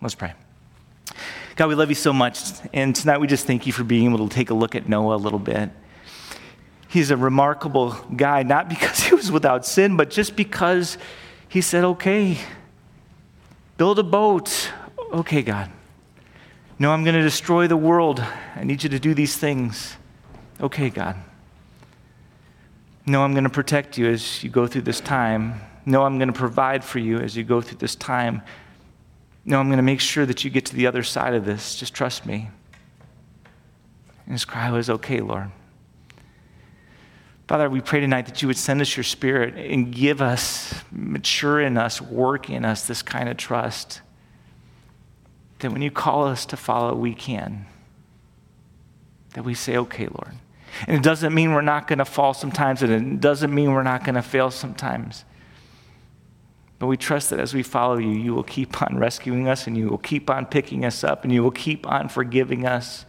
Let's 0.02 0.16
pray. 0.16 0.34
God, 1.56 1.68
we 1.68 1.76
love 1.76 1.90
you 1.90 1.96
so 1.96 2.14
much. 2.14 2.40
And 2.74 2.96
tonight 2.96 3.20
we 3.20 3.28
just 3.28 3.46
thank 3.46 3.68
you 3.68 3.74
for 3.74 3.84
being 3.84 4.12
able 4.12 4.28
to 4.28 4.34
take 4.34 4.50
a 4.50 4.54
look 4.54 4.76
at 4.76 4.90
Noah 4.90 5.16
a 5.16 5.18
little 5.18 5.40
bit. 5.40 5.70
He's 6.88 7.12
a 7.12 7.18
remarkable 7.18 7.92
guy, 8.16 8.44
not 8.44 8.70
because 8.70 9.00
he 9.00 9.16
was 9.16 9.32
without 9.32 9.66
sin, 9.66 9.98
but 9.98 10.10
just 10.10 10.36
because 10.36 10.98
he 11.48 11.62
said, 11.62 11.84
okay, 11.84 12.38
build 13.78 14.00
a 14.00 14.04
boat, 14.04 14.72
okay, 15.12 15.42
God. 15.42 15.72
Noah, 16.80 16.94
I'm 16.94 17.04
going 17.04 17.16
to 17.16 17.22
destroy 17.22 17.68
the 17.68 17.78
world. 17.78 18.20
I 18.56 18.64
need 18.64 18.84
you 18.84 18.90
to 18.90 19.00
do 19.00 19.14
these 19.14 19.38
things. 19.38 19.96
Okay, 20.60 20.90
God. 20.90 21.16
Noah, 23.06 23.26
I'm 23.26 23.34
going 23.34 23.44
to 23.44 23.50
protect 23.50 23.98
you 23.98 24.08
as 24.08 24.44
you 24.44 24.50
go 24.50 24.66
through 24.66 24.84
this 24.84 25.00
time. 25.00 25.62
Noah, 25.86 26.06
I'm 26.06 26.18
going 26.18 26.28
to 26.28 26.34
provide 26.34 26.84
for 26.84 27.00
you 27.00 27.20
as 27.20 27.36
you 27.36 27.44
go 27.44 27.62
through 27.62 27.78
this 27.78 27.96
time. 27.96 28.42
Noah, 29.46 29.60
I'm 29.60 29.68
going 29.68 29.78
to 29.78 29.84
make 29.84 30.00
sure 30.00 30.26
that 30.26 30.44
you 30.44 30.50
get 30.50 30.66
to 30.68 30.76
the 30.76 30.88
other 30.88 31.04
side 31.04 31.34
of 31.34 31.46
this. 31.46 31.76
Just 31.76 31.94
trust 31.94 32.26
me. 32.26 32.50
And 34.26 34.34
his 34.34 34.46
cry 34.46 34.72
was, 34.72 34.90
Okay, 34.90 35.20
Lord. 35.20 35.52
Father, 37.48 37.70
we 37.70 37.82
pray 37.82 38.00
tonight 38.00 38.26
that 38.28 38.42
you 38.42 38.48
would 38.48 38.58
send 38.58 38.80
us 38.80 38.96
your 38.96 39.04
spirit 39.04 39.56
and 39.56 39.94
give 39.94 40.22
us, 40.22 40.74
mature 40.92 41.60
in 41.60 41.78
us, 41.78 42.02
work 42.02 42.50
in 42.50 42.64
us 42.64 42.88
this 42.88 43.02
kind 43.02 43.28
of 43.28 43.36
trust 43.36 44.02
that 45.64 45.72
when 45.72 45.82
you 45.82 45.92
call 45.92 46.26
us 46.26 46.46
to 46.48 46.58
follow, 46.58 46.94
we 46.94 47.16
can. 47.16 47.66
That 49.34 49.44
we 49.44 49.54
say, 49.54 49.78
okay, 49.78 50.08
Lord. 50.08 50.34
And 50.88 50.98
it 50.98 51.04
doesn't 51.04 51.34
mean 51.34 51.54
we're 51.54 51.62
not 51.62 51.88
going 51.88 52.00
to 52.00 52.06
fall 52.06 52.34
sometimes, 52.34 52.84
and 52.84 52.92
it 52.92 53.22
doesn't 53.22 53.54
mean 53.54 53.72
we're 53.72 53.84
not 53.84 54.04
going 54.04 54.16
to 54.16 54.22
fail 54.22 54.52
sometimes. 54.52 55.24
But 56.80 56.88
we 56.88 56.98
trust 56.98 57.30
that 57.30 57.40
as 57.40 57.54
we 57.54 57.64
follow 57.64 57.98
you, 57.98 58.10
you 58.10 58.34
will 58.34 58.44
keep 58.44 58.82
on 58.82 58.98
rescuing 58.98 59.48
us, 59.48 59.68
and 59.68 59.78
you 59.78 59.90
will 59.90 59.98
keep 59.98 60.30
on 60.30 60.46
picking 60.46 60.84
us 60.84 61.04
up, 61.04 61.24
and 61.24 61.32
you 61.32 61.44
will 61.44 61.52
keep 61.52 61.88
on 61.88 62.10
forgiving 62.10 62.66
us, 62.66 63.06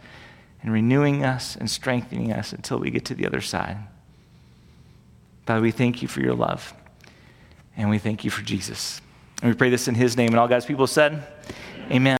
and 0.61 0.71
renewing 0.71 1.23
us, 1.23 1.55
and 1.55 1.69
strengthening 1.69 2.31
us 2.31 2.53
until 2.53 2.79
we 2.79 2.89
get 2.89 3.05
to 3.05 3.15
the 3.15 3.25
other 3.25 3.41
side. 3.41 3.77
Father, 5.45 5.61
we 5.61 5.71
thank 5.71 6.01
you 6.01 6.07
for 6.07 6.21
your 6.21 6.33
love, 6.33 6.73
and 7.75 7.89
we 7.89 7.99
thank 7.99 8.23
you 8.23 8.31
for 8.31 8.41
Jesus. 8.41 9.01
And 9.41 9.51
we 9.51 9.57
pray 9.57 9.69
this 9.69 9.87
in 9.87 9.95
his 9.95 10.17
name. 10.17 10.29
And 10.29 10.39
all 10.39 10.47
God's 10.47 10.65
people 10.65 10.87
said, 10.87 11.27
Amen. 11.91 12.13